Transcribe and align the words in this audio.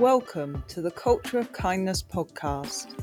Welcome 0.00 0.64
to 0.66 0.82
the 0.82 0.90
Culture 0.90 1.38
of 1.38 1.52
Kindness 1.52 2.02
podcast. 2.02 2.98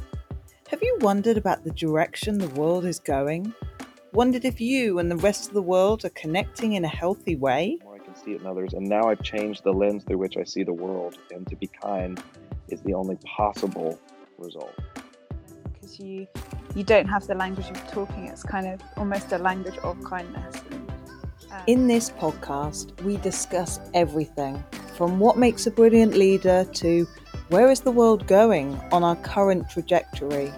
Have 0.67 0.83
you 0.83 0.97
wondered 0.99 1.37
about 1.37 1.63
the 1.63 1.71
direction 1.71 2.37
the 2.37 2.49
world 2.49 2.83
is 2.83 2.99
going? 2.99 3.53
Wondered 4.11 4.43
if 4.43 4.59
you 4.59 4.99
and 4.99 5.09
the 5.09 5.15
rest 5.15 5.47
of 5.47 5.53
the 5.53 5.61
world 5.61 6.03
are 6.03 6.09
connecting 6.09 6.73
in 6.73 6.83
a 6.83 6.89
healthy 6.89 7.37
way? 7.37 7.77
More 7.85 7.95
I 7.95 7.99
can 7.99 8.13
see 8.17 8.33
it 8.33 8.41
in 8.41 8.45
others, 8.45 8.73
and 8.73 8.85
now 8.85 9.03
I've 9.03 9.23
changed 9.23 9.63
the 9.63 9.71
lens 9.71 10.03
through 10.03 10.17
which 10.17 10.35
I 10.35 10.43
see 10.43 10.63
the 10.63 10.73
world, 10.73 11.17
and 11.33 11.47
to 11.47 11.55
be 11.55 11.67
kind 11.67 12.21
is 12.67 12.81
the 12.81 12.93
only 12.93 13.15
possible 13.23 13.97
result. 14.37 14.77
Because 15.71 15.97
you 15.97 16.27
you 16.75 16.83
don't 16.83 17.07
have 17.07 17.25
the 17.25 17.35
language 17.35 17.69
of 17.69 17.87
talking; 17.87 18.25
it's 18.25 18.43
kind 18.43 18.67
of 18.67 18.81
almost 18.97 19.31
a 19.31 19.37
language 19.37 19.77
of 19.77 20.03
kindness. 20.03 20.57
Um, 21.51 21.63
in 21.67 21.87
this 21.87 22.09
podcast, 22.09 23.01
we 23.03 23.15
discuss 23.15 23.79
everything 23.93 24.61
from 24.95 25.19
what 25.19 25.37
makes 25.37 25.67
a 25.67 25.71
brilliant 25.71 26.15
leader 26.15 26.65
to 26.73 27.07
where 27.49 27.69
is 27.69 27.81
the 27.81 27.91
world 27.91 28.27
going 28.27 28.79
on 28.91 29.03
our 29.03 29.15
current 29.17 29.69
trajectory? 29.69 30.51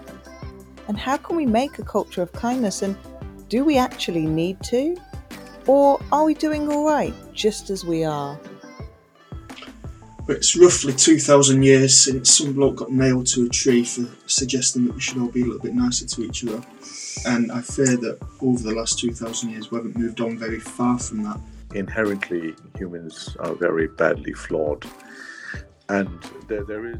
And 0.87 0.97
how 0.97 1.17
can 1.17 1.35
we 1.35 1.45
make 1.45 1.79
a 1.79 1.83
culture 1.83 2.21
of 2.21 2.31
kindness? 2.33 2.81
And 2.81 2.95
do 3.49 3.63
we 3.63 3.77
actually 3.77 4.25
need 4.25 4.61
to? 4.65 4.95
Or 5.65 5.99
are 6.11 6.25
we 6.25 6.33
doing 6.33 6.71
all 6.71 6.85
right 6.85 7.13
just 7.33 7.69
as 7.69 7.85
we 7.85 8.03
are? 8.03 8.37
It's 10.29 10.55
roughly 10.55 10.93
2,000 10.93 11.63
years 11.63 11.99
since 11.99 12.37
some 12.37 12.53
bloke 12.53 12.77
got 12.77 12.91
nailed 12.91 13.27
to 13.27 13.45
a 13.45 13.49
tree 13.49 13.83
for 13.83 14.07
suggesting 14.25 14.85
that 14.85 14.95
we 14.95 15.01
should 15.01 15.17
all 15.17 15.27
be 15.27 15.41
a 15.41 15.45
little 15.45 15.61
bit 15.61 15.73
nicer 15.73 16.05
to 16.05 16.23
each 16.23 16.45
other. 16.45 16.61
And 17.25 17.51
I 17.51 17.61
fear 17.61 17.97
that 17.97 18.19
over 18.41 18.63
the 18.63 18.73
last 18.73 18.99
2,000 18.99 19.49
years 19.49 19.71
we 19.71 19.77
haven't 19.77 19.97
moved 19.97 20.21
on 20.21 20.37
very 20.37 20.59
far 20.59 20.97
from 20.97 21.23
that 21.23 21.39
inherently 21.75 22.55
humans 22.77 23.35
are 23.39 23.53
very 23.55 23.87
badly 23.87 24.33
flawed. 24.33 24.85
And 25.89 26.21
there, 26.47 26.63
there 26.63 26.85
is. 26.87 26.97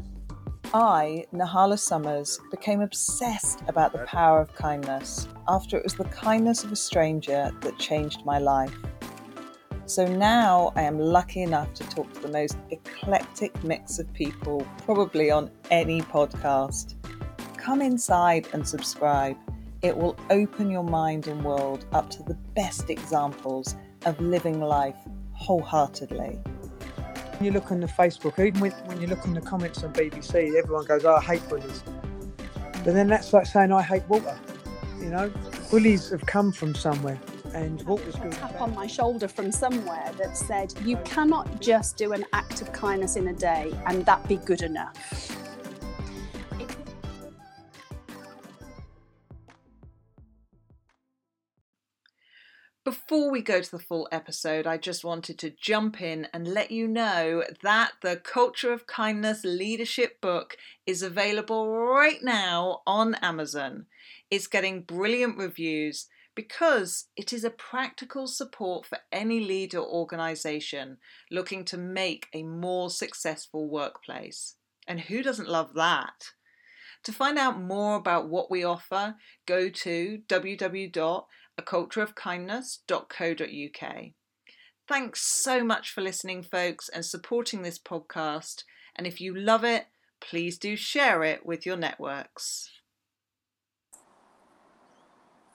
I, 0.72 1.24
Nahla 1.32 1.78
Summers, 1.78 2.40
became 2.50 2.80
obsessed 2.80 3.62
about 3.68 3.92
the 3.92 4.04
power 4.06 4.40
of 4.40 4.52
kindness 4.54 5.28
after 5.46 5.76
it 5.76 5.84
was 5.84 5.94
the 5.94 6.04
kindness 6.04 6.64
of 6.64 6.72
a 6.72 6.76
stranger 6.76 7.52
that 7.60 7.78
changed 7.78 8.24
my 8.24 8.38
life. 8.38 8.74
So 9.86 10.06
now 10.06 10.72
I 10.74 10.82
am 10.82 10.98
lucky 10.98 11.42
enough 11.42 11.74
to 11.74 11.84
talk 11.90 12.12
to 12.14 12.20
the 12.20 12.28
most 12.28 12.56
eclectic 12.70 13.62
mix 13.62 13.98
of 13.98 14.12
people, 14.14 14.66
probably 14.84 15.30
on 15.30 15.50
any 15.70 16.00
podcast. 16.00 16.94
Come 17.56 17.82
inside 17.82 18.48
and 18.52 18.66
subscribe. 18.66 19.36
It 19.82 19.96
will 19.96 20.16
open 20.30 20.70
your 20.70 20.82
mind 20.82 21.28
and 21.28 21.44
world 21.44 21.84
up 21.92 22.08
to 22.10 22.22
the 22.22 22.34
best 22.54 22.88
examples 22.88 23.76
of 24.06 24.20
living 24.20 24.60
life 24.60 24.96
wholeheartedly. 25.32 26.38
When 27.36 27.44
you 27.44 27.50
look 27.50 27.72
on 27.72 27.80
the 27.80 27.86
Facebook, 27.86 28.38
even 28.38 28.60
with, 28.60 28.74
when 28.86 29.00
you 29.00 29.06
look 29.06 29.26
on 29.26 29.34
the 29.34 29.40
comments 29.40 29.82
on 29.82 29.92
BBC, 29.92 30.56
everyone 30.56 30.84
goes, 30.84 31.04
oh, 31.04 31.14
I 31.14 31.20
hate 31.20 31.48
bullies. 31.48 31.82
But 32.84 32.92
then 32.94 33.08
that's 33.08 33.32
like 33.32 33.46
saying 33.46 33.72
I 33.72 33.82
hate 33.82 34.06
water." 34.08 34.36
You 35.00 35.10
know, 35.10 35.32
bullies 35.70 36.10
have 36.10 36.24
come 36.26 36.52
from 36.52 36.74
somewhere. 36.74 37.18
And 37.54 37.82
Walter's 37.82 38.16
good. 38.16 38.32
tap 38.32 38.60
on 38.60 38.74
my 38.74 38.86
shoulder 38.86 39.28
from 39.28 39.52
somewhere 39.52 40.10
that 40.18 40.36
said, 40.36 40.74
You 40.84 40.96
cannot 41.04 41.60
just 41.60 41.96
do 41.96 42.12
an 42.12 42.24
act 42.32 42.60
of 42.62 42.72
kindness 42.72 43.16
in 43.16 43.28
a 43.28 43.32
day 43.32 43.72
and 43.86 44.04
that 44.06 44.26
be 44.28 44.36
good 44.38 44.62
enough. 44.62 45.33
Before 52.94 53.28
we 53.28 53.42
go 53.42 53.60
to 53.60 53.70
the 53.72 53.80
full 53.80 54.06
episode, 54.12 54.68
I 54.68 54.76
just 54.76 55.02
wanted 55.02 55.36
to 55.40 55.50
jump 55.50 56.00
in 56.00 56.28
and 56.32 56.46
let 56.46 56.70
you 56.70 56.86
know 56.86 57.42
that 57.60 57.94
the 58.02 58.14
Culture 58.14 58.72
of 58.72 58.86
Kindness 58.86 59.42
Leadership 59.42 60.20
book 60.20 60.56
is 60.86 61.02
available 61.02 61.68
right 61.68 62.22
now 62.22 62.82
on 62.86 63.16
Amazon. 63.16 63.86
It's 64.30 64.46
getting 64.46 64.82
brilliant 64.82 65.36
reviews 65.36 66.06
because 66.36 67.06
it 67.16 67.32
is 67.32 67.42
a 67.42 67.50
practical 67.50 68.28
support 68.28 68.86
for 68.86 68.98
any 69.10 69.40
leader 69.40 69.82
organization 69.82 70.98
looking 71.32 71.64
to 71.64 71.76
make 71.76 72.28
a 72.32 72.44
more 72.44 72.90
successful 72.90 73.68
workplace. 73.68 74.54
And 74.86 75.00
who 75.00 75.20
doesn't 75.20 75.48
love 75.48 75.74
that? 75.74 76.30
To 77.02 77.12
find 77.12 77.38
out 77.38 77.60
more 77.60 77.96
about 77.96 78.28
what 78.28 78.52
we 78.52 78.62
offer, 78.62 79.16
go 79.46 79.68
to 79.68 80.20
www 80.28 81.24
acultureofkindness.co.uk. 81.60 84.04
Thanks 84.86 85.22
so 85.22 85.64
much 85.64 85.90
for 85.90 86.02
listening, 86.02 86.42
folks, 86.42 86.88
and 86.88 87.04
supporting 87.04 87.62
this 87.62 87.78
podcast. 87.78 88.64
And 88.96 89.06
if 89.06 89.20
you 89.20 89.34
love 89.34 89.64
it, 89.64 89.86
please 90.20 90.58
do 90.58 90.76
share 90.76 91.24
it 91.24 91.46
with 91.46 91.64
your 91.64 91.76
networks. 91.76 92.70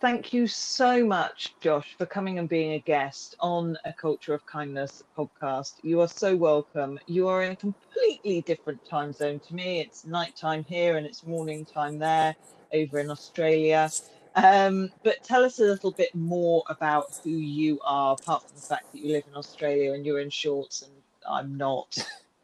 Thank 0.01 0.31
you 0.31 0.47
so 0.47 1.05
much, 1.05 1.53
Josh, 1.59 1.93
for 1.97 2.05
coming 2.05 2.39
and 2.39 2.47
being 2.47 2.71
a 2.71 2.79
guest 2.79 3.35
on 3.41 3.77
a 3.83 3.91
Culture 3.91 4.33
of 4.33 4.45
Kindness 4.45 5.03
podcast. 5.17 5.73
You 5.83 5.99
are 5.99 6.07
so 6.07 6.37
welcome. 6.37 6.97
You 7.05 7.27
are 7.27 7.43
in 7.43 7.51
a 7.51 7.55
completely 7.57 8.39
different 8.41 8.85
time 8.85 9.11
zone 9.11 9.41
to 9.41 9.53
me. 9.53 9.81
It's 9.81 10.05
nighttime 10.05 10.63
here 10.63 10.95
and 10.95 11.05
it's 11.05 11.25
morning 11.25 11.65
time 11.65 11.99
there 11.99 12.33
over 12.73 12.99
in 12.99 13.11
Australia. 13.11 13.89
Um, 14.35 14.91
but 15.03 15.23
tell 15.23 15.43
us 15.43 15.59
a 15.59 15.63
little 15.63 15.91
bit 15.91 16.13
more 16.13 16.63
about 16.69 17.19
who 17.23 17.31
you 17.31 17.79
are, 17.83 18.13
apart 18.13 18.43
from 18.43 18.55
the 18.55 18.61
fact 18.61 18.91
that 18.91 18.99
you 18.99 19.11
live 19.11 19.23
in 19.29 19.35
Australia 19.35 19.93
and 19.93 20.05
you're 20.05 20.19
in 20.19 20.29
shorts 20.29 20.81
and 20.81 20.91
I'm 21.29 21.57
not. 21.57 21.97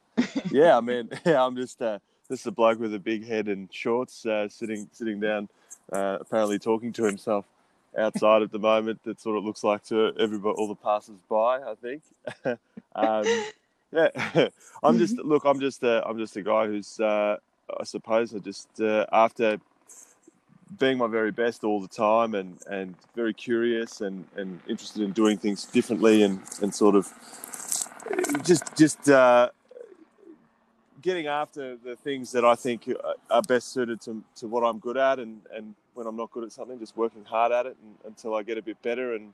yeah, 0.51 0.78
I 0.78 0.81
mean, 0.81 1.09
yeah, 1.25 1.44
I'm 1.44 1.56
just 1.56 1.81
uh, 1.81 2.00
just 2.29 2.47
a 2.47 2.51
bloke 2.51 2.79
with 2.79 2.94
a 2.94 3.00
big 3.00 3.28
head 3.28 3.47
and 3.47 3.72
shorts, 3.74 4.25
uh, 4.25 4.50
sitting 4.50 4.90
sitting 4.91 5.19
down, 5.19 5.50
uh, 5.91 6.18
apparently 6.22 6.59
talking 6.59 6.91
to 6.94 7.03
himself 7.03 7.45
outside 7.97 8.41
at 8.41 8.51
the 8.51 8.59
moment. 8.59 9.00
That's 9.06 9.25
what 9.25 9.38
it 9.38 9.44
looks 9.44 9.63
like 9.63 9.84
to 9.85 10.13
everybody, 10.19 10.56
all 10.57 10.68
the 10.68 10.75
passers 10.75 11.18
by. 11.29 11.62
I 11.62 11.75
think. 11.81 12.01
um, 12.95 13.25
yeah, 13.91 14.50
I'm 14.84 14.97
just 14.97 15.18
look. 15.18 15.45
I'm 15.45 15.59
just 15.59 15.84
a, 15.84 16.06
I'm 16.07 16.18
just 16.18 16.35
a 16.35 16.41
guy 16.41 16.68
who's 16.68 17.00
uh, 17.00 17.38
I 17.79 17.84
suppose 17.84 18.34
I 18.34 18.40
just 18.40 18.81
uh, 18.81 19.06
after 19.12 19.59
being 20.80 20.98
my 20.98 21.08
very 21.08 21.31
best 21.31 21.64
all 21.64 21.80
the 21.80 21.88
time 21.88 22.36
and, 22.36 22.58
and 22.70 22.96
very 23.16 23.34
curious 23.34 24.02
and, 24.02 24.26
and 24.36 24.59
interested 24.68 25.02
in 25.03 25.12
doing 25.12 25.38
things 25.38 25.66
differently 25.66 26.24
and, 26.24 26.42
and 26.62 26.74
sort 26.74 26.96
of 26.96 27.12
just 28.44 28.75
just 28.75 29.09
uh, 29.09 29.50
getting 31.02 31.28
after 31.28 31.75
the 31.78 31.96
things 31.96 32.31
that 32.31 32.44
I 32.44 32.56
think 32.56 32.90
are 33.30 33.42
best 33.44 33.72
suited 33.72 34.02
to, 34.02 34.24
to 34.38 34.48
what 34.48 34.62
I'm 34.62 34.80
good 34.80 34.98
at 34.98 35.20
and, 35.20 35.42
and 35.54 35.75
when 35.94 36.08
I'm 36.08 36.16
not 36.16 36.31
good 36.31 36.44
at 36.44 36.52
something 36.52 36.80
just 36.80 36.98
working 36.98 37.24
hard 37.25 37.52
at 37.52 37.66
it 37.66 37.78
and, 37.84 37.96
until 38.06 38.36
I 38.36 38.44
get 38.44 38.58
a 38.58 38.62
bit 38.62 38.81
better 38.81 39.16
and 39.16 39.34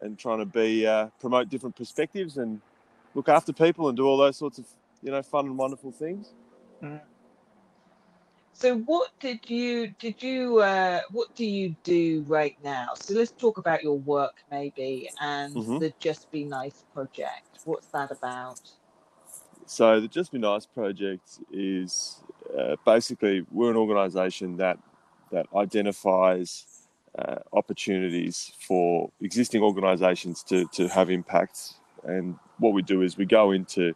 and 0.00 0.18
trying 0.18 0.38
to 0.38 0.46
be 0.46 0.86
uh, 0.86 1.08
promote 1.20 1.48
different 1.48 1.76
perspectives 1.76 2.38
and 2.38 2.60
look 3.14 3.28
after 3.28 3.52
people 3.52 3.88
and 3.88 3.96
do 3.96 4.06
all 4.06 4.16
those 4.16 4.36
sorts 4.36 4.58
of 4.58 4.64
you 5.02 5.10
know 5.10 5.22
fun 5.22 5.46
and 5.46 5.58
wonderful 5.58 5.92
things. 5.92 6.32
Mm. 6.82 7.00
So 8.52 8.78
what 8.80 9.10
did 9.20 9.48
you 9.48 9.88
did 9.98 10.22
you 10.22 10.58
uh, 10.58 11.00
what 11.10 11.34
do 11.34 11.46
you 11.46 11.74
do 11.82 12.24
right 12.28 12.56
now? 12.62 12.88
So 12.94 13.14
let's 13.14 13.30
talk 13.32 13.58
about 13.58 13.82
your 13.82 13.98
work 13.98 14.34
maybe 14.50 15.08
and 15.20 15.54
mm-hmm. 15.54 15.78
the 15.78 15.92
Just 15.98 16.30
Be 16.30 16.44
Nice 16.44 16.84
project. 16.92 17.60
What's 17.64 17.86
that 17.88 18.10
about? 18.10 18.60
So 19.66 20.00
the 20.00 20.08
Just 20.08 20.32
Be 20.32 20.38
Nice 20.38 20.66
project 20.66 21.38
is 21.50 22.22
uh, 22.58 22.76
basically 22.84 23.46
we're 23.50 23.70
an 23.70 23.76
organisation 23.76 24.56
that 24.58 24.78
that 25.32 25.46
identifies 25.54 26.66
uh, 27.18 27.36
opportunities 27.52 28.52
for 28.60 29.10
existing 29.20 29.62
organisations 29.62 30.42
to 30.44 30.66
to 30.72 30.88
have 30.88 31.10
impacts. 31.10 31.76
And 32.04 32.36
what 32.58 32.72
we 32.72 32.82
do 32.82 33.02
is 33.02 33.16
we 33.16 33.26
go 33.26 33.52
into 33.52 33.94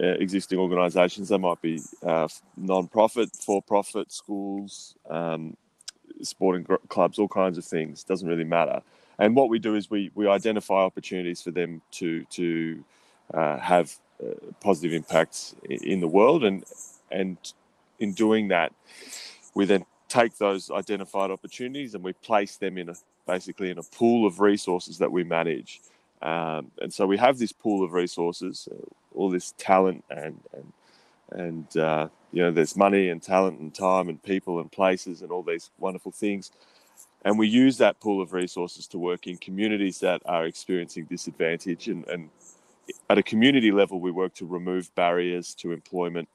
uh, 0.00 0.06
existing 0.06 0.58
organisations. 0.58 1.28
They 1.28 1.38
might 1.38 1.60
be 1.62 1.80
uh, 2.02 2.28
non-profit, 2.56 3.30
for-profit, 3.36 4.12
schools, 4.12 4.96
um, 5.08 5.56
sporting 6.22 6.66
clubs, 6.88 7.18
all 7.18 7.28
kinds 7.28 7.58
of 7.58 7.64
things. 7.64 8.04
Doesn't 8.04 8.28
really 8.28 8.44
matter. 8.44 8.82
And 9.18 9.36
what 9.36 9.48
we 9.48 9.58
do 9.58 9.76
is 9.76 9.90
we 9.90 10.10
we 10.14 10.28
identify 10.28 10.82
opportunities 10.82 11.40
for 11.40 11.52
them 11.52 11.82
to 11.92 12.24
to 12.24 12.84
uh, 13.32 13.58
have 13.58 13.94
uh, 14.22 14.34
positive 14.60 14.92
impacts 14.92 15.54
in 15.68 16.00
the 16.00 16.08
world, 16.08 16.44
and 16.44 16.64
and 17.10 17.38
in 18.00 18.12
doing 18.12 18.48
that, 18.48 18.72
we 19.54 19.64
then 19.64 19.86
take 20.08 20.36
those 20.38 20.70
identified 20.70 21.30
opportunities 21.30 21.94
and 21.94 22.04
we 22.04 22.12
place 22.12 22.56
them 22.56 22.78
in 22.78 22.88
a 22.88 22.94
basically 23.26 23.70
in 23.70 23.78
a 23.78 23.82
pool 23.82 24.26
of 24.26 24.40
resources 24.40 24.98
that 24.98 25.10
we 25.10 25.24
manage. 25.24 25.80
Um, 26.24 26.72
and 26.80 26.92
so 26.92 27.06
we 27.06 27.18
have 27.18 27.38
this 27.38 27.52
pool 27.52 27.84
of 27.84 27.92
resources, 27.92 28.66
uh, 28.72 28.76
all 29.14 29.30
this 29.30 29.54
talent 29.58 30.04
and 30.10 30.40
and 30.52 30.72
and 31.30 31.76
uh, 31.76 32.08
you 32.32 32.42
know 32.42 32.50
there's 32.50 32.76
money 32.76 33.10
and 33.10 33.22
talent 33.22 33.60
and 33.60 33.74
time 33.74 34.08
and 34.08 34.22
people 34.22 34.58
and 34.60 34.72
places 34.72 35.22
and 35.22 35.30
all 35.30 35.42
these 35.42 35.70
wonderful 35.78 36.12
things. 36.12 36.50
And 37.24 37.38
we 37.38 37.48
use 37.48 37.78
that 37.78 38.00
pool 38.00 38.20
of 38.22 38.32
resources 38.32 38.86
to 38.88 38.98
work 38.98 39.26
in 39.26 39.38
communities 39.38 40.00
that 40.00 40.20
are 40.26 40.44
experiencing 40.46 41.06
disadvantage. 41.06 41.88
And, 41.88 42.06
and 42.06 42.28
at 43.08 43.16
a 43.16 43.22
community 43.22 43.70
level, 43.70 43.98
we 43.98 44.10
work 44.10 44.34
to 44.34 44.46
remove 44.46 44.94
barriers 44.94 45.54
to 45.56 45.72
employment 45.72 46.28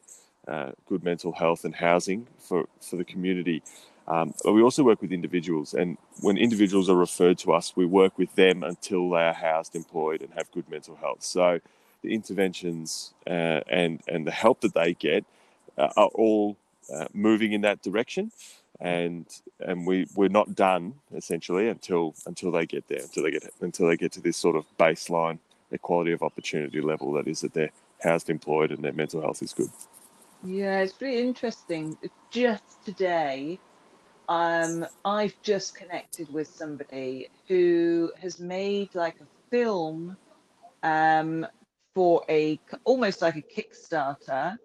uh, 0.47 0.71
good 0.87 1.03
mental 1.03 1.31
health 1.31 1.63
and 1.63 1.75
housing 1.75 2.27
for, 2.39 2.65
for 2.81 2.95
the 2.95 3.05
community. 3.05 3.61
Um, 4.09 4.33
but 4.43 4.53
we 4.53 4.63
also 4.63 4.83
work 4.83 5.01
with 5.01 5.11
individuals, 5.11 5.75
and 5.75 5.97
when 6.21 6.37
individuals 6.37 6.89
are 6.89 6.95
referred 6.95 7.37
to 7.39 7.53
us, 7.53 7.73
we 7.75 7.85
work 7.85 8.17
with 8.17 8.33
them 8.35 8.63
until 8.63 9.09
they 9.11 9.21
are 9.21 9.33
housed, 9.33 9.75
employed, 9.75 10.21
and 10.21 10.33
have 10.33 10.51
good 10.51 10.67
mental 10.69 10.95
health. 10.95 11.21
So 11.21 11.59
the 12.01 12.13
interventions 12.13 13.13
uh, 13.27 13.61
and 13.67 14.01
and 14.07 14.25
the 14.25 14.31
help 14.31 14.61
that 14.61 14.73
they 14.73 14.93
get 14.95 15.25
uh, 15.77 15.89
are 15.95 16.09
all 16.15 16.57
uh, 16.93 17.05
moving 17.13 17.53
in 17.53 17.61
that 17.61 17.83
direction, 17.83 18.31
and 18.79 19.27
and 19.59 19.85
we 19.85 20.07
we're 20.15 20.27
not 20.27 20.55
done 20.55 20.95
essentially 21.13 21.69
until 21.69 22.15
until 22.25 22.51
they 22.51 22.65
get 22.65 22.87
there, 22.87 23.01
until 23.01 23.23
they 23.23 23.31
get 23.31 23.43
until 23.61 23.87
they 23.87 23.97
get 23.97 24.11
to 24.13 24.21
this 24.21 24.37
sort 24.37 24.55
of 24.55 24.65
baseline 24.79 25.37
equality 25.71 26.11
of 26.11 26.23
opportunity 26.23 26.81
level 26.81 27.13
that 27.13 27.27
is 27.27 27.41
that 27.41 27.53
they're 27.53 27.71
housed, 28.01 28.29
employed, 28.29 28.71
and 28.71 28.83
their 28.83 28.93
mental 28.93 29.21
health 29.21 29.43
is 29.43 29.53
good. 29.53 29.69
Yeah, 30.43 30.79
it's 30.79 30.99
really 31.01 31.21
interesting. 31.21 31.97
Just 32.31 32.63
today, 32.85 33.59
um, 34.29 34.85
I've 35.03 35.33
just 35.41 35.75
connected 35.75 36.31
with 36.31 36.47
somebody 36.47 37.29
who 37.47 38.11
has 38.21 38.39
made 38.39 38.93
like 38.93 39.15
a 39.19 39.27
film 39.49 40.15
um, 40.83 41.47
for 41.95 42.23
a 42.29 42.59
almost 42.83 43.23
like 43.23 43.37
a 43.37 43.41
Kickstarter, 43.41 44.55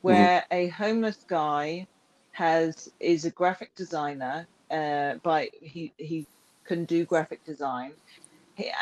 where 0.00 0.44
a 0.50 0.68
homeless 0.68 1.24
guy 1.28 1.86
has 2.32 2.90
is 2.98 3.26
a 3.26 3.30
graphic 3.30 3.74
designer. 3.74 4.48
Uh, 4.70 5.16
by 5.22 5.50
he 5.60 5.92
he 5.98 6.26
can 6.64 6.86
do 6.86 7.04
graphic 7.04 7.44
design, 7.44 7.92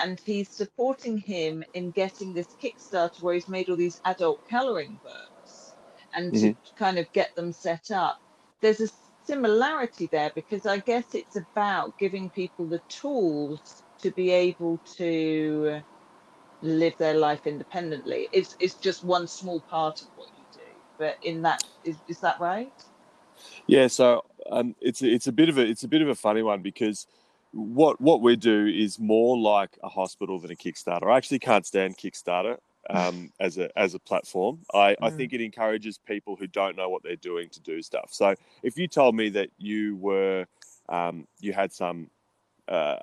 and 0.04 0.20
he's 0.20 0.48
supporting 0.48 1.18
him 1.18 1.64
in 1.74 1.90
getting 1.90 2.32
this 2.32 2.54
Kickstarter 2.62 3.20
where 3.22 3.34
he's 3.34 3.48
made 3.48 3.68
all 3.68 3.76
these 3.76 4.00
adult 4.04 4.48
coloring 4.48 5.00
books 5.02 5.74
and 6.14 6.32
to 6.34 6.54
kind 6.76 6.96
of 6.98 7.12
get 7.12 7.34
them 7.34 7.52
set 7.52 7.90
up. 7.90 8.20
There's 8.60 8.80
a 8.80 8.88
similarity 9.28 10.08
there 10.10 10.32
because 10.34 10.64
I 10.64 10.78
guess 10.78 11.04
it's 11.14 11.36
about 11.36 11.96
giving 11.98 12.30
people 12.30 12.66
the 12.66 12.80
tools 12.88 13.60
to 14.00 14.10
be 14.10 14.30
able 14.30 14.80
to 14.96 15.80
live 16.62 16.94
their 16.98 17.14
life 17.14 17.46
independently. 17.46 18.28
It's 18.32 18.56
it's 18.58 18.74
just 18.74 19.04
one 19.04 19.28
small 19.28 19.60
part 19.60 20.00
of 20.00 20.08
what 20.16 20.28
you 20.36 20.44
do. 20.54 20.70
But 20.98 21.16
in 21.22 21.42
that 21.42 21.62
is 21.84 21.96
is 22.08 22.20
that 22.20 22.40
right? 22.40 22.72
Yeah, 23.66 23.88
so 23.88 24.24
um, 24.50 24.74
it's 24.80 25.02
it's 25.02 25.26
a 25.26 25.32
bit 25.32 25.50
of 25.50 25.58
a 25.58 25.62
it's 25.62 25.84
a 25.84 25.88
bit 25.88 26.02
of 26.02 26.08
a 26.08 26.14
funny 26.14 26.42
one 26.42 26.62
because 26.62 27.06
what 27.52 28.00
what 28.00 28.22
we 28.22 28.34
do 28.34 28.66
is 28.66 28.98
more 28.98 29.38
like 29.38 29.78
a 29.82 29.88
hospital 29.88 30.38
than 30.38 30.50
a 30.50 30.56
Kickstarter. 30.56 31.12
I 31.12 31.16
actually 31.18 31.40
can't 31.40 31.66
stand 31.66 31.98
Kickstarter 31.98 32.56
um, 32.90 33.30
as 33.40 33.58
a 33.58 33.70
as 33.78 33.94
a 33.94 33.98
platform. 33.98 34.60
I, 34.74 34.96
I 35.02 35.10
Mm. 35.10 35.16
think 35.16 35.32
it 35.32 35.40
encourages 35.40 35.98
people 35.98 36.36
who 36.36 36.46
don't 36.46 36.76
know 36.76 36.88
what 36.88 37.02
they're 37.02 37.16
doing 37.16 37.48
to 37.50 37.60
do 37.60 37.82
stuff. 37.82 38.08
So 38.12 38.34
if 38.62 38.78
you 38.78 38.88
told 38.88 39.14
me 39.14 39.28
that 39.30 39.50
you 39.58 39.96
were 39.96 40.46
um, 40.88 41.26
you 41.40 41.52
had 41.52 41.72
some 41.72 42.10
uh, 42.68 42.96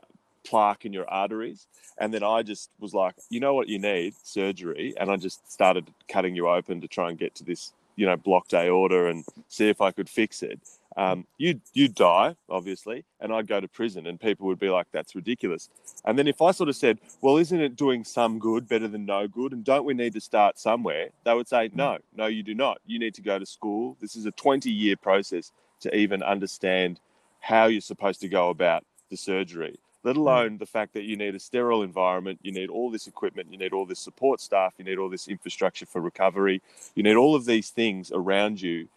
plaque 0.44 0.86
in 0.86 0.94
your 0.94 1.10
arteries, 1.10 1.68
and 1.98 2.14
then 2.14 2.24
I 2.24 2.44
just 2.44 2.70
was 2.80 2.94
like, 2.94 3.16
you 3.30 3.40
know 3.40 3.54
what 3.54 3.68
you 3.68 3.80
need 3.80 4.14
surgery, 4.24 4.94
and 4.98 5.10
I 5.12 5.18
just 5.18 5.52
started 5.52 5.90
cutting 6.08 6.36
you 6.36 6.48
open 6.50 6.82
to 6.82 6.88
try 6.88 7.10
and 7.10 7.18
get 7.18 7.36
to 7.36 7.44
this 7.44 7.74
you 7.96 8.06
know 8.06 8.16
blocked 8.16 8.54
aorta 8.54 9.08
and 9.08 9.26
see 9.48 9.70
if 9.70 9.82
I 9.82 9.92
could 9.92 10.10
fix 10.10 10.44
it. 10.44 10.60
Um, 10.98 11.26
you'd 11.38 11.62
you'd 11.74 11.96
die 11.96 12.36
obviously, 12.50 13.04
and 13.20 13.34
I'd 13.34 13.48
go 13.48 13.60
to 13.60 13.68
prison, 13.68 14.08
and 14.08 14.20
people 14.20 14.48
would 14.48 14.60
be 14.60 14.70
like, 14.70 14.88
"That's 14.92 15.16
ridiculous." 15.16 15.70
And 16.06 16.18
then 16.18 16.28
if 16.28 16.42
I 16.42 16.52
sort 16.52 16.70
of 16.70 16.76
said, 16.76 17.00
"Well, 17.22 17.38
isn't 17.38 17.60
it 17.60 17.76
doing 17.76 18.04
some 18.04 18.40
good 18.40 18.68
better 18.68 18.88
than 18.88 19.06
no 19.06 19.28
good?" 19.28 19.52
and 19.52 19.64
don't 19.64 19.86
we 19.86 19.94
need 19.94 20.14
to 20.14 20.22
start 20.22 20.58
somewhere? 20.58 21.10
They 21.26 21.34
would 21.34 21.48
say, 21.48 21.70
"No, 21.74 21.98
no, 22.16 22.28
you 22.28 22.44
do 22.44 22.56
not. 22.56 22.80
You 22.86 23.00
need 23.00 23.14
to 23.16 23.22
go 23.22 23.38
to 23.40 23.46
school. 23.46 23.98
This 24.00 24.16
is 24.16 24.26
a 24.26 24.32
20-year 24.32 24.96
process 24.98 25.52
to 25.82 25.96
even 25.96 26.24
understand 26.24 27.00
how 27.40 27.66
you're 27.66 27.82
supposed 27.82 28.22
to 28.22 28.30
go 28.30 28.50
about 28.50 28.86
the 29.10 29.18
surgery." 29.18 29.78
Let 30.06 30.18
alone 30.18 30.60
the 30.60 30.68
fact 30.68 30.94
that 30.94 31.06
you 31.06 31.18
need 31.18 31.34
a 31.34 31.40
sterile 31.40 31.82
environment, 31.82 32.38
you 32.44 32.52
need 32.52 32.70
all 32.70 32.92
this 32.92 33.08
equipment, 33.08 33.52
you 33.52 33.58
need 33.58 33.74
all 33.74 33.88
this 33.88 34.00
support 34.00 34.40
staff, 34.40 34.76
you 34.78 34.86
need 34.86 35.00
all 35.00 35.10
this 35.10 35.28
infrastructure 35.28 35.88
for 35.88 36.00
recovery, 36.00 36.62
you 36.94 37.02
need 37.02 37.16
all 37.16 37.34
of 37.34 37.46
these 37.46 37.72
things 37.72 38.12
around 38.14 38.62
you 38.62 38.88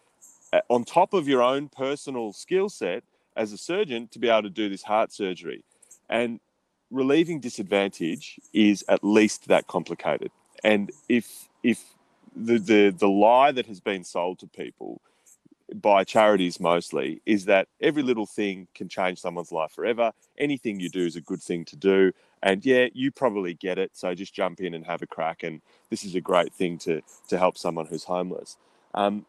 uh, 0.53 0.61
on 0.69 0.83
top 0.83 1.15
of 1.15 1.27
your 1.27 1.41
own 1.41 1.67
personal 1.67 2.31
skill 2.31 2.69
set 2.69 3.03
as 3.35 3.51
a 3.51 3.57
surgeon 3.57 4.07
to 4.09 4.19
be 4.19 4.29
able 4.29 4.43
to 4.43 4.51
do 4.51 4.69
this 4.69 4.83
heart 4.83 5.11
surgery. 5.11 5.63
And 6.11 6.39
relieving 6.91 7.39
disadvantage 7.39 8.39
is 8.53 8.85
at 8.87 9.03
least 9.03 9.47
that 9.47 9.65
complicated. 9.65 10.29
And 10.63 10.91
if 11.09 11.49
if 11.63 11.83
the 12.35 12.59
the, 12.59 12.95
the 12.95 13.09
lie 13.09 13.51
that 13.51 13.65
has 13.65 13.79
been 13.79 14.03
sold 14.03 14.37
to 14.39 14.47
people 14.47 15.01
by 15.75 16.03
charities 16.03 16.59
mostly 16.59 17.21
is 17.25 17.45
that 17.45 17.67
every 17.81 18.03
little 18.03 18.25
thing 18.25 18.67
can 18.73 18.89
change 18.89 19.19
someone's 19.19 19.51
life 19.51 19.71
forever. 19.71 20.11
Anything 20.37 20.79
you 20.79 20.89
do 20.89 21.05
is 21.05 21.15
a 21.15 21.21
good 21.21 21.41
thing 21.41 21.65
to 21.65 21.75
do. 21.75 22.11
And 22.41 22.65
yeah, 22.65 22.87
you 22.93 23.11
probably 23.11 23.53
get 23.53 23.77
it. 23.77 23.91
So 23.93 24.13
just 24.15 24.33
jump 24.33 24.61
in 24.61 24.73
and 24.73 24.85
have 24.85 25.01
a 25.01 25.07
crack. 25.07 25.43
And 25.43 25.61
this 25.89 26.03
is 26.03 26.15
a 26.15 26.21
great 26.21 26.53
thing 26.53 26.77
to 26.79 27.01
to 27.27 27.37
help 27.37 27.57
someone 27.57 27.85
who's 27.85 28.05
homeless. 28.05 28.57
Um, 28.93 29.25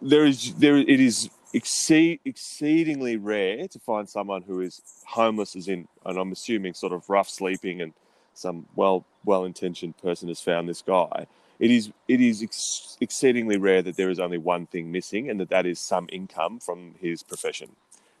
there 0.00 0.24
is 0.24 0.54
there 0.54 0.76
it 0.76 1.00
is 1.00 1.30
exceed, 1.52 2.20
exceedingly 2.24 3.16
rare 3.16 3.68
to 3.68 3.78
find 3.78 4.08
someone 4.08 4.42
who 4.42 4.60
is 4.60 4.82
homeless 5.06 5.54
as 5.56 5.68
in 5.68 5.86
and 6.04 6.18
I'm 6.18 6.32
assuming 6.32 6.74
sort 6.74 6.92
of 6.92 7.08
rough 7.08 7.28
sleeping 7.28 7.80
and 7.80 7.92
some 8.34 8.66
well 8.74 9.04
well 9.24 9.44
intentioned 9.44 9.96
person 9.98 10.28
has 10.28 10.40
found 10.40 10.68
this 10.68 10.82
guy 10.82 11.26
it 11.58 11.70
is 11.70 11.90
it 12.08 12.20
is 12.20 12.42
ex- 12.42 12.96
exceedingly 13.00 13.56
rare 13.56 13.82
that 13.82 13.96
there 13.96 14.10
is 14.10 14.18
only 14.18 14.38
one 14.38 14.66
thing 14.66 14.90
missing 14.90 15.30
and 15.30 15.38
that 15.40 15.50
that 15.50 15.66
is 15.66 15.78
some 15.78 16.08
income 16.12 16.58
from 16.58 16.94
his 17.00 17.22
profession. 17.22 17.70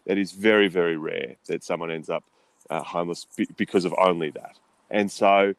That 0.06 0.18
is 0.18 0.32
very 0.32 0.68
very 0.68 0.96
rare 0.96 1.36
that 1.46 1.64
someone 1.64 1.90
ends 1.90 2.10
up 2.10 2.24
uh, 2.70 2.82
homeless 2.82 3.26
be- 3.36 3.48
because 3.56 3.84
of 3.84 3.94
only 3.98 4.30
that. 4.30 4.56
And 4.90 5.10
so 5.10 5.54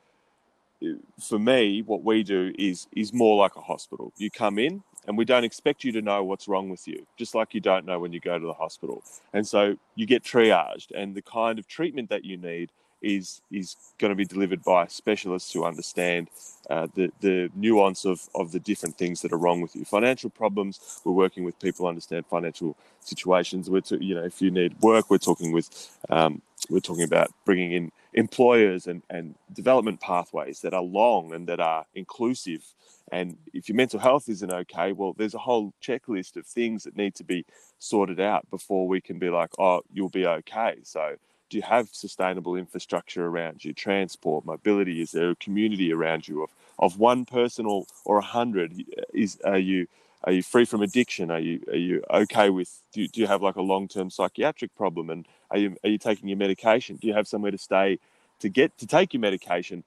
uh, 0.84 0.88
for 1.20 1.40
me 1.40 1.82
what 1.82 2.04
we 2.04 2.24
do 2.24 2.54
is 2.58 2.88
is 2.96 3.14
more 3.14 3.38
like 3.38 3.56
a 3.56 3.62
hospital. 3.62 4.14
You 4.18 4.30
come 4.32 4.60
in 4.60 4.84
and 5.08 5.18
we 5.18 5.26
don't 5.26 5.44
expect 5.44 5.84
you 5.84 5.92
to 5.94 6.02
know 6.02 6.24
what's 6.24 6.48
wrong 6.48 6.70
with 6.70 6.88
you, 6.88 7.06
just 7.18 7.36
like 7.36 7.54
you 7.54 7.60
don't 7.60 7.86
know 7.86 8.00
when 8.00 8.14
you 8.14 8.20
go 8.20 8.40
to 8.40 8.46
the 8.46 8.54
hospital. 8.54 9.04
And 9.34 9.46
so 9.46 9.76
you 9.96 10.06
get 10.06 10.24
triaged, 10.24 10.92
and 10.96 11.14
the 11.14 11.22
kind 11.22 11.60
of 11.60 11.68
treatment 11.68 12.10
that 12.10 12.24
you 12.24 12.38
need 12.38 12.72
is 13.04 13.42
is 13.52 13.76
going 14.00 14.10
to 14.10 14.16
be 14.16 14.26
delivered 14.26 14.64
by 14.64 14.88
specialists 14.88 15.52
who 15.54 15.64
understand 15.64 16.30
uh, 16.70 16.88
the 16.96 17.12
the 17.22 17.50
nuance 17.56 18.06
of 18.06 18.28
of 18.36 18.52
the 18.52 18.60
different 18.60 18.98
things 18.98 19.22
that 19.22 19.34
are 19.34 19.38
wrong 19.38 19.62
with 19.62 19.76
you. 19.76 19.86
Financial 19.86 20.30
problems, 20.30 21.02
we're 21.04 21.14
working 21.14 21.44
with 21.44 21.60
people 21.60 21.86
who 21.86 21.90
understand 21.90 22.26
financial 22.26 22.78
situations. 23.02 23.70
We're 23.70 23.82
to, 23.82 24.04
you 24.04 24.16
know 24.16 24.24
if 24.24 24.42
you 24.42 24.52
need 24.52 24.80
work, 24.82 25.10
we're 25.10 25.18
talking 25.18 25.52
with 25.52 25.98
um, 26.10 26.42
we're 26.70 26.80
talking 26.80 27.04
about 27.04 27.30
bringing 27.46 27.74
in 27.74 27.92
employers 28.14 28.88
and 28.88 29.04
and 29.10 29.36
development 29.52 30.00
pathways 30.00 30.62
that 30.62 30.74
are 30.74 30.84
long 30.84 31.34
and 31.34 31.48
that 31.48 31.60
are 31.60 31.86
inclusive 31.96 32.64
and 33.12 33.38
if 33.54 33.68
your 33.68 33.76
mental 33.76 34.00
health 34.00 34.30
isn't 34.30 34.52
okay, 34.52 34.92
well, 34.92 35.14
there's 35.18 35.34
a 35.34 35.40
whole 35.40 35.74
checklist 35.82 36.38
of 36.38 36.46
things 36.46 36.84
that 36.84 36.96
need 36.96 37.16
to 37.16 37.24
be 37.24 37.46
sorted 37.80 38.20
out 38.20 38.50
before 38.50 38.88
we 38.88 39.02
can 39.02 39.20
be 39.20 39.30
like, 39.30 39.50
oh, 39.60 39.82
you'll 39.92 40.10
be 40.10 40.26
okay. 40.26 40.78
So, 40.84 41.16
do 41.54 41.58
you 41.58 41.64
have 41.64 41.88
sustainable 41.92 42.56
infrastructure 42.56 43.28
around 43.28 43.64
you? 43.64 43.74
Transport, 43.74 44.44
mobility? 44.44 45.02
Is 45.04 45.12
there 45.12 45.30
a 45.30 45.36
community 45.36 45.94
around 45.94 46.28
you 46.28 46.42
of, 46.42 46.50
of 46.80 46.98
one 46.98 47.26
person 47.26 47.68
or, 47.68 47.86
or 48.06 48.18
a 48.18 48.24
hundred? 48.24 48.74
Is 49.14 49.40
are 49.46 49.60
you 49.60 49.86
are 50.24 50.32
you 50.32 50.42
free 50.42 50.66
from 50.66 50.82
addiction? 50.82 51.30
Are 51.30 51.38
you 51.38 51.62
are 51.68 51.76
you 51.76 52.04
okay 52.10 52.50
with? 52.50 52.82
Do 52.92 53.04
you, 53.04 53.08
do 53.08 53.22
you 53.22 53.28
have 53.28 53.44
like 53.44 53.56
a 53.56 53.62
long 53.62 53.88
term 53.88 54.10
psychiatric 54.10 54.76
problem? 54.76 55.12
And 55.12 55.28
are 55.52 55.60
you 55.60 55.78
are 55.84 55.92
you 55.92 56.00
taking 56.00 56.28
your 56.28 56.40
medication? 56.40 56.96
Do 56.96 57.06
you 57.06 57.14
have 57.14 57.28
somewhere 57.28 57.52
to 57.52 57.60
stay 57.60 58.00
to 58.40 58.50
get 58.50 58.76
to 58.80 58.88
take 58.88 59.14
your 59.14 59.22
medication? 59.22 59.84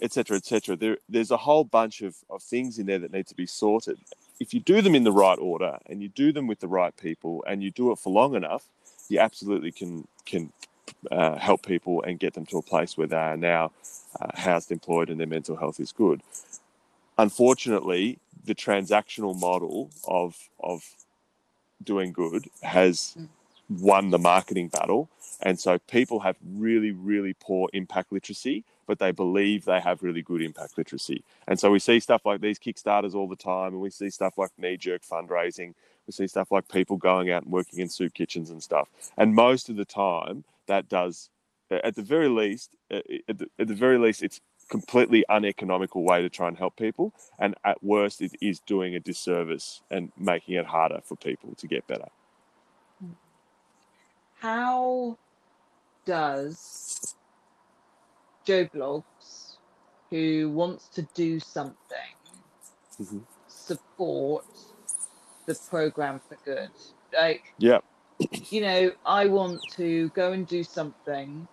etc., 0.00 0.38
etc. 0.38 0.76
There, 0.76 0.98
there's 1.08 1.30
a 1.30 1.36
whole 1.36 1.64
bunch 1.64 2.02
of, 2.02 2.16
of 2.30 2.42
things 2.42 2.78
in 2.78 2.86
there 2.86 2.98
that 2.98 3.12
need 3.12 3.26
to 3.28 3.34
be 3.34 3.46
sorted. 3.46 3.98
If 4.40 4.52
you 4.52 4.60
do 4.60 4.82
them 4.82 4.94
in 4.94 5.04
the 5.04 5.12
right 5.12 5.38
order 5.38 5.78
and 5.86 6.02
you 6.02 6.08
do 6.08 6.32
them 6.32 6.46
with 6.46 6.60
the 6.60 6.68
right 6.68 6.96
people 6.96 7.44
and 7.46 7.62
you 7.62 7.70
do 7.70 7.92
it 7.92 7.98
for 7.98 8.12
long 8.12 8.34
enough, 8.34 8.64
you 9.08 9.20
absolutely 9.20 9.70
can 9.72 10.06
can 10.24 10.52
uh, 11.10 11.36
help 11.36 11.66
people 11.66 12.02
and 12.02 12.18
get 12.18 12.34
them 12.34 12.46
to 12.46 12.58
a 12.58 12.62
place 12.62 12.96
where 12.96 13.06
they 13.06 13.16
are 13.16 13.36
now 13.36 13.72
uh, 14.20 14.28
housed, 14.34 14.70
employed, 14.70 15.10
and 15.10 15.20
their 15.20 15.26
mental 15.26 15.56
health 15.56 15.80
is 15.80 15.92
good. 15.92 16.22
Unfortunately, 17.18 18.18
the 18.44 18.54
transactional 18.54 19.38
model 19.38 19.90
of 20.06 20.36
of 20.60 20.82
doing 21.82 22.12
good 22.12 22.48
has 22.62 23.16
won 23.68 24.10
the 24.10 24.18
marketing 24.18 24.68
battle, 24.68 25.08
and 25.40 25.58
so 25.58 25.78
people 25.78 26.20
have 26.20 26.36
really, 26.44 26.90
really 26.90 27.34
poor 27.34 27.68
impact 27.72 28.12
literacy 28.12 28.64
but 28.86 28.98
they 28.98 29.10
believe 29.10 29.64
they 29.64 29.80
have 29.80 30.02
really 30.02 30.22
good 30.22 30.42
impact 30.42 30.76
literacy. 30.76 31.22
And 31.46 31.58
so 31.58 31.70
we 31.70 31.78
see 31.78 32.00
stuff 32.00 32.22
like 32.24 32.40
these 32.40 32.58
Kickstarters 32.58 33.14
all 33.14 33.28
the 33.28 33.36
time, 33.36 33.72
and 33.72 33.80
we 33.80 33.90
see 33.90 34.10
stuff 34.10 34.38
like 34.38 34.50
knee 34.58 34.76
jerk 34.76 35.02
fundraising. 35.02 35.74
We 36.06 36.12
see 36.12 36.26
stuff 36.26 36.50
like 36.50 36.68
people 36.68 36.96
going 36.96 37.30
out 37.30 37.44
and 37.44 37.52
working 37.52 37.78
in 37.78 37.88
soup 37.88 38.14
kitchens 38.14 38.50
and 38.50 38.62
stuff. 38.62 38.88
And 39.16 39.34
most 39.34 39.68
of 39.68 39.76
the 39.76 39.84
time, 39.84 40.44
that 40.66 40.88
does, 40.88 41.30
at 41.70 41.94
the 41.94 42.02
very 42.02 42.28
least, 42.28 42.76
at 42.90 43.04
the, 43.38 43.46
at 43.58 43.68
the 43.68 43.74
very 43.74 43.98
least, 43.98 44.22
it's 44.22 44.40
completely 44.70 45.24
uneconomical 45.28 46.04
way 46.04 46.22
to 46.22 46.28
try 46.28 46.48
and 46.48 46.56
help 46.56 46.76
people. 46.76 47.12
And 47.38 47.54
at 47.64 47.82
worst, 47.82 48.20
it 48.22 48.32
is 48.40 48.60
doing 48.60 48.94
a 48.94 49.00
disservice 49.00 49.82
and 49.90 50.12
making 50.16 50.54
it 50.54 50.66
harder 50.66 51.00
for 51.04 51.16
people 51.16 51.54
to 51.56 51.66
get 51.66 51.86
better. 51.86 52.08
How 54.40 55.18
does 56.04 57.14
Joe 58.44 58.66
Bloggs, 58.66 59.56
who 60.10 60.50
wants 60.50 60.88
to 60.88 61.02
do 61.14 61.40
something, 61.40 62.14
Mhm. 63.00 63.26
support 63.48 64.44
the 65.46 65.54
program 65.54 66.20
for 66.20 66.36
good? 66.44 66.70
Like, 67.12 67.54
Yeah. 67.58 67.80
You 68.50 68.60
know, 68.60 68.92
I 69.04 69.26
want 69.26 69.60
to 69.72 70.08
go 70.10 70.32
and 70.32 70.46
do 70.46 70.62
something, 70.64 71.46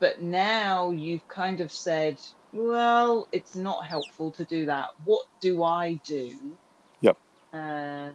but 0.00 0.22
now 0.22 0.90
you've 0.90 1.26
kind 1.28 1.60
of 1.60 1.72
said, 1.72 2.18
well, 2.52 3.28
it's 3.32 3.54
not 3.54 3.86
helpful 3.86 4.30
to 4.32 4.44
do 4.44 4.66
that. 4.66 4.90
What 5.04 5.26
do 5.40 5.62
I 5.62 6.00
do? 6.04 6.56
Yep. 7.00 7.16
Uh, 7.52 8.10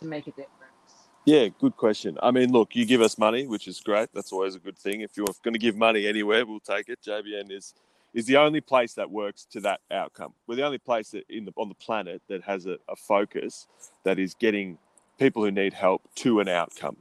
to 0.00 0.04
make 0.04 0.26
a 0.26 0.30
difference. 0.30 0.54
Yeah, 1.24 1.48
good 1.60 1.76
question. 1.76 2.16
I 2.22 2.30
mean, 2.30 2.52
look, 2.52 2.74
you 2.74 2.86
give 2.86 3.02
us 3.02 3.18
money, 3.18 3.46
which 3.46 3.68
is 3.68 3.80
great. 3.80 4.08
That's 4.14 4.32
always 4.32 4.54
a 4.54 4.58
good 4.58 4.78
thing. 4.78 5.02
If 5.02 5.16
you're 5.16 5.26
going 5.42 5.52
to 5.52 5.58
give 5.58 5.76
money 5.76 6.06
anywhere, 6.06 6.46
we'll 6.46 6.60
take 6.60 6.88
it. 6.88 7.00
JBN 7.06 7.50
is 7.50 7.74
is 8.14 8.24
the 8.24 8.38
only 8.38 8.62
place 8.62 8.94
that 8.94 9.10
works 9.10 9.44
to 9.44 9.60
that 9.60 9.80
outcome. 9.90 10.32
We're 10.46 10.56
the 10.56 10.64
only 10.64 10.78
place 10.78 11.10
that 11.10 11.24
in 11.28 11.44
the, 11.44 11.52
on 11.56 11.68
the 11.68 11.74
planet 11.74 12.22
that 12.28 12.42
has 12.44 12.64
a, 12.64 12.78
a 12.88 12.96
focus 12.96 13.66
that 14.04 14.18
is 14.18 14.34
getting 14.34 14.78
people 15.18 15.44
who 15.44 15.50
need 15.50 15.74
help 15.74 16.02
to 16.16 16.40
an 16.40 16.48
outcome. 16.48 16.96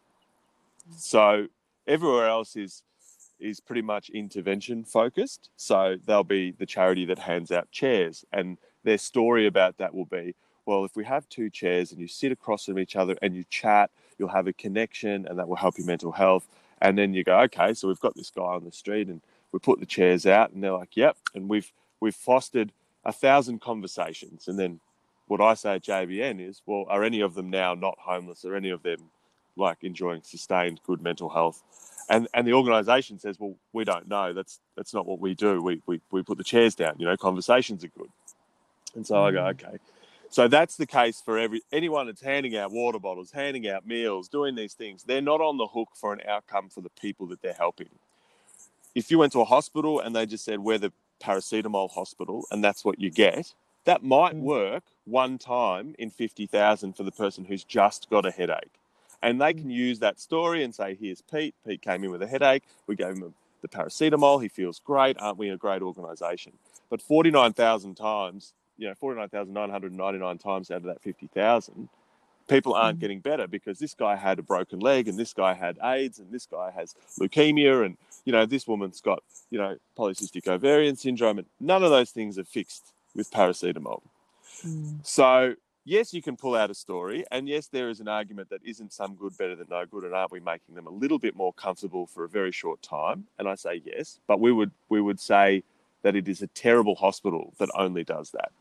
So 0.96 1.48
everywhere 1.86 2.28
else 2.28 2.56
is 2.56 2.84
is 3.40 3.60
pretty 3.60 3.84
much 3.84 4.10
intervention 4.10 4.84
focused. 4.84 5.50
So 5.58 5.98
they'll 6.06 6.24
be 6.24 6.52
the 6.52 6.66
charity 6.66 7.06
that 7.06 7.20
hands 7.20 7.52
out 7.52 7.70
chairs, 7.72 8.26
and 8.32 8.58
their 8.84 8.98
story 8.98 9.46
about 9.46 9.78
that 9.78 9.94
will 9.94 10.06
be, 10.06 10.34
well, 10.66 10.86
if 10.86 10.96
we 10.96 11.06
have 11.06 11.30
two 11.30 11.50
chairs 11.50 11.92
and 11.92 12.02
you 12.02 12.08
sit 12.08 12.32
across 12.32 12.66
from 12.66 12.80
each 12.80 12.96
other 12.96 13.16
and 13.22 13.36
you 13.36 13.44
chat, 13.50 13.92
you'll 14.18 14.30
have 14.30 14.48
a 14.48 14.54
connection, 14.54 15.28
and 15.28 15.38
that 15.38 15.48
will 15.48 15.56
help 15.56 15.78
your 15.78 15.86
mental 15.86 16.12
health. 16.12 16.48
And 16.82 16.98
then 16.98 17.14
you 17.14 17.24
go, 17.24 17.40
okay, 17.42 17.74
so 17.74 17.88
we've 17.88 18.00
got 18.00 18.16
this 18.16 18.32
guy 18.32 18.42
on 18.42 18.64
the 18.64 18.72
street, 18.72 19.08
and 19.08 19.22
we 19.52 19.60
put 19.60 19.80
the 19.80 19.86
chairs 19.86 20.26
out, 20.26 20.52
and 20.52 20.64
they're 20.64 20.72
like, 20.72 20.98
yep, 20.98 21.18
and 21.36 21.48
we've 21.48 21.72
we've 22.00 22.16
fostered 22.16 22.72
a 23.06 23.12
thousand 23.12 23.62
conversations, 23.62 24.48
and 24.48 24.58
then 24.60 24.80
what 25.28 25.42
I 25.42 25.54
say 25.54 25.76
at 25.76 25.84
JBN 25.84 26.40
is, 26.40 26.62
well, 26.66 26.86
are 26.88 27.04
any 27.04 27.20
of 27.20 27.36
them 27.36 27.50
now 27.50 27.74
not 27.74 27.98
homeless? 28.00 28.46
Are 28.46 28.56
any 28.56 28.70
of 28.70 28.84
them 28.84 29.10
like 29.58 29.84
enjoying 29.84 30.22
sustained 30.24 30.80
good 30.86 31.02
mental 31.02 31.30
health? 31.30 31.62
And 32.10 32.28
and 32.34 32.48
the 32.48 32.54
organisation 32.54 33.20
says, 33.20 33.40
well, 33.40 33.56
we 33.74 33.84
don't 33.84 34.08
know. 34.08 34.34
That's 34.34 34.60
that's 34.76 34.94
not 34.94 35.06
what 35.06 35.20
we 35.20 35.34
do. 35.34 35.62
We 35.62 35.82
we 35.86 36.00
we 36.12 36.24
put 36.24 36.38
the 36.38 36.44
chairs 36.44 36.76
down. 36.76 36.96
You 36.98 37.06
know, 37.06 37.18
conversations 37.18 37.84
are 37.84 37.90
good. 37.90 38.10
And 38.96 39.06
so 39.06 39.24
I 39.24 39.32
go, 39.32 39.40
mm. 39.40 39.50
okay. 39.52 39.78
So 40.30 40.48
that's 40.48 40.76
the 40.76 40.86
case 40.86 41.22
for 41.24 41.38
every 41.38 41.62
anyone 41.72 42.08
that's 42.08 42.22
handing 42.22 42.58
out 42.58 42.72
water 42.72 43.00
bottles, 43.00 43.32
handing 43.32 43.68
out 43.68 43.88
meals, 43.88 44.28
doing 44.28 44.56
these 44.56 44.74
things. 44.74 45.04
They're 45.04 45.22
not 45.22 45.42
on 45.42 45.58
the 45.58 45.68
hook 45.68 45.90
for 45.94 46.14
an 46.14 46.22
outcome 46.28 46.70
for 46.70 46.82
the 46.82 46.90
people 46.90 47.28
that 47.28 47.42
they're 47.42 47.54
helping. 47.54 47.90
If 48.96 49.12
you 49.12 49.20
went 49.20 49.34
to 49.34 49.42
a 49.42 49.46
hospital 49.46 50.00
and 50.00 50.16
they 50.16 50.26
just 50.26 50.44
said 50.44 50.60
we're 50.60 50.80
the 50.80 50.92
paracetamol 51.22 51.92
hospital 51.92 52.46
and 52.52 52.64
that's 52.64 52.84
what 52.84 53.00
you 53.00 53.10
get, 53.10 53.54
that 53.86 54.04
might 54.04 54.36
mm. 54.36 54.42
work 54.42 54.84
one 55.06 55.38
time 55.38 55.96
in 55.98 56.10
50,000 56.10 56.94
for 56.94 57.04
the 57.04 57.12
person 57.12 57.46
who's 57.46 57.64
just 57.64 58.10
got 58.10 58.26
a 58.26 58.32
headache. 58.32 58.74
And 59.22 59.42
they 59.42 59.54
mm. 59.54 59.60
can 59.60 59.70
use 59.70 60.00
that 60.00 60.20
story 60.20 60.64
and 60.64 60.74
say, 60.74 60.96
here's 61.00 61.22
Pete. 61.22 61.56
Pete 61.66 61.82
came 61.82 62.04
in 62.04 62.12
with 62.12 62.22
a 62.22 62.28
headache. 62.28 62.64
We 62.86 62.96
gave 62.96 63.16
him 63.16 63.34
the 63.62 63.68
paracetamol. 63.68 64.42
He 64.42 64.48
feels 64.48 64.80
great. 64.80 65.18
Aren't 65.20 65.38
we 65.38 65.50
a 65.50 65.58
great 65.58 65.82
organization? 65.82 66.54
But 66.90 67.02
49,000 67.02 67.96
times, 67.96 68.54
you 68.78 68.88
know, 68.88 68.94
49,999 68.96 70.38
times 70.38 70.72
out 70.72 70.78
of 70.78 70.84
that 70.84 71.02
50,000, 71.02 71.90
people 72.48 72.74
aren't 72.74 72.98
mm. 72.98 73.02
getting 73.02 73.20
better 73.20 73.48
because 73.48 73.80
this 73.80 73.94
guy 73.94 74.16
had 74.16 74.40
a 74.40 74.44
broken 74.44 74.80
leg 74.80 75.08
and 75.08 75.18
this 75.18 75.34
guy 75.34 75.54
had 75.54 75.78
AIDS 75.84 76.20
and 76.20 76.32
this 76.32 76.46
guy 76.46 76.72
has 76.72 76.96
leukemia 77.20 77.86
and, 77.86 77.98
you 78.26 78.32
know, 78.32 78.46
this 78.46 78.68
woman's 78.68 79.02
got, 79.02 79.24
you 79.50 79.58
know, 79.58 79.78
polycystic 79.98 80.48
ovarian 80.48 80.96
syndrome. 80.96 81.40
And 81.40 81.48
none 81.60 81.84
of 81.84 81.90
those 81.90 82.12
things 82.12 82.38
are 82.38 82.46
fixed 82.46 82.94
with 83.16 83.32
paracetamol. 83.32 84.02
Mm. 84.66 85.06
So, 85.06 85.56
yes, 85.88 86.14
you 86.14 86.22
can 86.22 86.36
pull 86.36 86.56
out 86.56 86.70
a 86.70 86.74
story, 86.74 87.26
and 87.32 87.48
yes, 87.48 87.68
there 87.68 87.90
is 87.90 88.00
an 88.00 88.08
argument 88.08 88.50
that 88.50 88.60
isn't 88.64 88.92
some 88.92 89.16
good 89.16 89.38
better 89.38 89.56
than 89.56 89.68
no 89.70 89.86
good, 89.86 90.04
and 90.04 90.14
aren't 90.14 90.32
we 90.32 90.40
making 90.42 90.76
them 90.76 90.86
a 90.86 90.92
little 90.92 91.18
bit 91.18 91.36
more 91.36 91.54
comfortable 91.54 92.06
for 92.06 92.26
a 92.26 92.30
very 92.30 92.52
short 92.52 92.82
time? 92.82 93.26
And 93.40 93.48
I 93.48 93.56
say 93.56 93.82
yes, 93.86 94.20
but 94.28 94.40
we 94.40 94.52
would 94.52 94.72
we 94.90 95.02
would 95.02 95.20
say 95.20 95.64
that 96.04 96.16
it 96.16 96.28
is 96.28 96.42
a 96.42 96.48
terrible 96.48 96.96
hospital 96.96 97.54
that 97.58 97.70
only 97.74 98.04
does 98.04 98.32
that. 98.32 98.52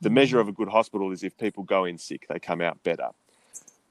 The 0.00 0.08
hmm. 0.08 0.14
measure 0.14 0.40
of 0.40 0.48
a 0.48 0.52
good 0.52 0.68
hospital 0.68 1.10
is 1.10 1.24
if 1.24 1.36
people 1.38 1.64
go 1.64 1.84
in 1.84 1.98
sick, 1.98 2.26
they 2.28 2.38
come 2.38 2.60
out 2.60 2.82
better. 2.82 3.08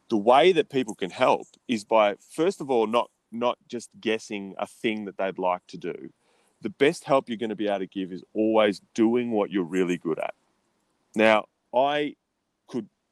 The 0.10 0.18
way 0.18 0.52
that 0.54 0.70
people 0.70 0.96
can 0.96 1.10
help 1.10 1.48
is 1.68 1.84
by 1.84 2.16
first 2.32 2.62
of 2.62 2.70
all 2.70 2.88
not 2.88 3.10
not 3.32 3.58
just 3.68 3.90
guessing 4.00 4.56
a 4.58 4.68
thing 4.68 5.06
that 5.06 5.18
they'd 5.18 5.40
like 5.40 5.66
to 5.68 5.78
do. 5.78 6.10
The 6.62 6.70
best 6.70 7.04
help 7.06 7.30
you're 7.30 7.38
going 7.38 7.52
to 7.52 7.56
be 7.56 7.68
able 7.68 7.80
to 7.80 7.88
give 7.88 8.12
is 8.12 8.24
always 8.34 8.82
doing 8.94 9.32
what 9.32 9.50
you're 9.50 9.64
really 9.64 9.98
good 9.98 10.20
at. 10.20 10.34
Now, 11.16 11.46
I 11.74 12.16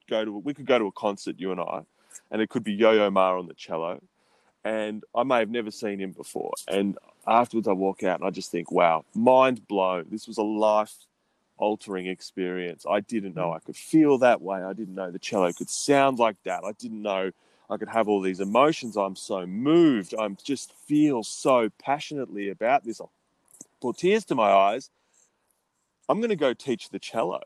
go 0.08 0.26
to 0.26 0.32
we 0.32 0.54
could 0.54 0.66
go 0.66 0.80
to 0.80 0.86
a 0.86 0.92
concert, 0.92 1.36
you 1.40 1.52
and 1.52 1.62
I, 1.62 1.82
and 2.32 2.42
it 2.42 2.50
could 2.50 2.64
be 2.64 2.74
Yo-Yo 2.74 3.10
Ma 3.10 3.38
on 3.38 3.48
the 3.48 3.54
cello, 3.54 4.02
and 4.64 5.04
I 5.16 5.24
may 5.24 5.40
have 5.40 5.50
never 5.50 5.72
seen 5.72 6.00
him 6.00 6.12
before. 6.12 6.54
And 6.68 6.98
afterwards, 7.26 7.68
I 7.68 7.74
walk 7.74 8.04
out 8.04 8.20
and 8.20 8.28
I 8.28 8.32
just 8.32 8.52
think, 8.52 8.72
wow, 8.72 9.06
mind 9.14 9.68
blown. 9.68 10.06
This 10.10 10.28
was 10.28 10.38
a 10.38 10.44
life 10.44 10.94
altering 11.58 12.08
experience. 12.08 12.86
I 12.90 13.00
didn't 13.00 13.36
know 13.36 13.52
I 13.52 13.60
could 13.60 13.76
feel 13.76 14.18
that 14.20 14.42
way. 14.42 14.64
I 14.64 14.74
didn't 14.74 14.96
know 14.96 15.12
the 15.12 15.20
cello 15.20 15.52
could 15.54 15.70
sound 15.70 16.20
like 16.20 16.38
that. 16.44 16.64
I 16.64 16.72
didn't 16.74 17.02
know 17.02 17.32
I 17.70 17.78
could 17.78 17.90
have 17.90 18.08
all 18.08 18.22
these 18.22 18.40
emotions. 18.40 18.96
I'm 18.96 19.16
so 19.16 19.46
moved. 19.46 20.14
I 20.18 20.28
just 20.44 20.74
feel 20.74 21.24
so 21.24 21.70
passionately 21.80 22.50
about 22.50 22.86
this. 22.86 23.02
I'll 23.02 23.12
pull 23.82 23.94
tears 23.94 24.24
to 24.26 24.36
my 24.36 24.52
eyes. 24.52 24.90
I'm 26.08 26.20
going 26.20 26.30
to 26.30 26.36
go 26.38 26.54
teach 26.54 26.90
the 26.90 27.00
cello. 27.00 27.42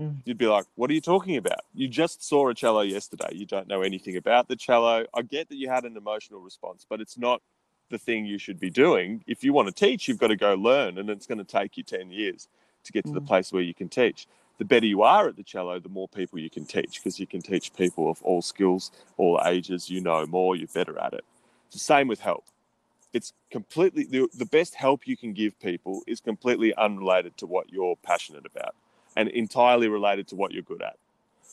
Mm. 0.00 0.22
You'd 0.24 0.38
be 0.38 0.46
like, 0.46 0.64
what 0.76 0.90
are 0.90 0.94
you 0.94 1.00
talking 1.00 1.36
about? 1.36 1.60
You 1.74 1.88
just 1.88 2.26
saw 2.26 2.48
a 2.48 2.54
cello 2.54 2.80
yesterday. 2.80 3.28
You 3.32 3.44
don't 3.44 3.68
know 3.68 3.82
anything 3.82 4.16
about 4.16 4.48
the 4.48 4.56
cello. 4.56 5.04
I 5.12 5.22
get 5.22 5.48
that 5.50 5.56
you 5.56 5.68
had 5.68 5.84
an 5.84 5.96
emotional 5.96 6.40
response, 6.40 6.86
but 6.88 7.00
it's 7.00 7.18
not 7.18 7.42
the 7.90 7.98
thing 7.98 8.24
you 8.24 8.38
should 8.38 8.58
be 8.58 8.70
doing. 8.70 9.22
If 9.26 9.44
you 9.44 9.52
want 9.52 9.68
to 9.68 9.74
teach, 9.74 10.08
you've 10.08 10.18
got 10.18 10.28
to 10.28 10.36
go 10.36 10.54
learn, 10.54 10.96
and 10.98 11.10
it's 11.10 11.26
going 11.26 11.38
to 11.38 11.44
take 11.44 11.76
you 11.76 11.82
10 11.82 12.10
years 12.10 12.48
to 12.84 12.92
get 12.92 13.04
to 13.04 13.12
the 13.12 13.20
mm. 13.20 13.26
place 13.26 13.52
where 13.52 13.62
you 13.62 13.74
can 13.74 13.88
teach. 13.88 14.26
The 14.58 14.64
better 14.64 14.86
you 14.86 15.02
are 15.02 15.28
at 15.28 15.36
the 15.36 15.42
cello, 15.42 15.78
the 15.78 15.88
more 15.88 16.08
people 16.08 16.38
you 16.38 16.50
can 16.50 16.64
teach 16.64 17.00
because 17.02 17.18
you 17.18 17.26
can 17.26 17.42
teach 17.42 17.74
people 17.74 18.10
of 18.10 18.22
all 18.22 18.42
skills, 18.42 18.90
all 19.16 19.40
ages. 19.44 19.90
You 19.90 20.00
know 20.00 20.26
more, 20.26 20.56
you're 20.56 20.68
better 20.68 20.98
at 20.98 21.14
it. 21.14 21.24
It's 21.66 21.76
the 21.76 21.80
same 21.80 22.08
with 22.08 22.20
help. 22.20 22.44
It's 23.12 23.32
completely 23.50 24.04
the, 24.04 24.28
the 24.34 24.44
best 24.44 24.74
help 24.74 25.06
you 25.06 25.16
can 25.16 25.32
give 25.32 25.58
people 25.60 26.02
is 26.06 26.20
completely 26.20 26.74
unrelated 26.74 27.36
to 27.38 27.46
what 27.46 27.72
you're 27.72 27.96
passionate 28.04 28.46
about 28.46 28.74
and 29.16 29.28
entirely 29.28 29.88
related 29.88 30.28
to 30.28 30.36
what 30.36 30.52
you're 30.52 30.62
good 30.62 30.82
at. 30.82 30.96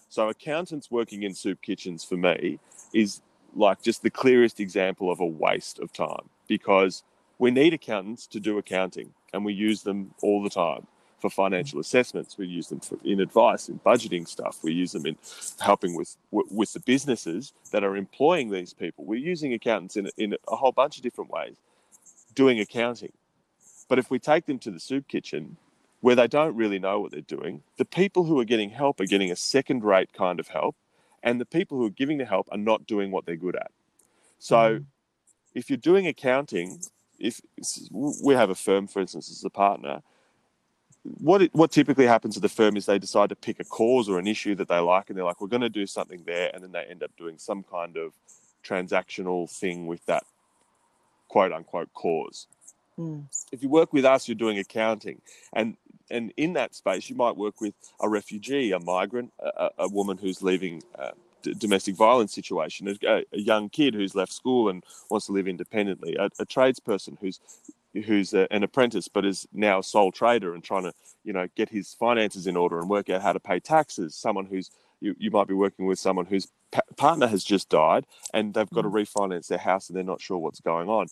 So, 0.09 0.29
accountants 0.29 0.89
working 0.89 1.23
in 1.23 1.33
soup 1.33 1.61
kitchens 1.61 2.03
for 2.03 2.17
me 2.17 2.59
is 2.93 3.21
like 3.55 3.81
just 3.81 4.03
the 4.03 4.09
clearest 4.09 4.59
example 4.59 5.11
of 5.11 5.19
a 5.19 5.25
waste 5.25 5.79
of 5.79 5.91
time 5.91 6.29
because 6.47 7.03
we 7.39 7.51
need 7.51 7.73
accountants 7.73 8.27
to 8.27 8.39
do 8.39 8.57
accounting 8.57 9.13
and 9.33 9.43
we 9.43 9.53
use 9.53 9.83
them 9.83 10.13
all 10.21 10.41
the 10.41 10.49
time 10.49 10.87
for 11.19 11.29
financial 11.29 11.79
assessments. 11.79 12.37
We 12.37 12.47
use 12.47 12.67
them 12.67 12.79
for, 12.79 12.97
in 13.03 13.19
advice, 13.19 13.69
in 13.69 13.79
budgeting 13.79 14.27
stuff. 14.27 14.59
We 14.63 14.73
use 14.73 14.91
them 14.91 15.05
in 15.05 15.17
helping 15.59 15.95
with 15.95 16.15
with 16.31 16.73
the 16.73 16.79
businesses 16.79 17.53
that 17.71 17.83
are 17.83 17.95
employing 17.95 18.49
these 18.49 18.73
people. 18.73 19.05
We're 19.05 19.19
using 19.19 19.53
accountants 19.53 19.97
in, 19.97 20.09
in 20.17 20.35
a 20.47 20.55
whole 20.55 20.71
bunch 20.71 20.97
of 20.97 21.03
different 21.03 21.31
ways, 21.31 21.55
doing 22.35 22.59
accounting. 22.59 23.13
But 23.89 23.99
if 23.99 24.11
we 24.11 24.19
take 24.19 24.45
them 24.45 24.59
to 24.59 24.71
the 24.71 24.79
soup 24.79 25.07
kitchen, 25.07 25.57
where 26.01 26.15
they 26.15 26.27
don't 26.27 26.55
really 26.55 26.79
know 26.79 26.99
what 26.99 27.11
they're 27.11 27.21
doing, 27.21 27.63
the 27.77 27.85
people 27.85 28.23
who 28.23 28.39
are 28.39 28.45
getting 28.45 28.69
help 28.69 28.99
are 28.99 29.05
getting 29.05 29.31
a 29.31 29.35
second 29.35 29.83
rate 29.83 30.13
kind 30.13 30.39
of 30.39 30.47
help, 30.49 30.75
and 31.23 31.41
the 31.41 31.45
people 31.45 31.77
who 31.77 31.85
are 31.85 31.91
giving 31.91 32.17
the 32.17 32.25
help 32.25 32.47
are 32.51 32.57
not 32.57 32.85
doing 32.85 33.11
what 33.11 33.25
they're 33.25 33.35
good 33.35 33.55
at. 33.55 33.71
So, 34.39 34.77
hmm. 34.77 34.83
if 35.55 35.69
you're 35.69 35.77
doing 35.77 36.07
accounting, 36.07 36.81
if 37.19 37.41
we 37.91 38.35
have 38.35 38.49
a 38.49 38.55
firm, 38.55 38.87
for 38.87 38.99
instance, 38.99 39.31
as 39.31 39.43
a 39.43 39.49
partner, 39.49 40.03
what 41.03 41.41
it, 41.41 41.53
what 41.53 41.71
typically 41.71 42.05
happens 42.05 42.35
to 42.35 42.39
the 42.39 42.49
firm 42.49 42.75
is 42.75 42.85
they 42.85 42.99
decide 42.99 43.29
to 43.29 43.35
pick 43.35 43.59
a 43.59 43.63
cause 43.63 44.09
or 44.09 44.19
an 44.19 44.27
issue 44.27 44.55
that 44.55 44.67
they 44.67 44.79
like, 44.79 45.09
and 45.09 45.17
they're 45.17 45.25
like, 45.25 45.41
we're 45.41 45.47
going 45.47 45.61
to 45.61 45.69
do 45.69 45.87
something 45.87 46.23
there, 46.25 46.51
and 46.53 46.63
then 46.63 46.71
they 46.71 46.83
end 46.83 47.01
up 47.01 47.11
doing 47.17 47.37
some 47.37 47.63
kind 47.63 47.97
of 47.97 48.13
transactional 48.63 49.49
thing 49.49 49.87
with 49.87 50.05
that 50.05 50.23
quote 51.27 51.51
unquote 51.51 51.93
cause. 51.93 52.47
Hmm. 52.95 53.21
If 53.51 53.63
you 53.63 53.69
work 53.69 53.93
with 53.93 54.05
us, 54.05 54.27
you're 54.27 54.35
doing 54.35 54.59
accounting, 54.59 55.21
and 55.53 55.77
and 56.09 56.33
in 56.37 56.53
that 56.53 56.75
space, 56.75 57.09
you 57.09 57.15
might 57.15 57.35
work 57.35 57.61
with 57.61 57.73
a 57.99 58.09
refugee, 58.09 58.71
a 58.71 58.79
migrant, 58.79 59.31
a, 59.39 59.69
a 59.79 59.89
woman 59.89 60.17
who's 60.17 60.41
leaving 60.41 60.81
a 60.95 61.11
d- 61.41 61.53
domestic 61.53 61.95
violence 61.95 62.33
situation, 62.33 62.87
a, 63.03 63.23
a 63.31 63.39
young 63.39 63.69
kid 63.69 63.93
who's 63.93 64.15
left 64.15 64.33
school 64.33 64.69
and 64.69 64.83
wants 65.09 65.27
to 65.27 65.31
live 65.31 65.47
independently, 65.47 66.15
a, 66.15 66.25
a 66.39 66.45
tradesperson 66.45 67.17
who's 67.19 67.39
who's 68.05 68.33
a, 68.33 68.51
an 68.51 68.63
apprentice 68.63 69.07
but 69.07 69.25
is 69.25 69.47
now 69.53 69.79
a 69.79 69.83
sole 69.83 70.11
trader 70.11 70.53
and 70.53 70.63
trying 70.63 70.83
to 70.83 70.93
you 71.23 71.33
know 71.33 71.47
get 71.55 71.69
his 71.69 71.93
finances 71.93 72.45
in 72.47 72.55
order 72.55 72.79
and 72.79 72.89
work 72.89 73.09
out 73.09 73.21
how 73.21 73.33
to 73.33 73.39
pay 73.39 73.59
taxes 73.59 74.15
someone 74.15 74.45
who's 74.45 74.69
you, 74.99 75.15
you 75.17 75.31
might 75.31 75.47
be 75.47 75.53
working 75.53 75.85
with 75.85 75.99
someone 75.99 76.25
whose 76.25 76.47
pa- 76.71 76.81
partner 76.95 77.27
has 77.27 77.43
just 77.43 77.69
died 77.69 78.05
and 78.33 78.53
they've 78.53 78.69
got 78.69 78.81
to 78.81 78.89
mm. 78.89 78.93
refinance 78.93 79.47
their 79.47 79.57
house 79.57 79.87
and 79.87 79.95
they're 79.95 80.03
not 80.03 80.21
sure 80.21 80.37
what's 80.37 80.59
going 80.59 80.89
on. 80.89 81.07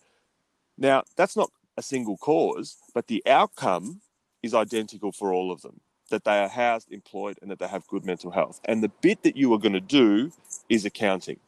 Now 0.78 1.04
that's 1.16 1.36
not 1.36 1.50
a 1.78 1.82
single 1.82 2.18
cause 2.18 2.78
but 2.94 3.08
the 3.08 3.24
outcome 3.26 4.02
is 4.46 4.54
identical 4.54 5.12
for 5.12 5.34
all 5.34 5.52
of 5.52 5.62
them 5.62 5.82
that 6.10 6.24
they 6.24 6.40
are 6.40 6.50
housed 6.50 6.92
employed 6.92 7.38
and 7.42 7.52
that 7.52 7.60
they 7.60 7.68
have 7.68 7.88
good 7.88 8.06
mental 8.06 8.32
health 8.32 8.62
and 8.66 8.84
the 8.84 8.90
bit 9.02 9.24
that 9.24 9.36
you 9.36 9.54
are 9.54 9.60
going 9.60 9.74
to 9.74 9.82
do 9.82 10.32
is 10.70 10.86
accounting 10.86 11.40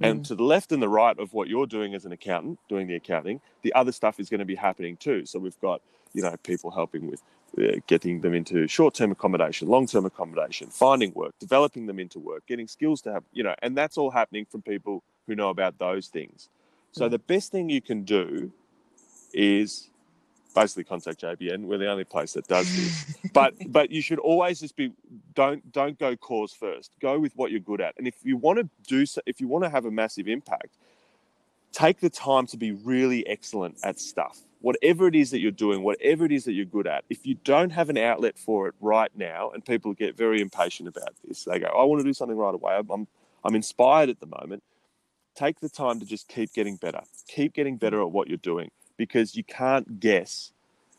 and 0.00 0.24
to 0.26 0.34
the 0.34 0.44
left 0.44 0.72
and 0.72 0.80
the 0.80 0.88
right 0.88 1.18
of 1.18 1.32
what 1.32 1.48
you're 1.48 1.66
doing 1.66 1.94
as 1.94 2.04
an 2.04 2.12
accountant, 2.12 2.58
doing 2.68 2.86
the 2.86 2.94
accounting, 2.94 3.40
the 3.62 3.72
other 3.74 3.92
stuff 3.92 4.20
is 4.20 4.28
going 4.28 4.38
to 4.38 4.44
be 4.44 4.54
happening 4.54 4.96
too. 4.96 5.26
So 5.26 5.38
we've 5.38 5.58
got, 5.60 5.82
you 6.12 6.22
know, 6.22 6.36
people 6.42 6.70
helping 6.70 7.10
with 7.10 7.22
uh, 7.58 7.80
getting 7.86 8.20
them 8.20 8.34
into 8.34 8.68
short-term 8.68 9.10
accommodation, 9.10 9.68
long-term 9.68 10.06
accommodation, 10.06 10.68
finding 10.68 11.12
work, 11.14 11.34
developing 11.40 11.86
them 11.86 11.98
into 11.98 12.18
work, 12.20 12.46
getting 12.46 12.68
skills 12.68 13.02
to 13.02 13.12
have, 13.12 13.24
you 13.32 13.42
know, 13.42 13.54
and 13.62 13.76
that's 13.76 13.98
all 13.98 14.10
happening 14.10 14.44
from 14.44 14.62
people 14.62 15.02
who 15.26 15.34
know 15.34 15.48
about 15.48 15.78
those 15.78 16.08
things. 16.08 16.48
So 16.92 17.08
the 17.08 17.18
best 17.18 17.50
thing 17.50 17.68
you 17.68 17.80
can 17.80 18.02
do 18.02 18.52
is 19.32 19.90
basically 20.54 20.84
contact 20.84 21.20
JBN. 21.20 21.64
We're 21.64 21.78
the 21.78 21.90
only 21.90 22.04
place 22.04 22.32
that 22.34 22.46
does 22.46 22.74
this. 22.74 23.16
but 23.32 23.54
but 23.68 23.90
you 23.90 24.02
should 24.02 24.18
always 24.18 24.60
just 24.60 24.76
be 24.76 24.92
don't 25.34 25.70
don't 25.72 25.98
go 25.98 26.16
cause 26.16 26.52
first. 26.52 26.92
Go 27.00 27.18
with 27.18 27.32
what 27.36 27.50
you're 27.50 27.60
good 27.60 27.80
at. 27.80 27.94
And 27.98 28.06
if 28.06 28.14
you 28.22 28.36
want 28.36 28.58
to 28.58 28.68
do 28.86 29.06
so, 29.06 29.20
if 29.26 29.40
you 29.40 29.48
want 29.48 29.64
to 29.64 29.70
have 29.70 29.84
a 29.84 29.90
massive 29.90 30.28
impact, 30.28 30.76
take 31.72 32.00
the 32.00 32.10
time 32.10 32.46
to 32.48 32.56
be 32.56 32.72
really 32.72 33.26
excellent 33.26 33.78
at 33.82 34.00
stuff. 34.00 34.40
Whatever 34.60 35.06
it 35.06 35.14
is 35.14 35.30
that 35.30 35.38
you're 35.38 35.52
doing, 35.52 35.84
whatever 35.84 36.24
it 36.24 36.32
is 36.32 36.44
that 36.44 36.52
you're 36.52 36.64
good 36.64 36.88
at, 36.88 37.04
if 37.08 37.24
you 37.24 37.34
don't 37.44 37.70
have 37.70 37.88
an 37.90 37.96
outlet 37.96 38.36
for 38.36 38.66
it 38.66 38.74
right 38.80 39.10
now, 39.14 39.50
and 39.50 39.64
people 39.64 39.92
get 39.94 40.16
very 40.16 40.40
impatient 40.40 40.88
about 40.88 41.14
this, 41.24 41.44
they 41.44 41.60
go, 41.60 41.66
"I 41.66 41.84
want 41.84 42.00
to 42.00 42.04
do 42.04 42.12
something 42.12 42.36
right 42.36 42.54
away. 42.54 42.80
I'm 42.90 43.06
I'm 43.44 43.54
inspired 43.54 44.08
at 44.08 44.20
the 44.20 44.26
moment." 44.26 44.62
Take 45.36 45.60
the 45.60 45.68
time 45.68 46.00
to 46.00 46.04
just 46.04 46.26
keep 46.26 46.52
getting 46.52 46.74
better. 46.74 47.02
Keep 47.28 47.52
getting 47.54 47.76
better 47.76 48.00
at 48.02 48.10
what 48.10 48.26
you're 48.26 48.38
doing 48.38 48.72
because 48.98 49.34
you 49.34 49.44
can't 49.44 49.98
guess 50.00 50.52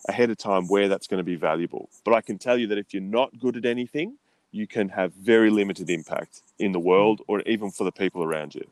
ahead 0.07 0.31
of 0.31 0.37
time 0.37 0.67
where 0.67 0.87
that's 0.87 1.05
going 1.05 1.19
to 1.19 1.23
be 1.23 1.35
valuable. 1.35 1.89
But 2.03 2.15
I 2.15 2.21
can 2.21 2.39
tell 2.39 2.57
you 2.57 2.65
that 2.67 2.79
if 2.79 2.93
you're 2.93 3.03
not 3.03 3.37
good 3.37 3.55
at 3.57 3.65
anything, 3.65 4.17
you 4.51 4.65
can 4.65 4.89
have 4.89 5.13
very 5.13 5.51
limited 5.51 5.91
impact 5.91 6.41
in 6.57 6.71
the 6.71 6.79
world 6.79 7.21
or 7.27 7.41
even 7.41 7.69
for 7.69 7.83
the 7.83 7.91
people 7.91 8.23
around 8.23 8.55
you. 8.55 8.65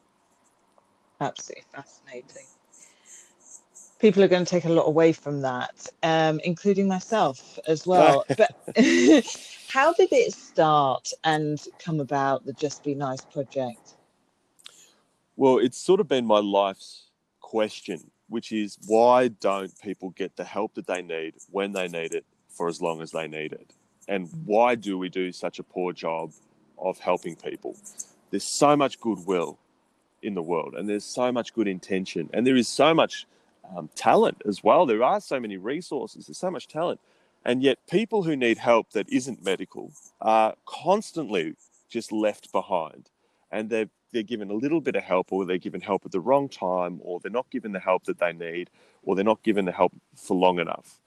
Absolutely 1.21 1.65
fascinating. 1.71 2.45
People 3.99 4.23
are 4.23 4.27
going 4.27 4.45
to 4.45 4.49
take 4.49 4.65
a 4.65 4.69
lot 4.69 4.87
away 4.87 5.11
from 5.11 5.41
that, 5.41 5.87
um, 6.03 6.39
including 6.43 6.87
myself 6.87 7.59
as 7.67 7.85
well. 7.91 8.25
but 8.37 8.51
how 9.67 9.93
did 9.93 10.11
it 10.11 10.33
start 10.33 11.11
and 11.23 11.63
come 11.79 11.99
about 11.99 12.45
the 12.45 12.53
Just 12.53 12.83
Be 12.83 12.95
Nice 12.95 13.21
project? 13.21 13.95
Well, 15.35 15.57
it's 15.59 15.77
sort 15.77 15.99
of 15.99 16.07
been 16.07 16.25
my 16.25 16.39
life's 16.39 17.09
question, 17.41 18.09
which 18.29 18.51
is 18.51 18.77
why 18.87 19.27
don't 19.27 19.73
people 19.81 20.09
get 20.11 20.35
the 20.35 20.43
help 20.43 20.73
that 20.75 20.87
they 20.87 21.01
need 21.01 21.35
when 21.51 21.71
they 21.71 21.87
need 21.87 22.13
it 22.13 22.25
for 22.49 22.67
as 22.67 22.81
long 22.81 23.01
as 23.01 23.11
they 23.11 23.27
need 23.27 23.53
it? 23.53 23.73
And 24.07 24.29
why 24.45 24.75
do 24.75 24.97
we 24.97 25.09
do 25.09 25.31
such 25.31 25.59
a 25.59 25.63
poor 25.63 25.93
job 25.93 26.31
of 26.77 26.97
helping 26.99 27.35
people? 27.35 27.75
There's 28.31 28.43
so 28.43 28.75
much 28.75 28.99
goodwill 28.99 29.57
in 30.21 30.33
the 30.33 30.41
world, 30.41 30.73
and 30.75 30.89
there's 30.89 31.03
so 31.03 31.31
much 31.31 31.53
good 31.53 31.67
intention, 31.67 32.29
and 32.33 32.45
there 32.45 32.55
is 32.55 32.67
so 32.67 32.93
much 32.93 33.25
um, 33.75 33.89
talent 33.95 34.41
as 34.47 34.63
well. 34.63 34.85
There 34.85 35.03
are 35.03 35.21
so 35.21 35.39
many 35.39 35.57
resources, 35.57 36.27
there's 36.27 36.37
so 36.37 36.51
much 36.51 36.67
talent. 36.67 36.99
And 37.45 37.63
yet, 37.63 37.77
people 37.89 38.23
who 38.23 38.35
need 38.35 38.57
help 38.57 38.91
that 38.91 39.07
isn't 39.09 39.43
medical 39.43 39.91
are 40.19 40.55
constantly 40.65 41.55
just 41.89 42.11
left 42.11 42.51
behind. 42.51 43.09
And 43.51 43.69
they're 43.69 43.89
they're 44.11 44.23
given 44.23 44.49
a 44.49 44.53
little 44.53 44.81
bit 44.81 44.95
of 44.95 45.03
help 45.03 45.31
or 45.31 45.45
they're 45.45 45.57
given 45.57 45.81
help 45.81 46.05
at 46.05 46.11
the 46.11 46.19
wrong 46.19 46.49
time 46.49 46.99
or 47.03 47.19
they're 47.19 47.31
not 47.31 47.49
given 47.49 47.71
the 47.71 47.79
help 47.79 48.05
that 48.05 48.19
they 48.19 48.33
need 48.33 48.69
or 49.03 49.15
they're 49.15 49.23
not 49.25 49.43
given 49.43 49.65
the 49.65 49.71
help 49.71 49.93
for 50.15 50.35
long 50.35 50.59
enough. 50.59 50.99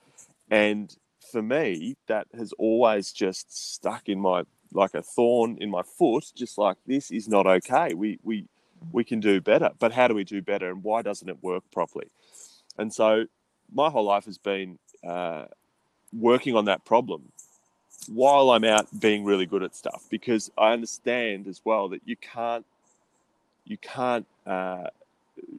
And 0.51 0.95
for 1.33 1.43
me 1.43 1.97
that 2.07 2.27
has 2.37 2.53
always 2.55 3.13
just 3.13 3.75
stuck 3.75 4.09
in 4.09 4.19
my 4.19 4.43
like 4.73 4.95
a 4.95 5.03
thorn 5.03 5.59
in 5.61 5.71
my 5.71 5.83
foot 5.83 6.25
just 6.35 6.57
like 6.59 6.77
this 6.87 7.11
is 7.11 7.29
not 7.29 7.47
okay. 7.47 7.95
We 7.95 8.19
we 8.23 8.47
we 8.93 9.05
can 9.05 9.21
do 9.21 9.41
better. 9.41 9.71
But 9.79 9.93
how 9.93 10.09
do 10.09 10.15
we 10.15 10.25
do 10.25 10.43
better 10.43 10.71
and 10.71 10.83
why 10.83 11.03
doesn't 11.03 11.29
it 11.29 11.43
work 11.43 11.65
properly? 11.73 12.11
And 12.79 12.93
so 12.93 13.27
my 13.73 13.91
whole 13.91 14.05
life 14.05 14.25
has 14.25 14.39
been 14.39 14.79
uh, 15.07 15.47
working 16.13 16.57
on 16.57 16.65
that 16.67 16.85
problem 16.85 17.33
while 18.09 18.51
I'm 18.51 18.65
out 18.65 18.89
being 18.99 19.25
really 19.25 19.47
good 19.47 19.63
at 19.63 19.75
stuff 19.75 20.07
because 20.11 20.51
I 20.57 20.73
understand 20.73 21.47
as 21.47 21.61
well 21.65 21.89
that 21.91 22.03
you 22.05 22.17
can't 22.17 22.65
you 23.71 23.79
can't 23.79 24.27
uh, 24.47 24.89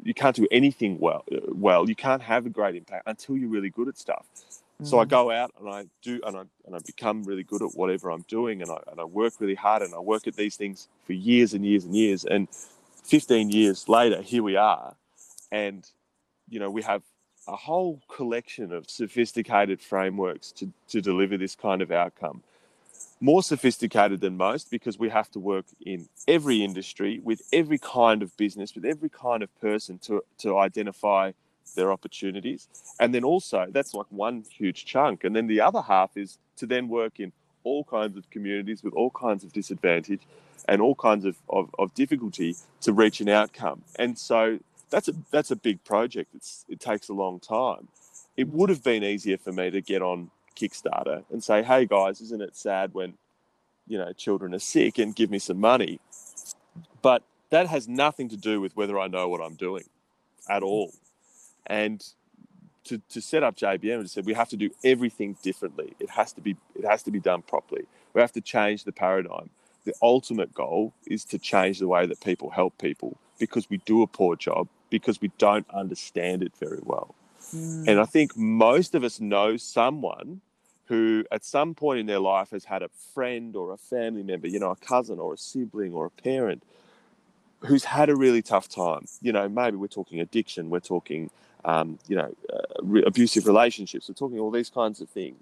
you 0.04 0.14
can't 0.14 0.36
do 0.36 0.48
anything 0.52 1.00
well 1.00 1.24
well. 1.68 1.88
You 1.90 1.96
can't 1.96 2.22
have 2.22 2.46
a 2.46 2.50
great 2.50 2.76
impact 2.76 3.04
until 3.08 3.38
you're 3.38 3.50
really 3.58 3.70
good 3.72 3.88
at 3.88 3.98
stuff. 3.98 4.26
So 4.84 5.00
i 5.00 5.06
Mm. 5.06 5.10
go 5.10 5.32
out 5.32 5.52
and 5.60 5.70
i 5.70 5.82
do 6.02 6.20
and 6.28 6.36
i 6.42 6.44
and 6.66 6.76
i 6.76 6.80
become 6.94 7.24
really 7.24 7.44
good 7.52 7.62
at 7.68 7.72
whatever 7.80 8.06
i'm 8.12 8.26
doing 8.38 8.62
and 8.64 8.72
i 8.72 8.80
and 8.92 9.00
i 9.00 9.06
work 9.22 9.34
really 9.40 9.60
hard 9.68 9.82
and 9.84 9.94
i 9.94 10.00
work 10.14 10.24
at 10.28 10.36
these 10.36 10.56
things 10.62 10.88
for 11.06 11.14
years 11.14 11.54
and 11.56 11.64
years 11.66 11.84
and 11.86 11.96
years. 11.96 12.26
And 12.26 12.48
15 13.04 13.52
years 13.52 13.88
later 13.98 14.22
here 14.32 14.44
we 14.44 14.56
are. 14.58 14.96
And 15.52 15.82
you 16.50 16.60
know 16.62 16.72
we 16.78 16.82
have 16.84 17.04
a 17.48 17.56
whole 17.68 18.02
collection 18.18 18.68
of 18.78 18.90
sophisticated 18.90 19.80
frameworks 19.82 20.52
to 20.60 20.66
to 20.94 20.98
deliver 21.02 21.38
this 21.38 21.56
kind 21.56 21.82
of 21.86 21.92
outcome 21.92 22.38
more 23.22 23.44
sophisticated 23.44 24.20
than 24.20 24.36
most 24.36 24.72
because 24.72 25.00
we 25.00 25.10
have 25.10 25.30
to 25.32 25.40
work 25.40 25.66
in 25.86 26.10
every 26.28 26.64
industry 26.64 27.22
with 27.24 27.44
every 27.54 27.78
kind 27.78 28.24
of 28.24 28.36
business 28.36 28.76
with 28.76 28.84
every 28.84 29.10
kind 29.10 29.44
of 29.44 29.62
person 29.62 30.00
to 30.00 30.24
to 30.40 30.58
identify 30.58 31.32
their 31.76 31.92
opportunities. 31.92 32.68
And 33.00 33.14
then 33.14 33.24
also 33.24 33.68
that's 33.70 33.94
like 33.94 34.08
one 34.10 34.44
huge 34.50 34.86
chunk. 34.86 35.24
And 35.24 35.36
then 35.36 35.48
the 35.48 35.62
other 35.62 35.82
half 35.82 36.18
is 36.18 36.40
to 36.58 36.66
then 36.66 36.90
work 36.90 37.20
in 37.20 37.32
all 37.64 37.84
kinds 37.84 38.18
of 38.18 38.30
communities 38.32 38.84
with 38.84 38.94
all 38.94 39.12
kinds 39.12 39.44
of 39.44 39.54
disadvantage 39.54 40.22
and 40.68 40.82
all 40.82 40.96
kinds 40.96 41.26
of, 41.26 41.38
of, 41.50 41.70
of 41.78 41.94
difficulty 41.94 42.56
to 42.82 42.92
reach 42.92 43.22
an 43.22 43.30
outcome. 43.30 43.84
And 43.98 44.18
so 44.18 44.60
that's 44.90 45.08
a 45.08 45.14
that's 45.32 45.52
a 45.52 45.56
big 45.56 45.84
project. 45.84 46.34
It's 46.36 46.66
it 46.68 46.80
takes 46.80 47.08
a 47.10 47.14
long 47.14 47.40
time. 47.40 47.88
It 48.36 48.50
would 48.50 48.70
have 48.70 48.84
been 48.84 49.04
easier 49.04 49.38
for 49.38 49.52
me 49.52 49.70
to 49.70 49.82
get 49.82 50.02
on 50.02 50.32
Kickstarter 50.56 51.24
and 51.32 51.44
say, 51.44 51.64
"Hey 51.64 51.86
guys, 51.86 52.22
isn't 52.22 52.42
it 52.42 52.56
sad 52.56 52.94
when 52.94 53.16
you 53.88 53.98
know 53.98 54.14
children 54.14 54.54
are 54.54 54.60
sick 54.60 55.00
and 55.00 55.16
give 55.16 55.32
me 55.32 55.40
some 55.40 55.60
money?" 55.60 56.00
But 57.02 57.24
that 57.50 57.68
has 57.68 57.88
nothing 57.88 58.30
to 58.30 58.38
do 58.38 58.62
with 58.62 58.76
whether 58.76 59.00
I 59.00 59.08
know 59.08 59.28
what 59.30 59.42
I'm 59.42 59.56
doing 59.56 59.86
at 60.50 60.64
all. 60.64 60.94
And 61.68 62.04
to, 62.86 63.02
to 63.10 63.22
set 63.22 63.44
up 63.44 63.56
JBN, 63.56 64.00
we 64.02 64.08
said 64.08 64.26
we 64.26 64.34
have 64.34 64.50
to 64.50 64.58
do 64.58 64.70
everything 64.84 65.38
differently. 65.44 65.96
It 66.00 66.10
has 66.12 66.34
to 66.34 66.42
be 66.42 66.58
it 66.76 66.86
has 66.86 67.04
to 67.04 67.12
be 67.12 67.20
done 67.20 67.42
properly. 67.42 67.86
We 68.14 68.22
have 68.22 68.32
to 68.34 68.42
change 68.42 68.84
the 68.84 68.92
paradigm. 68.92 69.50
The 69.86 69.94
ultimate 70.02 70.54
goal 70.54 70.94
is 71.08 71.26
to 71.26 71.40
change 71.40 71.80
the 71.80 71.88
way 71.88 72.06
that 72.06 72.22
people 72.22 72.52
help 72.52 72.78
people 72.78 73.18
because 73.40 73.70
we 73.70 73.78
do 73.86 74.02
a 74.02 74.08
poor 74.08 74.36
job 74.36 74.68
because 74.90 75.22
we 75.22 75.32
don't 75.38 75.68
understand 75.72 76.44
it 76.44 76.54
very 76.60 76.80
well. 76.84 77.16
And 77.88 78.00
I 78.00 78.06
think 78.06 78.38
most 78.38 78.96
of 78.96 79.04
us 79.04 79.20
know 79.20 79.58
someone 79.58 80.42
who, 80.88 81.26
at 81.32 81.46
some 81.46 81.76
point 81.76 82.00
in 82.00 82.06
their 82.06 82.20
life, 82.20 82.52
has 82.52 82.66
had 82.66 82.84
a 82.84 82.90
friend 83.14 83.56
or 83.56 83.74
a 83.74 83.78
family 83.78 84.24
member, 84.24 84.48
you 84.48 84.60
know, 84.60 84.72
a 84.72 84.76
cousin 84.76 85.20
or 85.20 85.34
a 85.34 85.38
sibling 85.38 85.94
or 85.94 86.06
a 86.06 86.12
parent 86.12 86.64
who's 87.62 87.86
had 87.86 88.10
a 88.10 88.16
really 88.16 88.42
tough 88.42 88.68
time. 88.70 89.06
You 89.22 89.32
know, 89.34 89.50
maybe 89.50 89.78
we're 89.78 89.88
talking 89.88 90.20
addiction, 90.20 90.70
we're 90.70 90.80
talking, 90.80 91.30
um, 91.66 92.00
you 92.08 92.16
know, 92.16 92.36
uh, 92.52 92.62
re- 92.82 93.04
abusive 93.06 93.48
relationships, 93.48 94.10
we're 94.10 94.16
talking 94.16 94.40
all 94.40 94.52
these 94.52 94.70
kinds 94.70 95.02
of 95.02 95.10
things. 95.10 95.38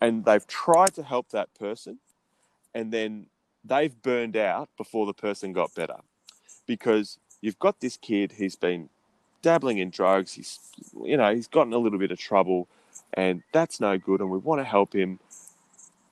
And 0.00 0.24
they've 0.24 0.46
tried 0.46 0.94
to 0.94 1.02
help 1.02 1.30
that 1.30 1.48
person, 1.58 1.98
and 2.74 2.92
then 2.92 3.26
they've 3.64 3.94
burned 4.02 4.36
out 4.36 4.68
before 4.76 5.06
the 5.06 5.14
person 5.14 5.52
got 5.52 5.74
better 5.74 5.98
because 6.66 7.18
you've 7.40 7.58
got 7.58 7.80
this 7.80 7.96
kid, 7.96 8.32
he's 8.32 8.56
been 8.56 8.90
dabbling 9.44 9.78
in 9.78 9.90
drugs. 9.90 10.32
He's, 10.32 10.58
you 11.04 11.16
know, 11.16 11.34
he's 11.34 11.46
gotten 11.46 11.72
a 11.72 11.78
little 11.78 11.98
bit 11.98 12.10
of 12.10 12.18
trouble, 12.18 12.66
and 13.12 13.42
that's 13.52 13.78
no 13.78 13.98
good. 13.98 14.20
And 14.20 14.30
we 14.30 14.38
want 14.38 14.60
to 14.60 14.64
help 14.64 14.94
him. 14.94 15.20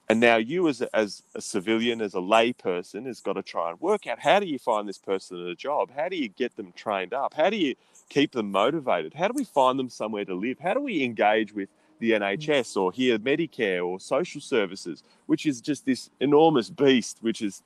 And 0.07 0.19
now 0.19 0.35
you, 0.35 0.67
as 0.67 0.81
a, 0.81 0.95
as 0.95 1.23
a 1.33 1.41
civilian, 1.41 2.01
as 2.01 2.13
a 2.13 2.19
lay 2.19 2.53
person, 2.53 3.05
has 3.05 3.21
got 3.21 3.33
to 3.33 3.41
try 3.41 3.71
and 3.71 3.81
work 3.81 4.05
out 4.05 4.19
how 4.19 4.39
do 4.39 4.45
you 4.45 4.59
find 4.59 4.87
this 4.87 4.99
person 4.99 5.47
a 5.47 5.55
job? 5.55 5.89
How 5.95 6.07
do 6.09 6.15
you 6.15 6.27
get 6.27 6.55
them 6.55 6.73
trained 6.75 7.13
up? 7.13 7.33
How 7.33 7.49
do 7.49 7.57
you 7.57 7.75
keep 8.09 8.33
them 8.33 8.51
motivated? 8.51 9.13
How 9.13 9.27
do 9.27 9.33
we 9.33 9.45
find 9.45 9.79
them 9.79 9.89
somewhere 9.89 10.25
to 10.25 10.35
live? 10.35 10.59
How 10.59 10.73
do 10.73 10.81
we 10.81 11.03
engage 11.03 11.53
with 11.53 11.69
the 11.99 12.11
mm. 12.11 12.21
NHS 12.21 12.77
or 12.77 12.91
here 12.91 13.17
Medicare 13.17 13.85
or 13.85 13.99
social 13.99 14.41
services, 14.41 15.03
which 15.25 15.45
is 15.45 15.61
just 15.61 15.85
this 15.85 16.09
enormous 16.19 16.69
beast, 16.69 17.17
which 17.21 17.41
is 17.41 17.63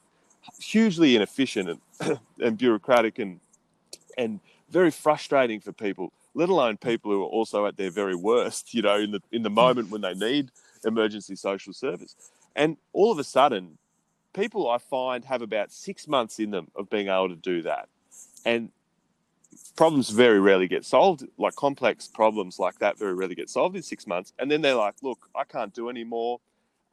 hugely 0.60 1.16
inefficient 1.16 1.82
and, 2.00 2.20
and 2.40 2.58
bureaucratic 2.58 3.20
and 3.20 3.40
and 4.18 4.40
very 4.70 4.92
frustrating 4.92 5.60
for 5.60 5.72
people 5.72 6.12
let 6.38 6.50
alone 6.50 6.78
people 6.78 7.12
who 7.12 7.24
are 7.24 7.28
also 7.28 7.66
at 7.66 7.78
their 7.78 7.90
very 7.90 8.16
worst, 8.16 8.74
you 8.74 8.84
know, 8.84 8.98
in 8.98 9.12
the 9.12 9.22
in 9.32 9.42
the 9.42 9.50
moment 9.50 9.90
when 9.90 10.02
they 10.02 10.14
need 10.14 10.52
emergency 10.86 11.36
social 11.36 11.74
service. 11.74 12.16
And 12.56 12.78
all 12.94 13.12
of 13.12 13.18
a 13.18 13.24
sudden, 13.24 13.80
people 14.34 14.70
I 14.70 14.78
find 14.78 15.26
have 15.26 15.42
about 15.42 15.72
six 15.72 16.08
months 16.08 16.40
in 16.40 16.52
them 16.52 16.68
of 16.76 16.92
being 16.92 17.08
able 17.08 17.30
to 17.30 17.36
do 17.36 17.64
that. 17.64 17.90
And 18.46 18.70
problems 19.76 20.12
very 20.12 20.40
rarely 20.40 20.68
get 20.68 20.86
solved, 20.86 21.28
like 21.40 21.56
complex 21.56 22.08
problems 22.08 22.60
like 22.60 22.78
that 22.80 23.00
very 23.00 23.16
rarely 23.16 23.36
get 23.36 23.50
solved 23.50 23.76
in 23.76 23.82
six 23.82 24.06
months. 24.06 24.32
And 24.38 24.50
then 24.52 24.62
they're 24.62 24.76
like, 24.76 24.96
look, 25.02 25.30
I 25.36 25.44
can't 25.44 25.74
do 25.74 25.90
anymore. 25.90 26.40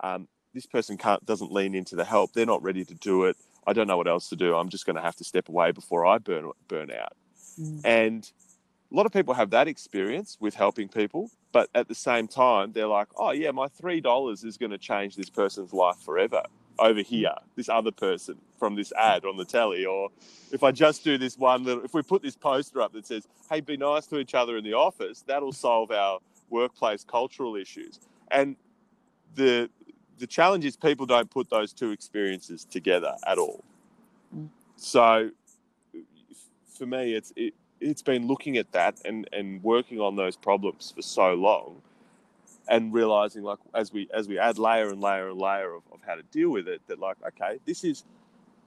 Um, 0.00 0.26
this 0.54 0.64
person 0.64 0.96
can't 0.96 1.24
doesn't 1.26 1.52
lean 1.52 1.74
into 1.74 1.96
the 1.96 2.04
help. 2.04 2.32
They're 2.32 2.46
not 2.46 2.62
ready 2.62 2.84
to 2.86 2.94
do 2.94 3.24
it. 3.24 3.36
I 3.66 3.74
don't 3.74 3.88
know 3.88 3.98
what 3.98 4.08
else 4.08 4.30
to 4.30 4.36
do. 4.36 4.54
I'm 4.56 4.70
just 4.70 4.86
going 4.86 4.96
to 4.96 5.02
have 5.02 5.16
to 5.16 5.24
step 5.24 5.50
away 5.50 5.70
before 5.70 6.06
I 6.06 6.16
burn 6.16 6.50
burn 6.66 6.90
out. 6.90 7.14
Mm. 7.60 7.80
And 7.84 8.32
a 8.90 8.94
lot 8.94 9.06
of 9.06 9.12
people 9.12 9.34
have 9.34 9.50
that 9.50 9.68
experience 9.68 10.36
with 10.40 10.54
helping 10.54 10.88
people, 10.88 11.30
but 11.52 11.68
at 11.74 11.88
the 11.88 11.94
same 11.94 12.28
time, 12.28 12.72
they're 12.72 12.86
like, 12.86 13.08
oh, 13.16 13.32
yeah, 13.32 13.50
my 13.50 13.66
$3 13.66 14.44
is 14.44 14.56
going 14.56 14.70
to 14.70 14.78
change 14.78 15.16
this 15.16 15.30
person's 15.30 15.72
life 15.72 15.96
forever 15.96 16.42
over 16.78 17.00
here, 17.00 17.34
this 17.56 17.68
other 17.68 17.90
person 17.90 18.36
from 18.58 18.74
this 18.74 18.92
ad 18.92 19.24
on 19.24 19.36
the 19.36 19.44
telly. 19.44 19.84
Or 19.84 20.10
if 20.52 20.62
I 20.62 20.70
just 20.70 21.04
do 21.04 21.18
this 21.18 21.38
one 21.38 21.64
little, 21.64 21.84
if 21.84 21.94
we 21.94 22.02
put 22.02 22.22
this 22.22 22.36
poster 22.36 22.80
up 22.80 22.92
that 22.92 23.06
says, 23.06 23.26
hey, 23.50 23.60
be 23.60 23.76
nice 23.76 24.06
to 24.06 24.18
each 24.18 24.34
other 24.34 24.56
in 24.56 24.64
the 24.64 24.74
office, 24.74 25.22
that'll 25.26 25.52
solve 25.52 25.90
our 25.90 26.18
workplace 26.50 27.04
cultural 27.04 27.56
issues. 27.56 28.00
And 28.30 28.56
the, 29.34 29.70
the 30.18 30.26
challenge 30.26 30.64
is 30.64 30.76
people 30.76 31.06
don't 31.06 31.30
put 31.30 31.50
those 31.50 31.72
two 31.72 31.90
experiences 31.90 32.64
together 32.64 33.14
at 33.26 33.38
all. 33.38 33.64
Mm. 34.36 34.48
So 34.76 35.30
for 36.76 36.86
me, 36.86 37.14
it's, 37.14 37.32
it, 37.36 37.54
it's 37.80 38.02
been 38.02 38.26
looking 38.26 38.56
at 38.56 38.72
that 38.72 39.00
and, 39.04 39.28
and 39.32 39.62
working 39.62 40.00
on 40.00 40.16
those 40.16 40.36
problems 40.36 40.92
for 40.94 41.02
so 41.02 41.34
long 41.34 41.82
and 42.68 42.92
realizing 42.92 43.42
like 43.42 43.58
as 43.74 43.92
we 43.92 44.08
as 44.14 44.26
we 44.28 44.38
add 44.38 44.58
layer 44.58 44.88
and 44.88 45.00
layer 45.00 45.28
and 45.28 45.38
layer 45.38 45.74
of, 45.74 45.82
of 45.92 46.00
how 46.06 46.14
to 46.14 46.22
deal 46.24 46.50
with 46.50 46.66
it 46.66 46.80
that 46.86 46.98
like 46.98 47.16
okay 47.26 47.58
this 47.66 47.84
is 47.84 48.04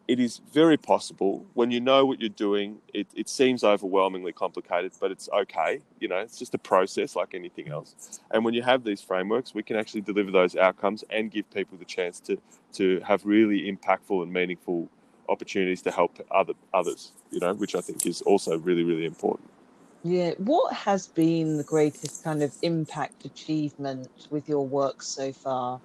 it 0.08 0.22
is 0.22 0.40
very 0.54 0.78
possible. 0.78 1.46
When 1.54 1.70
you 1.70 1.82
know 1.82 2.06
what 2.06 2.22
you're 2.22 2.30
doing 2.30 2.78
it, 2.94 3.08
it 3.14 3.28
seems 3.28 3.64
overwhelmingly 3.64 4.32
complicated 4.32 4.94
but 5.00 5.12
it's 5.12 5.28
okay 5.34 5.82
you 6.00 6.08
know 6.08 6.20
it's 6.20 6.38
just 6.38 6.54
a 6.54 6.58
process 6.60 7.16
like 7.16 7.34
anything 7.34 7.70
else. 7.70 8.20
And 8.32 8.46
when 8.46 8.54
you 8.54 8.62
have 8.62 8.84
these 8.84 9.02
frameworks 9.02 9.54
we 9.54 9.64
can 9.64 9.76
actually 9.76 10.02
deliver 10.02 10.32
those 10.32 10.56
outcomes 10.56 11.04
and 11.10 11.32
give 11.32 11.50
people 11.52 11.78
the 11.78 11.86
chance 11.86 12.20
to 12.22 12.38
to 12.74 13.02
have 13.02 13.26
really 13.26 13.72
impactful 13.72 14.22
and 14.22 14.32
meaningful 14.32 14.90
opportunities 15.30 15.82
to 15.84 15.92
help 15.92 16.20
other 16.32 16.54
others, 16.74 17.12
you 17.32 17.40
know, 17.40 17.54
which 17.54 17.76
I 17.76 17.82
think 17.82 18.06
is 18.06 18.22
also 18.22 18.58
really, 18.58 18.84
really 18.84 19.06
important. 19.06 19.50
Yeah. 20.04 20.32
What 20.38 20.74
has 20.74 21.08
been 21.08 21.58
the 21.58 21.64
greatest 21.64 22.24
kind 22.24 22.44
of 22.44 22.54
impact 22.62 23.26
achievement 23.26 24.28
with 24.30 24.48
your 24.48 24.66
work 24.66 25.02
so 25.02 25.34
far? 25.34 25.82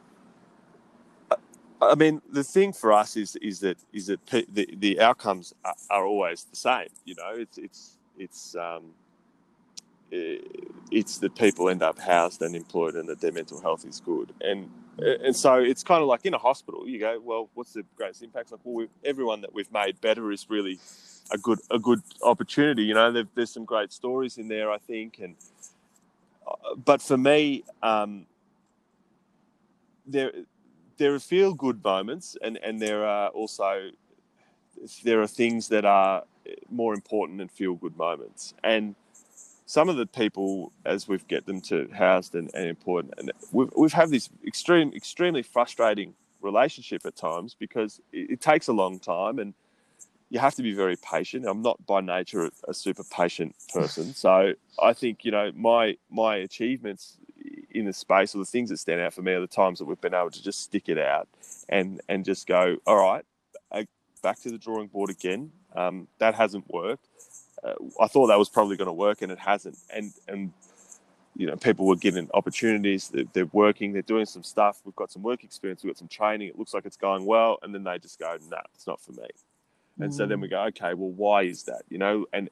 I 1.81 1.97
mean, 1.97 2.23
the 2.31 2.45
thing 2.45 2.73
for 2.73 2.93
us 2.93 3.17
is 3.17 3.35
is 3.37 3.61
that 3.61 3.79
is 3.93 4.07
that 4.07 4.25
the, 4.27 4.69
the 4.77 5.01
outcomes 5.01 5.53
are, 5.65 5.75
are 5.91 6.07
always 6.07 6.45
the 6.45 6.57
same. 6.57 6.89
You 7.05 7.17
know, 7.17 7.33
it's 7.35 7.59
it's 7.59 7.97
it's 8.17 8.55
um, 8.55 8.93
it's 10.13 11.19
that 11.19 11.35
people 11.35 11.69
end 11.69 11.83
up 11.83 11.99
housed 11.99 12.43
and 12.43 12.55
employed 12.55 12.95
and 12.95 13.09
that 13.09 13.21
their 13.21 13.33
mental 13.33 13.61
health 13.61 13.85
is 13.87 14.01
good. 14.01 14.33
And 14.41 14.71
and 14.99 15.35
so 15.35 15.55
it's 15.55 15.83
kind 15.83 16.03
of 16.03 16.09
like 16.09 16.27
in 16.27 16.35
a 16.35 16.39
hospital, 16.39 16.87
you 16.87 16.99
go, 17.01 17.19
well, 17.19 17.49
what's 17.55 17.73
the 17.73 17.83
greatest 17.97 18.23
impact? 18.23 18.53
Like, 18.53 18.61
well, 18.63 18.87
everyone 19.05 19.41
that 19.41 19.55
we've 19.55 19.73
made 19.73 19.99
better 20.03 20.31
is 20.31 20.51
really 20.51 20.79
a 21.31 21.39
good 21.39 21.61
a 21.71 21.79
good 21.79 22.03
opportunity. 22.23 22.85
You 22.85 22.95
know, 22.95 23.25
there's 23.35 23.51
some 23.51 23.65
great 23.65 23.91
stories 23.93 24.37
in 24.37 24.49
there, 24.49 24.71
I 24.71 24.79
think. 24.79 25.19
And 25.19 25.35
uh, 26.47 26.75
but 26.77 27.01
for 27.01 27.17
me, 27.17 27.65
um, 27.83 28.27
there 30.07 30.33
there 30.99 31.15
are 31.15 31.21
feel 31.21 31.55
good 31.55 31.83
moments, 31.83 32.37
and 32.43 32.59
and 32.59 32.79
there 32.79 33.07
are 33.07 33.29
also 33.29 33.89
there 35.05 35.23
are 35.23 35.27
things 35.27 35.69
that 35.69 35.87
are 35.87 36.25
more 36.69 36.93
important 36.93 37.39
than 37.39 37.49
feel 37.49 37.77
good 37.77 37.97
moments, 37.97 38.53
and 38.63 38.95
some 39.73 39.89
of 39.89 39.97
the 39.97 40.05
people, 40.05 40.71
as 40.85 41.09
we've 41.09 41.27
get 41.29 41.47
them 41.47 41.59
to 41.59 41.89
housed 41.95 42.35
and, 42.35 42.51
and 42.53 42.67
employed, 42.67 43.11
and 43.17 43.33
we've, 43.53 43.71
we've 43.75 43.93
had 43.95 44.11
this 44.11 44.29
extreme, 44.47 44.93
extremely 44.95 45.43
frustrating 45.43 46.13
relationship 46.43 47.07
at 47.07 47.17
times 47.17 47.57
because 47.59 47.99
it, 48.13 48.33
it, 48.33 48.41
takes 48.43 48.69
a 48.69 48.73
long 48.75 48.99
time 48.99 49.39
and 49.39 49.55
you 50.29 50.39
have 50.39 50.55
to 50.57 50.63
be 50.63 50.75
very 50.75 50.97
patient. 50.97 51.47
I'm 51.49 51.63
not 51.63 51.87
by 51.87 52.03
nature 52.03 52.51
a, 52.69 52.75
super 52.75 53.03
patient 53.05 53.55
person, 53.73 54.13
so 54.27 54.53
I 54.79 54.93
think 54.93 55.25
you 55.25 55.31
know 55.31 55.51
my 55.55 55.97
my 56.11 56.37
achievements 56.37 57.17
in 57.71 57.87
the 57.87 57.95
space 57.95 58.35
or 58.35 58.39
the 58.41 58.45
things 58.45 58.69
that 58.69 58.77
stand 58.77 59.01
out 59.01 59.15
for 59.15 59.23
me 59.23 59.33
are 59.33 59.41
the 59.41 59.47
times 59.47 59.79
that 59.79 59.87
we've 59.87 60.03
been 60.03 60.13
able 60.13 60.33
to 60.33 60.43
just 60.43 60.61
stick 60.61 60.91
it 60.91 60.99
out 60.99 61.29
and 61.71 62.03
and 62.11 62.27
just 62.27 62.47
go, 62.47 62.77
all 62.87 62.99
right, 62.99 63.25
back 64.23 64.39
to 64.41 64.51
the 64.51 64.59
drawing 64.59 64.89
board 64.89 65.09
again. 65.09 65.51
Um, 65.75 66.09
that 66.19 66.35
hasn't 66.35 66.71
worked 66.71 67.09
uh, 67.65 67.75
I 68.01 68.09
thought 68.09 68.27
that 68.29 68.39
was 68.39 68.49
probably 68.49 68.77
going 68.77 68.87
to 68.87 68.93
work, 68.93 69.23
and 69.23 69.31
it 69.31 69.39
hasn't. 69.39 69.79
And 69.91 70.13
and 70.29 70.53
you 71.37 71.47
know, 71.47 71.57
people 71.57 71.87
were 71.87 71.97
given 71.97 72.29
opportunities. 72.35 73.09
They're, 73.09 73.25
they're, 73.33 73.47
working. 73.47 73.93
They're 73.93 74.03
doing 74.03 74.27
some 74.27 74.43
stuff. 74.43 74.81
We've 74.85 74.97
got 74.97 75.11
some 75.11 75.23
work 75.23 75.45
experience. 75.45 75.83
We've 75.83 75.93
got 75.93 75.99
some 75.99 76.09
training. 76.09 76.49
It 76.49 76.59
looks 76.59 76.75
like 76.75 76.85
it's 76.85 76.97
going 76.97 77.25
well, 77.25 77.59
and 77.63 77.75
then 77.75 77.85
they 77.85 77.99
just 77.99 78.19
go, 78.19 78.37
"No, 78.49 78.57
nah, 78.57 78.63
it's 78.75 78.87
not 78.87 79.01
for 79.01 79.13
me." 79.13 79.29
And 80.01 80.11
mm. 80.11 80.15
so 80.15 80.27
then 80.27 80.41
we 80.41 80.49
go, 80.49 80.63
"Okay, 80.65 80.95
well, 80.95 81.11
why 81.11 81.43
is 81.43 81.65
that?" 81.65 81.83
You 81.89 81.99
know, 81.99 82.27
and 82.33 82.51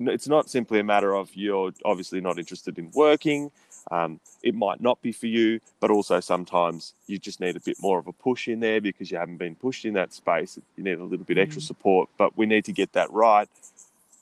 it's 0.00 0.28
not 0.28 0.50
simply 0.50 0.80
a 0.80 0.84
matter 0.84 1.14
of 1.14 1.34
you're 1.34 1.72
obviously 1.84 2.20
not 2.20 2.38
interested 2.38 2.78
in 2.78 2.90
working. 2.94 3.50
Um, 3.90 4.18
it 4.42 4.54
might 4.54 4.80
not 4.80 5.00
be 5.02 5.12
for 5.12 5.26
you, 5.26 5.60
but 5.78 5.90
also 5.90 6.18
sometimes 6.18 6.94
you 7.06 7.18
just 7.18 7.40
need 7.40 7.54
a 7.54 7.60
bit 7.60 7.76
more 7.80 7.98
of 7.98 8.06
a 8.06 8.12
push 8.12 8.48
in 8.48 8.60
there 8.60 8.80
because 8.80 9.10
you 9.10 9.18
haven't 9.18 9.36
been 9.36 9.54
pushed 9.54 9.84
in 9.84 9.94
that 9.94 10.12
space. 10.12 10.58
You 10.76 10.84
need 10.84 10.98
a 10.98 11.04
little 11.04 11.24
bit 11.24 11.38
extra 11.38 11.60
mm. 11.62 11.66
support, 11.66 12.08
but 12.16 12.36
we 12.36 12.46
need 12.46 12.64
to 12.64 12.72
get 12.72 12.92
that 12.94 13.10
right 13.12 13.48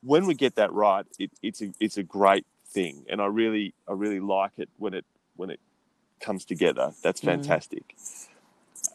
when 0.03 0.27
we 0.27 0.35
get 0.35 0.57
that 0.57 0.73
right, 0.73 1.07
it, 1.19 1.31
it's 1.43 1.63
a 1.63 1.73
it's 1.81 1.97
a 1.97 2.03
great 2.03 2.45
thing, 2.67 3.05
and 3.09 3.21
I 3.21 3.27
really 3.27 3.75
I 3.89 3.93
really 3.93 4.21
like 4.21 4.53
it 4.59 4.69
when 4.79 4.95
it 4.95 5.05
when 5.37 5.51
it 5.51 5.61
comes 6.21 6.45
together. 6.45 6.93
That's 7.03 7.21
mm. 7.21 7.27
fantastic. 7.27 7.95
Mm. 7.97 8.29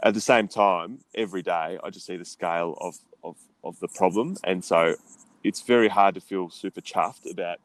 At 0.03 0.13
the 0.13 0.21
same 0.21 0.47
time, 0.47 0.99
every 1.15 1.41
day 1.41 1.79
I 1.83 1.89
just 1.89 2.05
see 2.05 2.17
the 2.17 2.25
scale 2.25 2.77
of, 2.79 2.95
of 3.23 3.37
of 3.63 3.79
the 3.79 3.87
problem, 3.87 4.37
and 4.43 4.63
so 4.63 4.95
it's 5.43 5.61
very 5.61 5.87
hard 5.87 6.15
to 6.15 6.21
feel 6.21 6.49
super 6.49 6.81
chuffed 6.81 7.29
about 7.29 7.59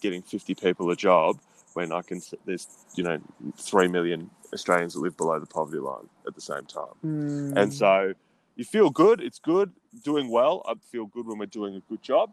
getting 0.00 0.22
50 0.22 0.54
people 0.54 0.90
a 0.90 0.96
job 0.96 1.38
when 1.74 1.92
I 1.92 2.02
can 2.02 2.20
there's 2.44 2.66
you 2.96 3.04
know 3.04 3.18
three 3.56 3.88
million 3.88 4.30
Australians 4.52 4.94
that 4.94 5.00
live 5.00 5.16
below 5.16 5.38
the 5.38 5.46
poverty 5.46 5.78
line 5.78 6.08
at 6.26 6.34
the 6.34 6.40
same 6.40 6.64
time, 6.64 6.96
mm. 7.04 7.56
and 7.56 7.72
so 7.72 8.12
you 8.56 8.64
feel 8.64 8.90
good. 8.90 9.20
It's 9.20 9.38
good 9.38 9.70
doing 10.02 10.28
well. 10.28 10.64
I 10.66 10.74
feel 10.90 11.06
good 11.06 11.26
when 11.28 11.38
we're 11.38 11.46
doing 11.46 11.76
a 11.76 11.80
good 11.88 12.02
job 12.02 12.32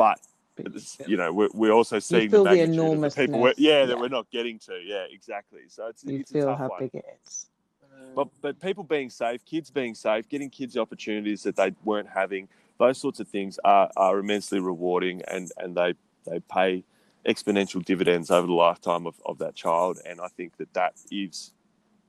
but 0.00 0.18
you 1.06 1.16
know 1.16 1.32
we're, 1.32 1.48
we're 1.52 1.72
also 1.72 1.98
seeing 1.98 2.30
the, 2.30 2.42
the 2.42 2.62
enormous 2.62 3.14
the 3.14 3.26
people 3.26 3.40
yeah, 3.56 3.80
yeah, 3.80 3.86
that 3.86 3.98
we're 3.98 4.08
not 4.08 4.30
getting 4.30 4.58
to. 4.58 4.80
Yeah 4.82 5.04
exactly. 5.10 5.60
So 5.68 5.88
it's, 5.88 6.04
you 6.04 6.20
it's 6.20 6.32
feel 6.32 6.54
how 6.54 6.68
one. 6.68 6.80
big 6.80 6.94
it 6.94 7.04
is. 7.24 7.46
But 8.14 8.28
but 8.40 8.60
people 8.60 8.84
being 8.84 9.10
safe 9.10 9.44
kids 9.44 9.70
being 9.70 9.94
safe 9.94 10.28
getting 10.28 10.50
kids 10.50 10.76
opportunities 10.76 11.42
that 11.42 11.56
they 11.56 11.74
weren't 11.84 12.08
having 12.08 12.48
those 12.78 12.98
sorts 12.98 13.20
of 13.20 13.28
things 13.28 13.58
are, 13.64 13.90
are 13.96 14.18
immensely 14.18 14.58
rewarding 14.58 15.22
and 15.28 15.50
and 15.58 15.76
they 15.76 15.94
they 16.26 16.40
pay 16.40 16.82
exponential 17.26 17.84
dividends 17.84 18.30
over 18.30 18.46
the 18.46 18.54
lifetime 18.54 19.06
of, 19.06 19.14
of 19.26 19.36
that 19.38 19.54
child. 19.54 19.98
And 20.06 20.20
i 20.20 20.28
think 20.28 20.56
that 20.56 20.72
that 20.74 20.94
is 21.10 21.52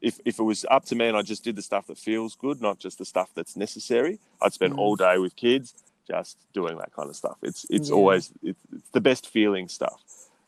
if, 0.02 0.20
if 0.26 0.40
it 0.40 0.44
was 0.44 0.66
up 0.72 0.86
to 0.86 0.96
me 0.96 1.08
and 1.08 1.16
I 1.16 1.22
just 1.22 1.44
did 1.44 1.56
the 1.56 1.62
stuff 1.62 1.86
that 1.86 1.96
feels 1.96 2.36
good, 2.36 2.60
not 2.60 2.80
just 2.80 2.98
the 2.98 3.06
stuff 3.06 3.30
that's 3.36 3.56
necessary, 3.56 4.18
I'd 4.42 4.52
spend 4.52 4.74
mm. 4.74 4.80
all 4.80 4.96
day 4.96 5.20
with 5.20 5.36
kids 5.36 5.76
just 6.12 6.38
doing 6.54 6.78
that 6.78 6.92
kind 6.94 7.10
of 7.10 7.16
stuff. 7.16 7.38
It's 7.42 7.66
it's 7.70 7.90
yeah. 7.90 7.96
always 7.96 8.32
it's, 8.44 8.60
it's, 8.74 8.92
the 8.92 9.02
best 9.02 9.28
feeling 9.28 9.68
stuff. 9.68 10.02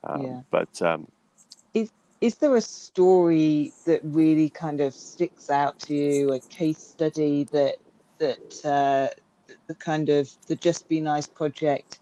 Um, 0.04 0.22
yeah. 0.22 0.42
But 0.52 0.82
um, 0.82 1.08
is 1.74 1.92
is 2.22 2.36
there 2.36 2.56
a 2.56 2.62
story 2.62 3.72
that 3.86 4.02
really 4.04 4.50
kind 4.50 4.82
of 4.82 4.94
sticks 4.94 5.50
out 5.50 5.80
to 5.82 5.94
you? 5.94 6.34
A 6.34 6.40
case 6.40 6.80
study 6.80 7.46
that 7.46 7.76
that 8.20 8.66
uh, 8.66 9.08
the 9.68 9.76
kind 9.76 10.10
of 10.10 10.30
the 10.48 10.56
Just 10.56 10.90
Be 10.90 11.00
Nice 11.00 11.28
project 11.28 12.00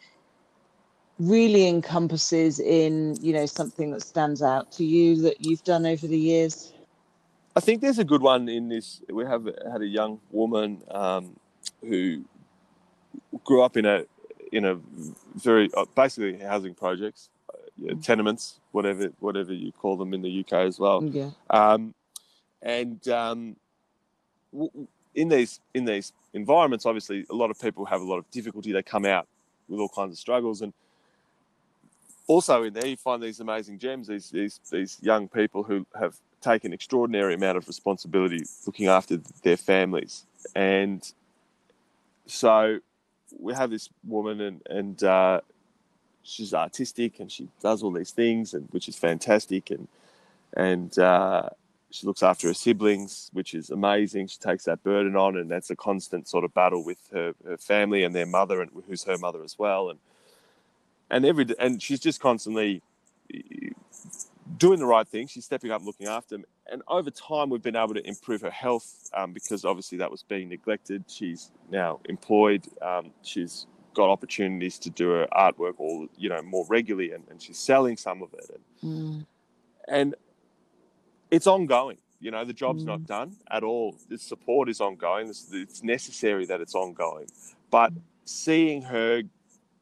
really 1.20 1.68
encompasses 1.68 2.60
in 2.60 3.16
you 3.22 3.34
know 3.34 3.46
something 3.46 3.92
that 3.92 4.02
stands 4.02 4.42
out 4.42 4.72
to 4.72 4.84
you 4.84 5.22
that 5.22 5.46
you've 5.46 5.64
done 5.64 5.86
over 5.86 6.08
the 6.08 6.18
years? 6.18 6.74
I 7.56 7.60
think 7.60 7.82
there's 7.82 8.00
a 8.00 8.06
good 8.06 8.22
one 8.22 8.48
in 8.48 8.70
this. 8.70 9.02
We 9.10 9.26
have 9.26 9.46
had 9.72 9.82
a 9.82 9.88
young 9.88 10.20
woman 10.32 10.82
um, 10.90 11.36
who 11.82 12.24
grew 13.44 13.62
up 13.62 13.78
in 13.78 13.86
a 13.86 14.06
in 14.52 14.66
a 14.66 14.78
very 15.36 15.70
uh, 15.76 15.86
basically 15.96 16.38
housing 16.38 16.74
projects, 16.74 17.30
uh, 17.50 17.58
yeah, 17.78 17.94
mm. 17.94 18.04
tenements, 18.04 18.60
whatever 18.72 19.12
whatever 19.20 19.54
you 19.54 19.72
call 19.72 19.98
them 19.98 20.14
in 20.14 20.22
the 20.22 20.40
UK 20.42 20.54
as 20.54 20.80
well. 20.80 21.04
Yeah. 21.04 21.32
Um, 21.50 21.94
and 22.62 23.08
um, 23.08 23.56
in 25.16 25.30
these 25.30 25.60
in 25.74 25.86
these 25.86 26.14
environments, 26.34 26.86
obviously, 26.86 27.26
a 27.30 27.36
lot 27.36 27.52
of 27.52 27.60
people 27.60 27.86
have 27.86 28.02
a 28.02 28.06
lot 28.06 28.18
of 28.18 28.30
difficulty. 28.32 28.72
They 28.72 28.84
come 28.84 29.06
out 29.06 29.28
with 29.68 29.80
all 29.80 29.90
kinds 29.90 30.14
of 30.14 30.20
struggles, 30.20 30.62
and 30.62 30.74
also 32.28 32.64
in 32.64 32.74
there 32.74 32.88
you 32.88 32.98
find 32.98 33.22
these 33.22 33.40
amazing 33.40 33.80
gems, 33.80 34.08
these 34.08 34.30
these 34.30 34.60
these 34.72 34.98
young 35.02 35.28
people 35.28 35.64
who 35.64 35.86
have 36.00 36.16
taken 36.42 36.74
extraordinary 36.74 37.36
amount 37.36 37.58
of 37.58 37.68
responsibility 37.68 38.44
looking 38.66 38.88
after 38.88 39.18
their 39.44 39.58
families, 39.58 40.26
and 40.56 41.14
so 42.26 42.80
we 43.40 43.54
have 43.54 43.70
this 43.70 43.90
woman 44.06 44.42
and 44.42 44.62
and 44.70 45.04
uh, 45.04 45.42
she's 46.24 46.54
artistic 46.54 47.20
and 47.20 47.32
she 47.32 47.48
does 47.62 47.84
all 47.84 47.92
these 47.92 48.12
things 48.12 48.54
and 48.54 48.68
which 48.72 48.88
is 48.88 48.98
fantastic 48.98 49.72
and 49.72 49.88
and 50.56 50.98
uh, 51.00 51.50
she 51.92 52.08
looks 52.08 52.24
after 52.24 52.48
her 52.48 52.54
siblings, 52.54 53.30
which 53.34 53.54
is 53.54 53.70
amazing. 53.70 54.28
She 54.28 54.38
takes 54.40 54.66
that 54.66 54.84
burden 54.84 55.16
on, 55.16 55.38
and 55.38 55.50
that's 55.50 55.70
a 55.70 55.76
constant 55.76 56.28
sort 56.28 56.44
of 56.44 56.54
battle 56.54 56.84
with 56.84 56.98
her, 57.12 57.36
her 57.46 57.58
family 57.58 58.04
and 58.04 58.16
their 58.16 58.26
mother, 58.26 58.62
and 58.62 58.72
who's 58.88 59.04
her 59.04 59.18
mother 59.18 59.44
as 59.44 59.60
well. 59.60 59.90
And 59.90 60.00
and 61.10 61.26
every 61.26 61.46
and 61.60 61.82
she's 61.82 62.00
just 62.00 62.22
constantly 62.22 62.82
doing 64.58 64.80
the 64.80 64.86
right 64.86 65.08
thing. 65.08 65.28
She's 65.28 65.46
stepping 65.46 65.72
up, 65.72 65.80
and 65.80 65.86
looking 65.88 66.08
after 66.08 66.38
them, 66.38 66.46
and 66.72 66.82
over 66.88 67.12
time 67.12 67.50
we've 67.50 67.62
been 67.62 67.76
able 67.76 67.94
to 67.94 68.08
improve 68.08 68.42
her 68.42 68.52
health 68.52 69.10
um, 69.16 69.34
because 69.34 69.66
obviously 69.66 69.98
that 70.00 70.10
was 70.10 70.24
being 70.24 70.50
neglected. 70.50 71.04
She's 71.08 71.52
now 71.70 72.00
employed. 72.06 72.66
Um, 72.82 73.12
she's 73.24 73.68
got 73.94 74.10
opportunities 74.10 74.80
to 74.80 74.90
do 74.90 75.10
her 75.10 75.28
artwork 75.34 75.74
all 75.78 76.08
you 76.18 76.30
know 76.30 76.42
more 76.42 76.66
regularly, 76.70 77.12
and, 77.12 77.24
and 77.30 77.42
she's 77.42 77.60
selling 77.60 77.98
some 77.98 78.22
of 78.24 78.34
it. 78.34 78.50
And, 78.50 78.64
Mm. 78.84 79.26
and 79.88 80.16
it's 81.30 81.46
ongoing. 81.48 81.98
You 82.20 82.32
know, 82.32 82.46
the 82.46 82.54
job's 82.54 82.84
Mm. 82.84 82.88
not 82.88 83.06
done 83.06 83.36
at 83.50 83.64
all. 83.64 83.96
The 84.10 84.18
support 84.18 84.70
is 84.70 84.82
ongoing. 84.82 85.28
It's, 85.30 85.52
it's 85.54 85.84
necessary 85.84 86.46
that 86.48 86.62
it's 86.62 86.76
ongoing. 86.76 87.28
But 87.70 87.94
seeing 88.26 88.82
her 88.84 89.24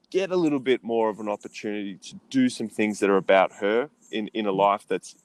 get 0.10 0.32
a 0.32 0.36
little 0.36 0.60
bit 0.60 0.84
more 0.84 1.10
of 1.10 1.20
an 1.20 1.30
opportunity 1.30 1.96
to 1.98 2.20
do 2.30 2.50
some 2.50 2.68
things 2.68 3.00
that 3.00 3.10
are 3.10 3.18
about 3.18 3.52
her 3.54 3.90
in, 4.12 4.28
in 4.34 4.46
a 4.48 4.52
life 4.52 4.86
that's 4.88 5.16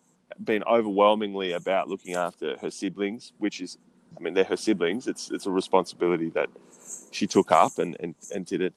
been 0.42 0.64
overwhelmingly 0.64 1.52
about 1.52 1.88
looking 1.88 2.14
after 2.14 2.56
her 2.58 2.70
siblings, 2.70 3.32
which 3.38 3.60
is, 3.60 3.78
I 4.16 4.20
mean, 4.20 4.34
they're 4.34 4.44
her 4.44 4.56
siblings. 4.56 5.06
It's, 5.06 5.30
it's 5.30 5.46
a 5.46 5.50
responsibility 5.50 6.30
that 6.30 6.48
she 7.10 7.26
took 7.26 7.52
up 7.52 7.78
and, 7.78 7.96
and, 8.00 8.14
and 8.34 8.46
did 8.46 8.60
it 8.60 8.74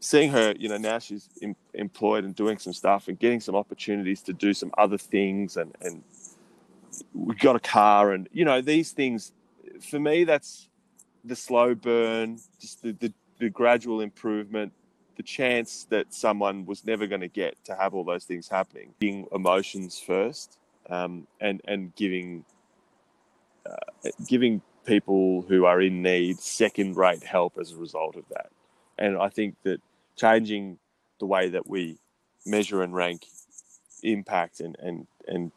seeing 0.00 0.30
her, 0.30 0.54
you 0.58 0.68
know, 0.68 0.76
now 0.76 0.98
she's 0.98 1.28
em- 1.42 1.56
employed 1.74 2.24
and 2.24 2.34
doing 2.34 2.58
some 2.58 2.72
stuff 2.72 3.08
and 3.08 3.18
getting 3.18 3.40
some 3.40 3.56
opportunities 3.56 4.22
to 4.22 4.32
do 4.32 4.54
some 4.54 4.72
other 4.78 4.98
things, 4.98 5.56
and 5.56 5.74
and 5.80 6.02
we 7.14 7.34
got 7.34 7.56
a 7.56 7.60
car, 7.60 8.12
and 8.12 8.28
you 8.32 8.44
know, 8.44 8.60
these 8.60 8.92
things. 8.92 9.32
For 9.80 10.00
me, 10.00 10.24
that's 10.24 10.68
the 11.24 11.36
slow 11.36 11.74
burn, 11.74 12.38
just 12.60 12.82
the 12.82 12.92
the, 12.92 13.12
the 13.38 13.50
gradual 13.50 14.00
improvement, 14.00 14.72
the 15.18 15.22
chance 15.24 15.86
that 15.90 16.14
someone 16.14 16.64
was 16.64 16.86
never 16.86 17.06
going 17.06 17.20
to 17.20 17.28
get 17.28 17.62
to 17.64 17.74
have 17.74 17.92
all 17.92 18.04
those 18.04 18.24
things 18.24 18.48
happening. 18.48 18.94
Being 18.98 19.26
emotions 19.32 20.00
first, 20.00 20.56
um, 20.88 21.26
and 21.40 21.60
and 21.66 21.94
giving 21.96 22.44
uh, 23.66 24.10
giving 24.26 24.62
people 24.86 25.42
who 25.42 25.66
are 25.66 25.82
in 25.82 26.02
need 26.02 26.38
second 26.38 26.96
rate 26.96 27.22
help 27.22 27.58
as 27.60 27.72
a 27.72 27.76
result 27.76 28.16
of 28.16 28.24
that. 28.30 28.50
And 28.96 29.18
I 29.18 29.28
think 29.28 29.56
that 29.64 29.82
changing 30.16 30.78
the 31.20 31.26
way 31.26 31.50
that 31.50 31.68
we 31.68 31.98
measure 32.46 32.82
and 32.82 32.94
rank 32.94 33.26
impact 34.02 34.60
and, 34.60 34.76
and, 34.78 35.06
and 35.26 35.52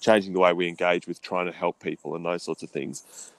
changing 0.00 0.32
the 0.32 0.40
way 0.40 0.52
we 0.52 0.66
engage 0.66 1.06
with 1.06 1.22
trying 1.22 1.46
to 1.46 1.52
help 1.52 1.78
people 1.80 2.16
and 2.16 2.24
those 2.26 2.42
sorts 2.42 2.64
of 2.64 2.70
things, 2.70 3.30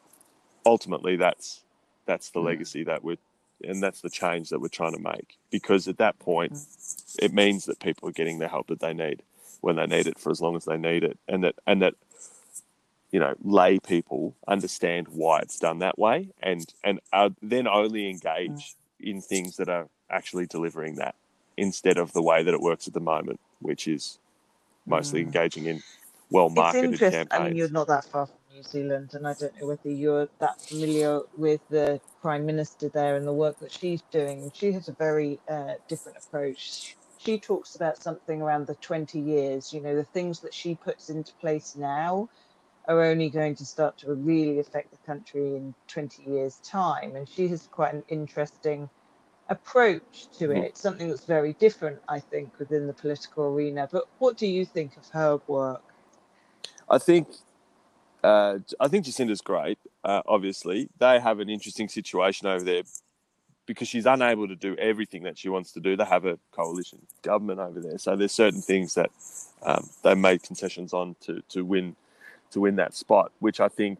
ultimately 0.65 1.17
that's 1.17 1.63
that's 2.05 2.29
the 2.29 2.39
legacy 2.39 2.83
that 2.83 3.03
we're 3.03 3.17
and 3.65 3.83
that's 3.83 4.01
the 4.01 4.09
change 4.09 4.49
that 4.49 4.61
we're 4.61 4.67
trying 4.69 4.93
to 4.93 4.99
make. 5.01 5.37
Because 5.51 5.87
at 5.87 5.97
that 5.99 6.19
point 6.19 6.53
it 7.19 7.33
means 7.33 7.65
that 7.65 7.79
people 7.79 8.09
are 8.09 8.13
getting 8.13 8.39
the 8.39 8.47
help 8.47 8.67
that 8.67 8.79
they 8.81 8.93
need 8.93 9.23
when 9.61 9.75
they 9.77 9.87
need 9.87 10.07
it 10.07 10.19
for 10.19 10.31
as 10.31 10.41
long 10.41 10.55
as 10.55 10.65
they 10.65 10.77
need 10.77 11.03
it. 11.03 11.17
And 11.27 11.43
that 11.43 11.55
and 11.67 11.81
that 11.81 11.95
you 13.11 13.19
know, 13.19 13.35
lay 13.43 13.79
people 13.79 14.35
understand 14.47 15.07
why 15.09 15.39
it's 15.39 15.59
done 15.59 15.79
that 15.79 15.99
way 15.99 16.29
and 16.41 16.65
and 16.83 16.99
uh, 17.13 17.29
then 17.41 17.67
only 17.67 18.09
engage 18.09 18.75
in 18.99 19.21
things 19.21 19.57
that 19.57 19.69
are 19.69 19.87
actually 20.09 20.45
delivering 20.47 20.95
that 20.95 21.15
instead 21.57 21.97
of 21.97 22.13
the 22.13 22.21
way 22.21 22.43
that 22.43 22.53
it 22.53 22.61
works 22.61 22.87
at 22.87 22.93
the 22.93 22.99
moment, 22.99 23.39
which 23.61 23.87
is 23.87 24.19
mostly 24.87 25.21
Mm. 25.21 25.25
engaging 25.25 25.65
in 25.65 25.83
well 26.31 26.49
marketed 26.49 26.91
interesting. 26.91 27.27
I 27.31 27.39
campaigns. 27.39 27.49
mean, 27.49 27.57
you're 27.57 27.69
not 27.69 27.87
that 27.87 28.05
far 28.05 28.27
New 28.53 28.61
Zealand, 28.63 29.15
and 29.15 29.27
I 29.27 29.33
don't 29.33 29.59
know 29.59 29.67
whether 29.67 29.89
you're 29.89 30.29
that 30.39 30.61
familiar 30.61 31.21
with 31.37 31.61
the 31.69 31.99
Prime 32.21 32.45
Minister 32.45 32.87
there 32.87 33.15
and 33.15 33.25
the 33.25 33.33
work 33.33 33.57
that 33.59 33.71
she's 33.71 34.03
doing. 34.11 34.51
She 34.53 34.71
has 34.73 34.87
a 34.87 34.91
very 34.93 35.39
uh, 35.49 35.73
different 35.87 36.19
approach. 36.19 36.95
She 37.17 37.39
talks 37.39 37.75
about 37.75 38.03
something 38.03 38.41
around 38.43 38.67
the 38.67 38.75
20 38.75 39.19
years. 39.19 39.73
You 39.73 39.81
know, 39.81 39.95
the 39.95 40.03
things 40.03 40.39
that 40.41 40.53
she 40.53 40.75
puts 40.75 41.09
into 41.09 41.33
place 41.35 41.75
now 41.75 42.29
are 42.87 43.01
only 43.01 43.29
going 43.29 43.55
to 43.55 43.65
start 43.65 43.97
to 43.99 44.13
really 44.13 44.59
affect 44.59 44.91
the 44.91 44.97
country 44.97 45.55
in 45.55 45.73
20 45.87 46.23
years' 46.29 46.57
time. 46.57 47.15
And 47.15 47.27
she 47.27 47.47
has 47.47 47.67
quite 47.71 47.93
an 47.93 48.03
interesting 48.07 48.87
approach 49.49 50.27
to 50.37 50.51
it, 50.51 50.77
something 50.77 51.09
that's 51.09 51.25
very 51.25 51.53
different, 51.53 51.99
I 52.07 52.19
think, 52.19 52.59
within 52.59 52.85
the 52.85 52.93
political 52.93 53.45
arena. 53.45 53.89
But 53.91 54.03
what 54.19 54.37
do 54.37 54.45
you 54.45 54.63
think 54.63 54.95
of 54.97 55.09
her 55.09 55.39
work? 55.47 55.81
I 56.89 56.99
think 56.99 57.29
uh, 58.23 58.59
I 58.79 58.87
think 58.87 59.05
Jacinda's 59.05 59.41
great. 59.41 59.77
Uh, 60.03 60.21
obviously, 60.27 60.89
they 60.99 61.19
have 61.19 61.39
an 61.39 61.49
interesting 61.49 61.89
situation 61.89 62.47
over 62.47 62.63
there 62.63 62.83
because 63.65 63.87
she's 63.87 64.05
unable 64.05 64.47
to 64.47 64.55
do 64.55 64.75
everything 64.75 65.23
that 65.23 65.37
she 65.37 65.49
wants 65.49 65.71
to 65.73 65.79
do. 65.79 65.95
They 65.95 66.05
have 66.05 66.25
a 66.25 66.37
coalition 66.51 66.99
government 67.21 67.59
over 67.59 67.79
there, 67.79 67.97
so 67.97 68.15
there's 68.15 68.31
certain 68.31 68.61
things 68.61 68.95
that 68.95 69.11
um, 69.63 69.89
they 70.03 70.15
made 70.15 70.43
concessions 70.43 70.93
on 70.93 71.15
to 71.21 71.41
to 71.49 71.63
win 71.65 71.95
to 72.51 72.61
win 72.61 72.75
that 72.77 72.93
spot, 72.93 73.31
which 73.39 73.59
I 73.59 73.67
think 73.67 73.99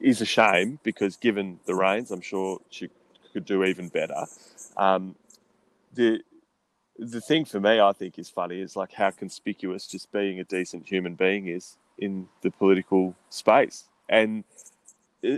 is 0.00 0.20
a 0.20 0.26
shame 0.26 0.78
because 0.82 1.16
given 1.16 1.58
the 1.66 1.74
reins, 1.74 2.10
I'm 2.10 2.20
sure 2.20 2.60
she 2.70 2.88
could 3.32 3.44
do 3.44 3.64
even 3.64 3.88
better. 3.88 4.26
Um, 4.76 5.16
the 5.94 6.20
the 6.98 7.20
thing 7.20 7.44
for 7.44 7.60
me, 7.60 7.80
I 7.80 7.92
think, 7.92 8.18
is 8.18 8.28
funny 8.28 8.60
is 8.60 8.76
like 8.76 8.92
how 8.92 9.10
conspicuous 9.10 9.86
just 9.86 10.12
being 10.12 10.38
a 10.40 10.44
decent 10.44 10.86
human 10.86 11.14
being 11.14 11.48
is 11.48 11.76
in 12.02 12.28
the 12.42 12.50
political 12.50 13.14
space, 13.30 13.84
and 14.08 14.44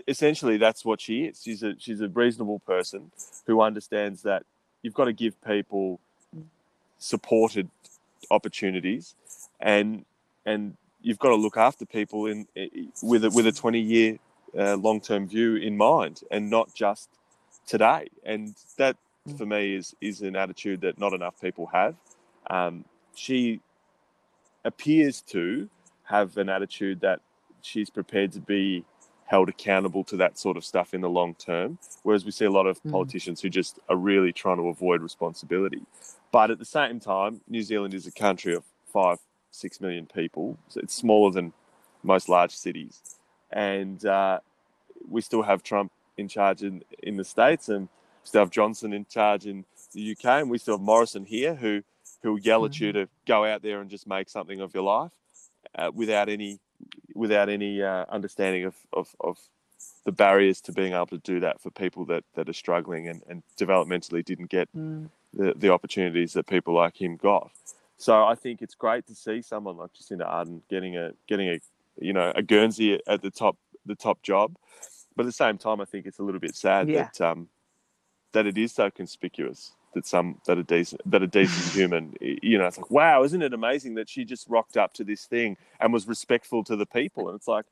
essentially 0.09 0.57
that's 0.57 0.85
what 0.85 1.01
she 1.01 1.25
is. 1.25 1.43
She's 1.43 1.63
a 1.63 1.75
she's 1.79 2.01
a 2.01 2.09
reasonable 2.09 2.61
person 2.61 3.11
who 3.47 3.61
understands 3.61 4.23
that 4.23 4.45
you've 4.83 4.95
got 4.95 5.05
to 5.05 5.13
give 5.13 5.35
people 5.45 6.01
supported 6.99 7.69
opportunities, 8.31 9.15
and 9.61 10.05
and 10.47 10.77
you've 11.03 11.19
got 11.19 11.29
to 11.29 11.37
look 11.37 11.57
after 11.57 11.85
people 11.85 12.27
in 12.27 12.47
with 13.03 13.25
a 13.25 13.31
with 13.31 13.47
a 13.47 13.53
twenty 13.53 13.81
year 13.81 14.19
uh, 14.59 14.77
long 14.77 15.01
term 15.01 15.29
view 15.29 15.57
in 15.57 15.77
mind, 15.77 16.23
and 16.31 16.49
not 16.49 16.75
just 16.75 17.11
today. 17.67 18.09
And 18.25 18.55
that 18.79 18.97
for 19.37 19.47
me 19.47 19.75
is 19.75 19.95
is 20.01 20.23
an 20.23 20.37
attitude 20.37 20.81
that 20.81 20.99
not 20.99 21.13
enough 21.13 21.41
people 21.41 21.67
have. 21.67 21.95
Um, 22.49 22.85
she 23.15 23.61
appears 24.65 25.21
to 25.21 25.69
have 26.05 26.37
an 26.37 26.49
attitude 26.49 27.01
that 27.01 27.21
she's 27.63 27.91
prepared 27.91 28.33
to 28.33 28.41
be 28.41 28.85
held 29.27 29.49
accountable 29.49 30.05
to 30.05 30.17
that 30.19 30.39
sort 30.39 30.57
of 30.57 30.65
stuff 30.65 30.93
in 30.93 31.01
the 31.01 31.09
long 31.09 31.35
term, 31.35 31.79
whereas 32.03 32.25
we 32.25 32.31
see 32.31 32.45
a 32.45 32.51
lot 32.51 32.67
of 32.67 32.83
Mm. 32.83 32.91
politicians 32.91 33.41
who 33.41 33.49
just 33.49 33.79
are 33.89 33.97
really 33.97 34.33
trying 34.33 34.59
to 34.59 34.69
avoid 34.69 35.01
responsibility. 35.01 35.83
But 36.31 36.51
at 36.51 36.59
the 36.59 36.65
same 36.67 37.01
time, 37.01 37.41
New 37.49 37.63
Zealand 37.63 37.95
is 37.95 38.07
a 38.07 38.13
country 38.13 38.55
of 38.55 38.65
five, 38.93 39.19
six 39.51 39.81
million 39.81 40.07
people. 40.07 40.59
So 40.69 40.81
it's 40.81 40.95
smaller 40.95 41.31
than 41.31 41.53
most 42.03 42.29
large 42.29 42.55
cities, 42.55 43.01
and 43.51 44.05
uh, 44.05 44.41
we 45.09 45.23
still 45.23 45.43
have 45.43 45.63
Trump 45.63 45.91
in 46.19 46.29
charge 46.29 46.63
in, 46.63 46.85
in 47.03 47.17
the 47.17 47.25
states, 47.25 47.69
and 47.71 47.89
we 47.89 48.27
still 48.27 48.43
have 48.43 48.51
Johnson 48.51 48.93
in 48.93 49.07
charge 49.07 49.47
in 49.47 49.65
the 49.93 50.13
UK, 50.13 50.25
and 50.43 50.51
we 50.51 50.59
still 50.59 50.75
have 50.77 50.83
Morrison 50.85 51.25
here, 51.25 51.55
who 51.55 51.83
who 52.23 52.33
will 52.33 52.41
yell 52.41 52.65
at 52.65 52.79
you 52.81 52.93
to 52.93 53.09
go 53.27 53.45
out 53.45 53.63
there 53.63 53.81
and 53.81 53.91
just 53.91 54.07
make 54.07 54.29
something 54.31 54.61
of 54.61 54.75
your 54.75 54.83
life 54.83 55.13
uh, 55.77 55.91
without 55.95 56.29
any 56.29 56.59
without 57.15 57.49
any 57.49 57.83
uh, 57.83 58.05
understanding 58.11 58.65
of, 58.65 58.75
of, 58.93 59.15
of 59.21 59.39
the 60.05 60.13
barriers 60.13 60.61
to 60.61 60.73
being 60.73 60.93
able 60.93 61.07
to 61.07 61.19
do 61.19 61.41
that 61.41 61.61
for 61.61 61.71
people 61.71 62.05
that, 62.05 62.25
that 62.35 62.49
are 62.49 62.53
struggling 62.53 63.09
and, 63.09 63.23
and 63.29 63.43
developmentally 63.59 64.25
didn't 64.25 64.51
get 64.51 64.69
Mm. 64.77 65.09
the, 65.33 65.55
the 65.57 65.71
opportunities 65.71 66.33
that 66.35 66.47
people 66.47 66.75
like 66.75 67.01
him 67.01 67.17
got. 67.17 67.51
So 67.97 68.25
I 68.25 68.35
think 68.35 68.61
it's 68.61 68.75
great 68.75 69.07
to 69.07 69.15
see 69.15 69.41
someone 69.41 69.77
like 69.77 69.91
Jacinda 69.93 70.29
Ardern 70.29 70.61
getting 70.69 70.97
a 70.97 71.13
getting 71.29 71.49
a 71.49 71.61
you 71.99 72.13
know 72.13 72.33
a 72.35 72.43
Guernsey 72.43 73.01
at 73.07 73.23
the 73.23 73.31
top 73.31 73.57
the 73.87 73.95
top 73.95 74.21
job, 74.23 74.57
but 75.17 75.23
at 75.23 75.27
the 75.27 75.33
same 75.33 75.59
time 75.59 75.81
I 75.81 75.85
think 75.85 76.07
it's 76.07 76.19
a 76.19 76.23
little 76.23 76.41
bit 76.41 76.57
sad 76.57 76.89
Yeah. 76.89 77.09
that 77.15 77.21
um, 77.21 77.49
that 78.33 78.47
it 78.47 78.59
is 78.59 78.73
so 78.73 78.91
conspicuous 78.91 79.73
that 79.95 80.07
some 80.07 80.41
that 80.47 80.59
a 80.59 80.63
decent 80.63 81.01
that 81.11 81.23
a 81.23 81.27
decent 81.27 81.75
human 81.75 82.15
you 82.21 82.59
know 82.59 82.67
it's 82.67 82.79
like 82.79 82.91
wow 82.91 83.23
isn't 83.23 83.43
it 83.43 83.53
amazing 83.55 83.95
that 83.95 84.09
she 84.09 84.25
just 84.25 84.49
rocked 84.49 84.77
up 84.77 84.93
to 84.93 85.05
this 85.05 85.25
thing 85.25 85.57
and 85.81 85.93
was 85.93 86.07
respectful 86.07 86.63
to 86.65 86.77
the 86.77 86.87
people 86.87 87.29
and 87.29 87.37
it's 87.37 87.49
like 87.49 87.67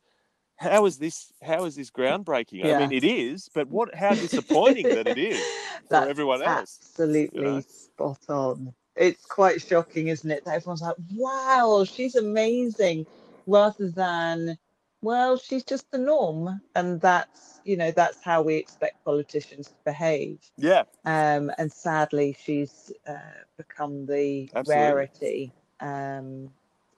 how 0.56 0.86
is 0.86 0.98
this 0.98 1.32
how 1.42 1.64
is 1.64 1.74
this 1.74 1.90
groundbreaking 1.90 2.64
i 2.64 2.78
mean 2.78 2.92
it 2.92 3.04
is 3.04 3.50
but 3.54 3.68
what 3.68 3.94
how 3.94 4.14
disappointing 4.14 4.88
that 4.88 5.06
it 5.08 5.18
is 5.18 5.42
for 5.88 6.08
everyone 6.08 6.42
else 6.42 6.78
Absolutely 6.82 7.40
you 7.40 7.44
know? 7.44 7.60
spot 7.92 8.18
on. 8.28 8.74
it's 8.96 9.24
quite 9.24 9.62
shocking, 9.62 10.08
isn't 10.08 10.30
it? 10.30 10.44
That 10.44 10.56
everyone's 10.56 10.82
like, 10.82 10.96
wow, 11.14 11.84
she's 11.84 12.14
amazing, 12.14 13.06
rather 13.46 13.90
than, 13.90 14.58
well, 15.02 15.36
she's 15.36 15.64
just 15.64 15.90
the 15.90 15.98
norm. 15.98 16.60
And 16.74 17.00
that's, 17.00 17.60
you 17.64 17.76
know, 17.76 17.90
that's 17.90 18.22
how 18.22 18.42
we 18.42 18.56
expect 18.56 19.04
politicians 19.04 19.68
to 19.68 19.74
behave. 19.84 20.38
Yeah. 20.56 20.84
Um, 21.04 21.50
and 21.58 21.70
sadly, 21.72 22.36
she's 22.40 22.92
uh, 23.06 23.18
become 23.56 24.06
the 24.06 24.48
Absolutely. 24.54 24.72
rarity. 24.74 25.52
Um, 25.80 26.50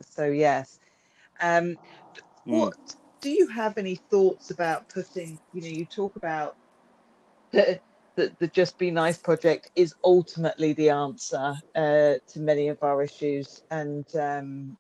so, 0.03 0.27
yes. 0.27 0.79
Um, 1.41 1.77
Mm. 2.47 2.61
what 2.61 2.97
do 3.23 3.31
you 3.31 3.49
have 3.49 3.79
any 3.79 3.97
thoughts 3.97 4.51
about 4.51 4.89
putting, 4.91 5.39
you 5.55 5.63
know, 5.63 5.69
you 5.69 5.87
talk 5.87 6.17
about 6.17 6.57
the, 7.53 7.81
the, 8.17 8.37
the 8.39 8.49
Just 8.49 8.77
Be 8.79 8.91
Nice 8.91 9.17
project 9.17 9.71
is 9.77 9.95
ultimately 10.05 10.75
the 10.75 10.91
answer 10.91 11.55
uh, 11.75 12.15
to 12.29 12.41
many 12.41 12.69
of 12.69 12.83
our 12.83 13.03
issues. 13.03 13.63
And 13.71 14.05
um, 14.15 14.77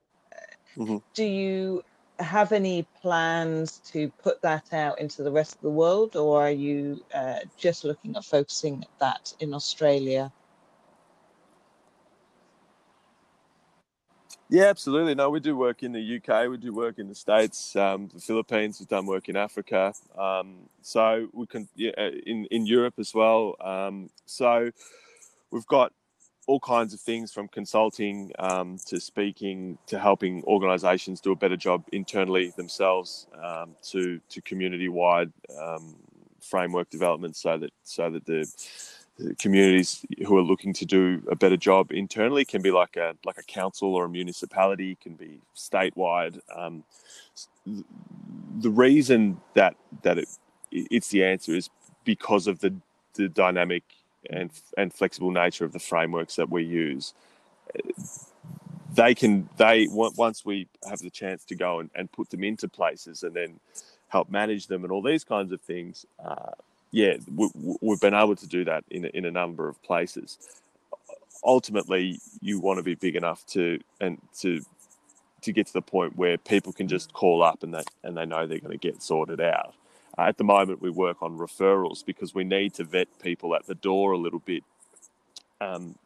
Mhm. 0.76 1.02
do 1.14 1.24
you 1.24 1.82
have 2.18 2.52
any 2.52 2.86
plans 3.00 3.78
to 3.92 4.08
put 4.22 4.40
that 4.42 4.72
out 4.72 5.00
into 5.00 5.22
the 5.22 5.32
rest 5.32 5.56
of 5.56 5.60
the 5.62 5.70
world, 5.70 6.16
or 6.16 6.42
are 6.42 6.50
you 6.50 7.04
uh, 7.12 7.40
just 7.56 7.84
looking 7.84 8.16
at 8.16 8.24
focusing 8.24 8.84
that 9.00 9.32
in 9.40 9.52
Australia? 9.52 10.32
Yeah, 14.50 14.66
absolutely. 14.66 15.14
No, 15.14 15.30
we 15.30 15.40
do 15.40 15.56
work 15.56 15.82
in 15.82 15.92
the 15.92 16.16
UK. 16.16 16.48
We 16.48 16.58
do 16.58 16.72
work 16.72 16.98
in 16.98 17.08
the 17.08 17.14
States, 17.14 17.74
um, 17.74 18.08
the 18.12 18.20
Philippines. 18.20 18.78
We've 18.78 18.88
done 18.88 19.06
work 19.06 19.28
in 19.28 19.36
Africa. 19.36 19.94
Um, 20.16 20.68
so 20.82 21.28
we 21.32 21.46
can 21.46 21.68
yeah, 21.74 21.92
uh, 21.96 22.10
in 22.26 22.44
in 22.50 22.66
Europe 22.66 22.94
as 22.98 23.14
well. 23.14 23.56
Um, 23.60 24.10
so 24.26 24.70
we've 25.50 25.66
got 25.66 25.92
all 26.46 26.60
kinds 26.60 26.92
of 26.92 27.00
things 27.00 27.32
from 27.32 27.48
consulting 27.48 28.30
um, 28.38 28.78
to 28.86 29.00
speaking 29.00 29.78
to 29.86 29.98
helping 29.98 30.42
organisations 30.44 31.20
do 31.20 31.32
a 31.32 31.36
better 31.36 31.56
job 31.56 31.84
internally 31.92 32.52
themselves 32.56 33.26
um, 33.42 33.74
to 33.82 34.20
to 34.28 34.40
community 34.42 34.88
wide 34.88 35.32
um, 35.60 35.96
framework 36.40 36.90
development 36.90 37.36
so 37.36 37.56
that 37.58 37.70
so 37.82 38.10
that 38.10 38.24
the 38.26 38.46
the 39.16 39.34
communities 39.36 40.04
who 40.26 40.36
are 40.36 40.42
looking 40.42 40.72
to 40.72 40.84
do 40.84 41.22
a 41.30 41.36
better 41.36 41.56
job 41.56 41.92
internally 41.92 42.44
can 42.44 42.60
be 42.60 42.70
like 42.70 42.96
a 42.96 43.14
like 43.24 43.38
a 43.38 43.42
council 43.44 43.94
or 43.94 44.06
a 44.06 44.08
municipality 44.08 44.96
can 45.00 45.14
be 45.14 45.40
statewide. 45.56 46.38
Um, 46.54 46.84
the 47.64 48.70
reason 48.70 49.40
that 49.54 49.76
that 50.02 50.18
it 50.18 50.28
it's 50.70 51.08
the 51.08 51.24
answer 51.24 51.54
is 51.54 51.70
because 52.04 52.46
of 52.46 52.58
the 52.58 52.74
the 53.14 53.28
dynamic 53.28 53.84
and 54.30 54.50
and 54.76 54.92
flexible 54.92 55.30
nature 55.30 55.64
of 55.64 55.72
the 55.72 55.78
frameworks 55.78 56.36
that 56.36 56.50
we 56.50 56.64
use 56.64 57.14
they 58.94 59.14
can 59.14 59.48
they 59.56 59.88
once 59.90 60.44
we 60.44 60.68
have 60.88 61.00
the 61.00 61.10
chance 61.10 61.44
to 61.44 61.54
go 61.54 61.80
and, 61.80 61.90
and 61.94 62.10
put 62.12 62.30
them 62.30 62.44
into 62.44 62.68
places 62.68 63.22
and 63.22 63.34
then 63.34 63.58
help 64.08 64.30
manage 64.30 64.68
them 64.68 64.84
and 64.84 64.92
all 64.92 65.02
these 65.02 65.24
kinds 65.24 65.52
of 65.52 65.60
things 65.60 66.06
uh, 66.24 66.52
yeah, 66.94 67.16
we, 67.34 67.50
we've 67.80 68.00
been 68.00 68.14
able 68.14 68.36
to 68.36 68.46
do 68.46 68.64
that 68.66 68.84
in 68.88 69.04
in 69.06 69.24
a 69.24 69.30
number 69.30 69.68
of 69.68 69.82
places. 69.82 70.38
Ultimately, 71.44 72.20
you 72.40 72.60
want 72.60 72.78
to 72.78 72.84
be 72.84 72.94
big 72.94 73.16
enough 73.16 73.44
to 73.46 73.80
and 74.00 74.20
to 74.38 74.60
to 75.42 75.52
get 75.52 75.66
to 75.66 75.72
the 75.72 75.82
point 75.82 76.16
where 76.16 76.38
people 76.38 76.72
can 76.72 76.86
just 76.86 77.12
call 77.12 77.42
up 77.42 77.64
and 77.64 77.74
that 77.74 77.86
and 78.04 78.16
they 78.16 78.24
know 78.24 78.46
they're 78.46 78.60
going 78.60 78.70
to 78.70 78.78
get 78.78 79.02
sorted 79.02 79.40
out. 79.40 79.74
Uh, 80.16 80.22
at 80.22 80.38
the 80.38 80.44
moment, 80.44 80.80
we 80.80 80.90
work 80.90 81.22
on 81.22 81.38
referrals 81.38 82.04
because 82.04 82.34
we 82.34 82.44
need 82.44 82.74
to 82.74 82.84
vet 82.84 83.08
people 83.20 83.54
at 83.54 83.66
the 83.66 83.74
door 83.74 84.12
a 84.12 84.18
little 84.18 84.38
bit 84.40 84.62
um, 85.60 85.96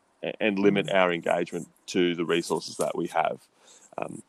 and 0.40 0.59
limit 0.59 0.90
our 0.90 1.12
engagement 1.12 1.68
to 1.87 2.14
the 2.14 2.25
resources 2.25 2.77
that 2.77 2.97
we 2.97 3.07
have. 3.09 3.40
Um, 3.99 4.23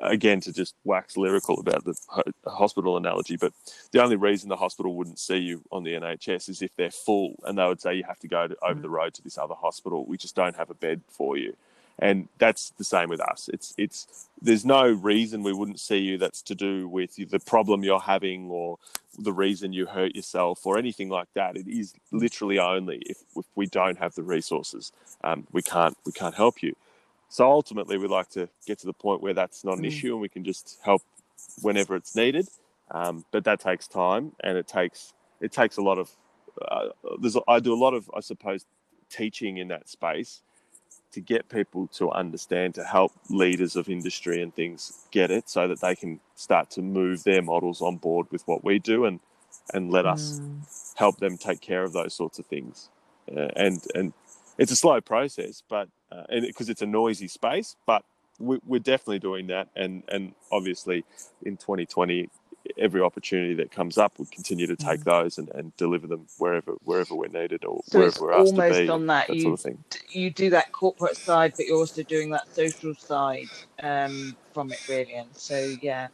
again 0.00 0.40
to 0.40 0.52
just 0.52 0.74
wax 0.84 1.16
lyrical 1.16 1.58
about 1.58 1.84
the 1.84 1.94
hospital 2.46 2.96
analogy, 2.96 3.36
but 3.36 3.52
the 3.92 4.02
only 4.02 4.16
reason 4.16 4.48
the 4.48 4.56
hospital 4.56 4.94
wouldn't 4.94 5.18
see 5.18 5.38
you 5.38 5.62
on 5.72 5.82
the 5.82 5.94
NHS 5.94 6.48
is 6.48 6.62
if 6.62 6.74
they're 6.76 6.90
full 6.90 7.34
and 7.44 7.58
they 7.58 7.66
would 7.66 7.80
say 7.80 7.94
you 7.94 8.04
have 8.04 8.18
to 8.20 8.28
go 8.28 8.46
to, 8.46 8.56
over 8.62 8.80
the 8.80 8.90
road 8.90 9.14
to 9.14 9.22
this 9.22 9.38
other 9.38 9.54
hospital. 9.54 10.04
We 10.06 10.16
just 10.16 10.36
don't 10.36 10.56
have 10.56 10.70
a 10.70 10.74
bed 10.74 11.02
for 11.08 11.36
you, 11.36 11.56
and 12.00 12.28
that's 12.38 12.70
the 12.78 12.84
same 12.84 13.10
with 13.10 13.20
us. 13.20 13.50
It's 13.52 13.74
it's 13.76 14.28
there's 14.40 14.64
no 14.64 14.90
reason 14.90 15.42
we 15.42 15.52
wouldn't 15.52 15.78
see 15.78 15.98
you 15.98 16.16
that's 16.16 16.40
to 16.42 16.54
do 16.54 16.88
with 16.88 17.16
the 17.30 17.38
problem 17.38 17.84
you're 17.84 18.00
having 18.00 18.50
or 18.50 18.78
the 19.18 19.32
reason 19.32 19.74
you 19.74 19.84
hurt 19.86 20.16
yourself 20.16 20.66
or 20.66 20.78
anything 20.78 21.10
like 21.10 21.28
that. 21.34 21.56
It 21.56 21.68
is 21.68 21.92
literally 22.10 22.58
only 22.58 23.02
if, 23.04 23.18
if 23.36 23.44
we 23.54 23.66
don't 23.66 23.98
have 23.98 24.14
the 24.14 24.22
resources, 24.22 24.92
um, 25.22 25.46
we 25.52 25.60
can't 25.60 25.96
we 26.06 26.12
can't 26.12 26.34
help 26.34 26.62
you. 26.62 26.74
So 27.28 27.48
ultimately, 27.48 27.98
we 27.98 28.08
like 28.08 28.30
to 28.30 28.48
get 28.66 28.78
to 28.80 28.86
the 28.86 28.94
point 28.94 29.20
where 29.20 29.34
that's 29.34 29.62
not 29.62 29.76
an 29.76 29.84
mm. 29.84 29.88
issue 29.88 30.12
and 30.12 30.22
we 30.22 30.28
can 30.30 30.42
just 30.42 30.78
help 30.82 31.02
whenever 31.60 31.94
it's 31.94 32.16
needed. 32.16 32.48
Um, 32.90 33.24
but 33.30 33.44
that 33.44 33.60
takes 33.60 33.86
time 33.86 34.32
and 34.42 34.56
it 34.56 34.66
takes 34.66 35.12
it 35.40 35.52
takes 35.52 35.76
a 35.76 35.82
lot 35.82 35.98
of. 35.98 36.10
Uh, 36.60 36.88
there's 37.20 37.36
I 37.46 37.60
do 37.60 37.74
a 37.74 37.76
lot 37.76 37.92
of 37.92 38.10
I 38.16 38.20
suppose 38.20 38.64
teaching 39.10 39.58
in 39.58 39.68
that 39.68 39.88
space 39.88 40.40
to 41.12 41.20
get 41.20 41.48
people 41.48 41.86
to 41.88 42.10
understand 42.10 42.74
to 42.74 42.84
help 42.84 43.12
leaders 43.28 43.76
of 43.76 43.88
industry 43.88 44.42
and 44.42 44.54
things 44.54 45.06
get 45.10 45.30
it 45.30 45.48
so 45.48 45.66
that 45.66 45.80
they 45.80 45.94
can 45.94 46.20
start 46.34 46.70
to 46.70 46.82
move 46.82 47.24
their 47.24 47.42
models 47.42 47.80
on 47.80 47.96
board 47.96 48.26
with 48.30 48.46
what 48.46 48.64
we 48.64 48.78
do 48.78 49.04
and 49.04 49.20
and 49.74 49.90
let 49.90 50.04
mm. 50.04 50.12
us 50.12 50.94
help 50.96 51.18
them 51.18 51.36
take 51.36 51.60
care 51.60 51.82
of 51.82 51.92
those 51.92 52.14
sorts 52.14 52.38
of 52.38 52.46
things 52.46 52.88
uh, 53.36 53.48
and 53.56 53.82
and 53.94 54.12
it's 54.58 54.72
a 54.72 54.76
slow 54.76 55.00
process 55.00 55.62
but 55.68 55.88
uh, 56.12 56.24
and 56.28 56.46
because 56.46 56.68
it's 56.68 56.82
a 56.82 56.86
noisy 56.86 57.28
space. 57.28 57.76
But 57.86 58.04
we, 58.38 58.58
are 58.72 58.80
definitely 58.80 59.18
doing 59.18 59.46
that, 59.48 59.68
and 59.76 60.02
and 60.08 60.34
obviously 60.50 61.04
in 61.44 61.56
2020, 61.56 62.28
every 62.78 63.00
opportunity 63.00 63.54
that 63.54 63.70
comes 63.70 63.98
up, 63.98 64.18
we 64.18 64.26
continue 64.26 64.66
to 64.66 64.76
take 64.76 65.00
mm. 65.00 65.04
those 65.04 65.38
and, 65.38 65.48
and 65.50 65.76
deliver 65.76 66.06
them 66.06 66.26
wherever 66.38 66.72
wherever 66.84 67.14
we're 67.14 67.28
needed 67.28 67.64
or 67.64 67.80
so 67.86 67.98
wherever 67.98 68.20
we're 68.20 68.32
asked 68.32 68.52
almost 68.52 68.74
to 68.74 68.82
be. 68.82 68.88
on 68.88 69.06
that, 69.06 69.28
that 69.28 69.36
you, 69.36 69.42
sort 69.42 69.54
of 69.54 69.60
thing. 69.60 69.84
You 70.10 70.30
do 70.30 70.50
that 70.50 70.72
corporate 70.72 71.16
side, 71.16 71.54
but 71.56 71.66
you're 71.66 71.78
also 71.78 72.02
doing 72.02 72.30
that 72.30 72.52
social 72.54 72.94
side 72.94 73.48
um, 73.82 74.36
from 74.52 74.72
it, 74.72 74.88
really. 74.88 75.14
And 75.14 75.28
so 75.32 75.74
yeah, 75.80 76.08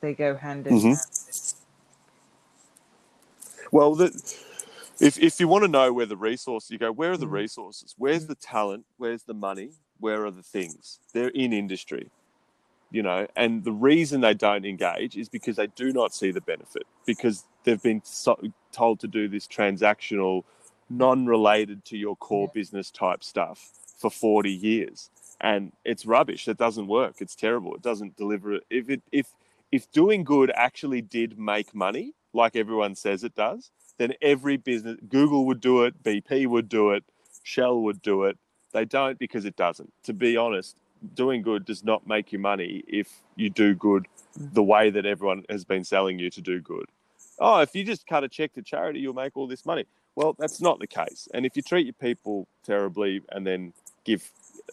they 0.00 0.14
go 0.14 0.34
hand 0.36 0.66
in 0.66 0.74
mm-hmm. 0.74 0.88
hand. 0.88 1.54
Well, 3.70 3.94
the, 3.94 4.06
if 5.00 5.18
if 5.18 5.40
you 5.40 5.48
want 5.48 5.64
to 5.64 5.68
know 5.68 5.92
where 5.92 6.06
the 6.06 6.16
resources, 6.16 6.70
you 6.70 6.78
go, 6.78 6.92
where 6.92 7.12
are 7.12 7.16
the 7.16 7.26
Mm. 7.26 7.32
resources? 7.32 7.94
Where's 7.98 8.26
the 8.26 8.34
talent? 8.34 8.84
Where's 8.98 9.22
the 9.24 9.34
money? 9.34 9.70
Where 9.98 10.24
are 10.26 10.30
the 10.30 10.42
things? 10.42 10.98
They're 11.12 11.28
in 11.28 11.52
industry, 11.52 12.10
you 12.92 13.02
know. 13.02 13.26
And 13.36 13.64
the 13.64 13.72
reason 13.72 14.20
they 14.20 14.34
don't 14.34 14.66
engage 14.66 15.16
is 15.16 15.28
because 15.28 15.56
they 15.56 15.68
do 15.68 15.92
not 15.92 16.14
see 16.14 16.30
the 16.30 16.40
benefit 16.42 16.84
because 17.06 17.44
they've 17.64 17.82
been 17.82 18.02
so, 18.04 18.38
told 18.72 19.00
to 19.00 19.08
do 19.08 19.28
this 19.28 19.46
transactional, 19.48 20.44
non-related 20.90 21.84
to 21.86 21.96
your 21.98 22.16
core 22.16 22.50
business 22.54 22.90
type 22.90 23.24
stuff 23.24 23.70
for 23.98 24.10
forty 24.10 24.52
years, 24.52 25.10
and 25.40 25.72
it's 25.84 26.06
rubbish. 26.06 26.48
It 26.48 26.58
doesn't 26.58 26.88
work. 26.88 27.16
It's 27.20 27.36
terrible. 27.36 27.74
It 27.74 27.82
doesn't 27.82 28.16
deliver. 28.16 28.60
If 28.70 28.90
it 28.90 29.02
if 29.12 29.28
if 29.72 29.90
doing 29.92 30.24
good 30.24 30.52
actually 30.54 31.02
did 31.02 31.38
make 31.38 31.74
money, 31.74 32.14
like 32.34 32.56
everyone 32.56 32.94
says 32.94 33.24
it 33.24 33.34
does, 33.34 33.70
then 33.98 34.14
every 34.22 34.56
business, 34.56 34.98
Google 35.08 35.46
would 35.46 35.60
do 35.60 35.84
it, 35.84 36.02
BP 36.02 36.46
would 36.46 36.68
do 36.68 36.90
it, 36.90 37.04
Shell 37.42 37.80
would 37.82 38.02
do 38.02 38.24
it. 38.24 38.38
They 38.72 38.84
don't 38.84 39.18
because 39.18 39.44
it 39.44 39.56
doesn't. 39.56 39.92
To 40.04 40.12
be 40.12 40.36
honest, 40.36 40.76
doing 41.14 41.42
good 41.42 41.64
does 41.64 41.84
not 41.84 42.06
make 42.06 42.32
you 42.32 42.38
money 42.38 42.82
if 42.86 43.08
you 43.36 43.50
do 43.50 43.74
good 43.74 44.06
mm. 44.38 44.54
the 44.54 44.62
way 44.62 44.90
that 44.90 45.06
everyone 45.06 45.44
has 45.48 45.64
been 45.64 45.84
selling 45.84 46.18
you 46.18 46.30
to 46.30 46.40
do 46.40 46.60
good. 46.60 46.86
Oh, 47.38 47.60
if 47.60 47.74
you 47.74 47.84
just 47.84 48.06
cut 48.06 48.24
a 48.24 48.28
check 48.28 48.52
to 48.54 48.62
charity, 48.62 49.00
you'll 49.00 49.14
make 49.14 49.36
all 49.36 49.46
this 49.46 49.66
money. 49.66 49.84
Well, 50.14 50.36
that's 50.38 50.60
not 50.60 50.78
the 50.78 50.86
case. 50.86 51.28
And 51.32 51.46
if 51.46 51.56
you 51.56 51.62
treat 51.62 51.86
your 51.86 51.94
people 51.94 52.46
terribly 52.64 53.22
and 53.30 53.46
then 53.46 53.72
give 54.04 54.30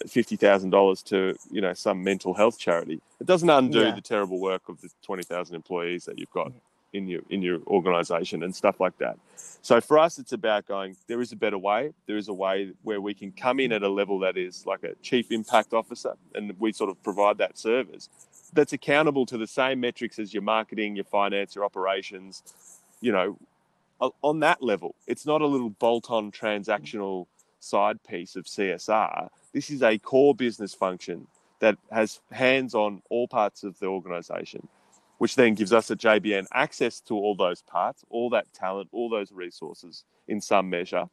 fifty 0.07 0.35
thousand 0.35 0.71
dollars 0.71 1.01
to 1.03 1.35
you 1.49 1.61
know 1.61 1.73
some 1.73 2.03
mental 2.03 2.33
health 2.33 2.59
charity, 2.59 3.01
it 3.19 3.25
doesn't 3.25 3.49
undo 3.49 3.79
Yeah. 3.79 3.95
the 3.95 4.01
terrible 4.01 4.39
work 4.39 4.67
of 4.67 4.81
the 4.81 4.89
twenty 5.01 5.23
thousand 5.23 5.55
employees 5.55 6.05
that 6.05 6.19
you've 6.19 6.31
got 6.31 6.51
in 6.93 7.07
your 7.07 7.21
in 7.29 7.41
your 7.41 7.61
organization 7.67 8.43
and 8.43 8.55
stuff 8.55 8.79
like 8.79 8.97
that. 8.97 9.17
So 9.61 9.81
for 9.81 9.99
us, 9.99 10.19
it's 10.19 10.31
about 10.31 10.67
going. 10.67 10.95
There 11.07 11.21
is 11.21 11.31
a 11.31 11.35
better 11.35 11.57
way. 11.57 11.93
There 12.07 12.17
is 12.17 12.27
a 12.27 12.33
way 12.33 12.71
where 12.83 13.01
we 13.01 13.13
can 13.13 13.31
come 13.31 13.59
in 13.59 13.71
at 13.71 13.83
a 13.83 13.89
level 13.89 14.19
that 14.19 14.37
is 14.37 14.65
like 14.65 14.83
a 14.83 14.95
chief 15.01 15.31
impact 15.31 15.73
officer, 15.73 16.15
and 16.35 16.53
we 16.59 16.71
sort 16.71 16.89
of 16.89 17.01
provide 17.03 17.37
that 17.39 17.57
service 17.57 18.09
that's 18.53 18.73
accountable 18.73 19.25
to 19.27 19.37
the 19.37 19.47
same 19.47 19.79
metrics 19.79 20.17
as 20.17 20.33
your 20.33 20.43
marketing, 20.43 20.95
your 20.95 21.05
finance, 21.05 21.55
your 21.55 21.65
operations. 21.65 22.43
You 23.01 23.11
know, 23.11 23.37
on 24.21 24.39
that 24.41 24.61
level, 24.61 24.95
it's 25.07 25.25
not 25.25 25.41
a 25.41 25.47
little 25.47 25.69
bolt-on 25.69 26.31
transactional 26.31 27.27
side 27.59 28.01
piece 28.03 28.35
of 28.35 28.45
CSR. 28.45 29.29
This 29.53 29.69
is 29.69 29.83
a 29.83 29.97
core 29.97 30.35
business 30.35 30.73
function 30.73 31.27
that 31.59 31.77
has 31.91 32.21
hands 32.31 32.73
on 32.73 33.01
all 33.09 33.27
parts 33.27 33.63
of 33.63 33.77
the 33.79 33.85
organization 33.85 34.67
which 35.19 35.35
then 35.35 35.53
gives 35.53 35.71
us 35.71 35.91
at 35.91 35.99
JBN 35.99 36.47
access 36.53 36.99
to 37.01 37.13
all 37.13 37.35
those 37.35 37.61
parts, 37.61 38.03
all 38.09 38.29
that 38.31 38.51
talent, 38.53 38.89
all 38.91 39.09
those 39.09 39.31
resources 39.31 40.03
in 40.27 40.41
some 40.41 40.69
measure, 40.69 41.05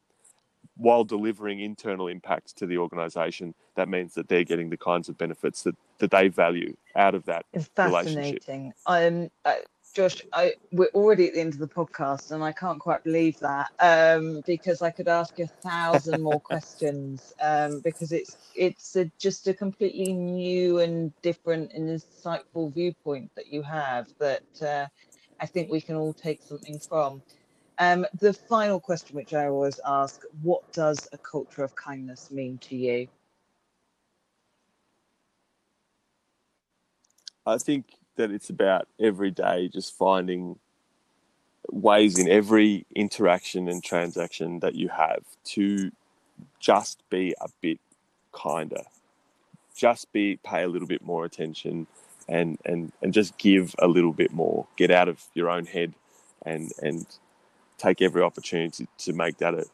while 0.75 1.03
delivering 1.03 1.59
internal 1.59 2.07
impact 2.07 2.57
to 2.57 2.65
the 2.65 2.77
organization, 2.77 3.53
that 3.75 3.89
means 3.89 4.13
that 4.13 4.27
they're 4.29 4.43
getting 4.43 4.69
the 4.69 4.77
kinds 4.77 5.09
of 5.09 5.17
benefits 5.17 5.63
that, 5.63 5.75
that 5.99 6.11
they 6.11 6.27
value 6.29 6.75
out 6.95 7.15
of 7.15 7.25
that 7.25 7.45
It's 7.53 7.69
relationship. 7.77 8.43
fascinating. 8.43 8.73
Um, 8.85 9.29
Josh, 9.97 10.21
I, 10.31 10.53
we're 10.71 10.91
already 10.93 11.27
at 11.27 11.33
the 11.33 11.39
end 11.39 11.53
of 11.53 11.59
the 11.59 11.67
podcast, 11.67 12.29
and 12.29 12.43
I 12.43 12.51
can't 12.51 12.79
quite 12.79 13.03
believe 13.03 13.39
that 13.39 13.71
um, 13.79 14.43
because 14.45 14.83
I 14.83 14.91
could 14.91 15.07
ask 15.07 15.39
you 15.39 15.45
a 15.45 15.67
thousand 15.67 16.21
more 16.21 16.39
questions 16.51 17.33
um, 17.41 17.79
because 17.79 18.11
it's 18.11 18.37
it's 18.53 18.95
a, 18.95 19.11
just 19.17 19.47
a 19.47 19.55
completely 19.55 20.13
new 20.13 20.77
and 20.81 21.11
different 21.23 21.73
and 21.73 21.89
insightful 21.89 22.71
viewpoint 22.71 23.31
that 23.33 23.51
you 23.51 23.63
have 23.63 24.07
that 24.19 24.61
uh, 24.61 24.85
I 25.39 25.47
think 25.47 25.71
we 25.71 25.81
can 25.81 25.95
all 25.95 26.13
take 26.13 26.43
something 26.43 26.77
from. 26.77 27.23
Um, 27.79 28.05
the 28.19 28.33
final 28.33 28.79
question, 28.79 29.15
which 29.15 29.33
I 29.33 29.47
always 29.47 29.79
ask, 29.83 30.21
what 30.43 30.71
does 30.73 31.07
a 31.11 31.17
culture 31.17 31.63
of 31.63 31.75
kindness 31.75 32.29
mean 32.29 32.59
to 32.59 32.75
you? 32.75 33.07
I 37.47 37.57
think 37.57 37.96
that 38.17 38.31
it's 38.31 38.49
about 38.49 38.87
every 38.99 39.31
day 39.31 39.69
just 39.69 39.97
finding 39.97 40.59
ways 41.71 42.17
in 42.17 42.29
every 42.29 42.85
interaction 42.95 43.67
and 43.67 43.83
transaction 43.83 44.59
that 44.59 44.75
you 44.75 44.89
have 44.89 45.23
to 45.43 45.91
just 46.59 47.01
be 47.09 47.33
a 47.41 47.47
bit 47.61 47.79
kinder. 48.31 48.83
Just 49.75 50.11
be 50.11 50.39
pay 50.43 50.63
a 50.63 50.67
little 50.67 50.87
bit 50.87 51.03
more 51.03 51.25
attention 51.25 51.87
and 52.27 52.57
and 52.65 52.91
and 53.01 53.13
just 53.13 53.37
give 53.37 53.75
a 53.79 53.87
little 53.87 54.13
bit 54.13 54.33
more. 54.33 54.67
Get 54.75 54.91
out 54.91 55.07
of 55.07 55.23
your 55.33 55.49
own 55.49 55.65
head 55.65 55.93
and 56.45 56.71
and 56.81 57.05
take 57.77 58.01
every 58.01 58.23
opportunity 58.23 58.87
to 58.97 59.13
make 59.13 59.37
that 59.37 59.53
a, 59.53 59.65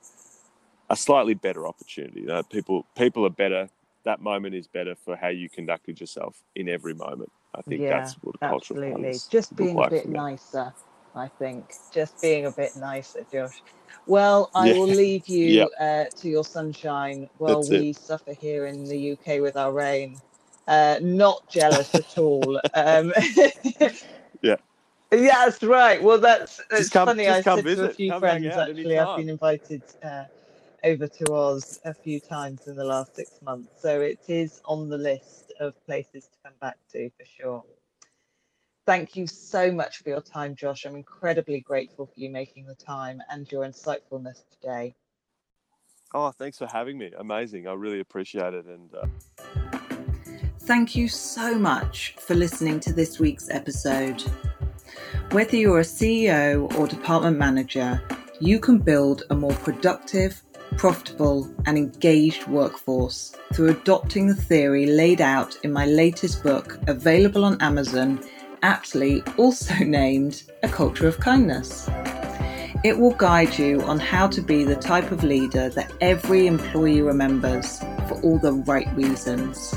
a 0.89 0.95
slightly 0.95 1.33
better 1.33 1.65
opportunity. 1.67 2.21
You 2.21 2.27
know, 2.27 2.43
people 2.43 2.85
people 2.95 3.25
are 3.25 3.29
better. 3.31 3.69
That 4.03 4.19
moment 4.19 4.55
is 4.55 4.67
better 4.67 4.95
for 4.95 5.15
how 5.15 5.29
you 5.29 5.49
conducted 5.49 6.01
yourself 6.01 6.43
in 6.55 6.67
every 6.67 6.93
moment 6.93 7.31
I 7.55 7.61
think 7.61 7.81
yeah, 7.81 7.99
that's 7.99 8.13
what 8.21 8.35
of 8.41 8.53
absolutely. 8.53 9.19
Just 9.29 9.55
being 9.55 9.75
like 9.75 9.87
a 9.87 9.95
bit 9.95 10.09
nicer, 10.09 10.73
I 11.15 11.27
think. 11.39 11.65
Just 11.93 12.19
being 12.21 12.45
a 12.45 12.51
bit 12.51 12.71
nicer, 12.75 13.25
Josh. 13.31 13.61
Well, 14.07 14.49
I 14.55 14.67
Yeah. 14.69 14.73
will 14.73 14.87
leave 14.87 15.27
you 15.27 15.45
Yeah. 15.45 15.65
uh, 15.79 16.05
to 16.17 16.29
your 16.29 16.43
sunshine 16.43 17.29
while 17.37 17.55
That's 17.57 17.69
it. 17.69 17.79
we 17.81 17.93
suffer 17.93 18.33
here 18.33 18.65
in 18.65 18.83
the 18.85 19.11
UK 19.13 19.39
with 19.41 19.55
our 19.55 19.71
rain. 19.71 20.17
Uh, 20.67 20.97
not 21.01 21.47
jealous 21.49 21.93
at 21.93 22.17
all. 22.17 22.59
Um, 22.73 23.13
Yeah. 24.41 24.57
Yeah, 25.11 25.45
that's 25.45 25.61
right. 25.63 26.01
Well, 26.01 26.17
that's 26.19 26.59
it's 26.71 26.89
come- 26.89 27.07
funny. 27.07 27.25
just 27.25 27.39
I 27.39 27.43
come 27.43 27.57
said 27.59 27.75
to 27.77 27.85
a 27.85 27.89
few 27.93 28.19
friends 28.19 28.45
actually. 28.47 28.97
I've 28.97 29.17
been 29.17 29.29
invited 29.29 29.83
uh, 30.03 30.23
over 30.84 31.07
to 31.07 31.34
Oz 31.34 31.79
a 31.86 31.93
few 31.93 32.19
times 32.19 32.67
in 32.67 32.75
the 32.75 32.84
last 32.84 33.15
six 33.15 33.41
months, 33.41 33.81
so 33.81 34.01
it 34.01 34.19
is 34.27 34.61
on 34.65 34.89
the 34.89 34.97
list 34.97 35.53
of 35.59 35.73
places 35.86 36.25
to 36.25 36.38
come 36.43 36.53
back 36.59 36.77
to 36.91 37.09
for 37.17 37.25
sure. 37.25 37.63
Thank 38.86 39.15
you 39.15 39.27
so 39.27 39.71
much 39.71 40.03
for 40.03 40.09
your 40.09 40.21
time, 40.21 40.55
Josh. 40.55 40.86
I'm 40.86 40.95
incredibly 40.95 41.61
grateful 41.61 42.05
for 42.05 42.19
you 42.19 42.29
making 42.29 42.65
the 42.65 42.75
time 42.75 43.21
and 43.29 43.49
your 43.49 43.65
insightfulness 43.65 44.43
today. 44.51 44.93
Oh, 46.13 46.31
thanks 46.31 46.57
for 46.57 46.67
having 46.67 46.97
me. 46.97 47.11
Amazing. 47.17 47.67
I 47.67 47.73
really 47.73 48.01
appreciate 48.01 48.53
it. 48.53 48.65
And 48.65 48.93
uh, 48.93 49.07
Thank 50.65 50.95
you 50.95 51.09
so 51.09 51.57
much 51.57 52.15
for 52.19 52.36
listening 52.36 52.79
to 52.81 52.93
this 52.93 53.19
week's 53.19 53.49
episode. 53.49 54.21
Whether 55.31 55.57
you're 55.57 55.79
a 55.79 55.84
CEO 55.84 56.73
or 56.77 56.88
department 56.88 57.38
manager, 57.38 58.01
you 58.39 58.59
can 58.59 58.77
build 58.77 59.23
a 59.29 59.36
more 59.36 59.53
productive, 59.55 60.41
profitable, 60.78 61.49
and 61.65 61.78
engaged 61.78 62.47
workforce 62.47 63.36
through 63.53 63.69
adopting 63.69 64.28
the 64.28 64.36
theory 64.36 64.86
laid 64.86 65.21
out 65.21 65.57
in 65.63 65.71
my 65.71 65.86
latest 65.86 66.43
book, 66.43 66.80
available 66.88 67.45
on 67.45 67.61
Amazon, 67.61 68.19
aptly 68.61 69.24
also 69.38 69.74
named 69.84 70.43
A 70.63 70.67
Culture 70.67 71.07
of 71.07 71.19
Kindness. 71.19 71.89
It 72.84 72.97
will 72.97 73.13
guide 73.13 73.57
you 73.57 73.82
on 73.84 73.99
how 73.99 74.28
to 74.28 74.41
be 74.41 74.63
the 74.63 74.76
type 74.76 75.11
of 75.11 75.24
leader 75.24 75.69
that 75.69 75.93
every 76.01 76.47
employee 76.47 77.01
remembers 77.01 77.80
for 78.07 78.19
all 78.21 78.38
the 78.38 78.53
right 78.53 78.93
reasons. 78.95 79.74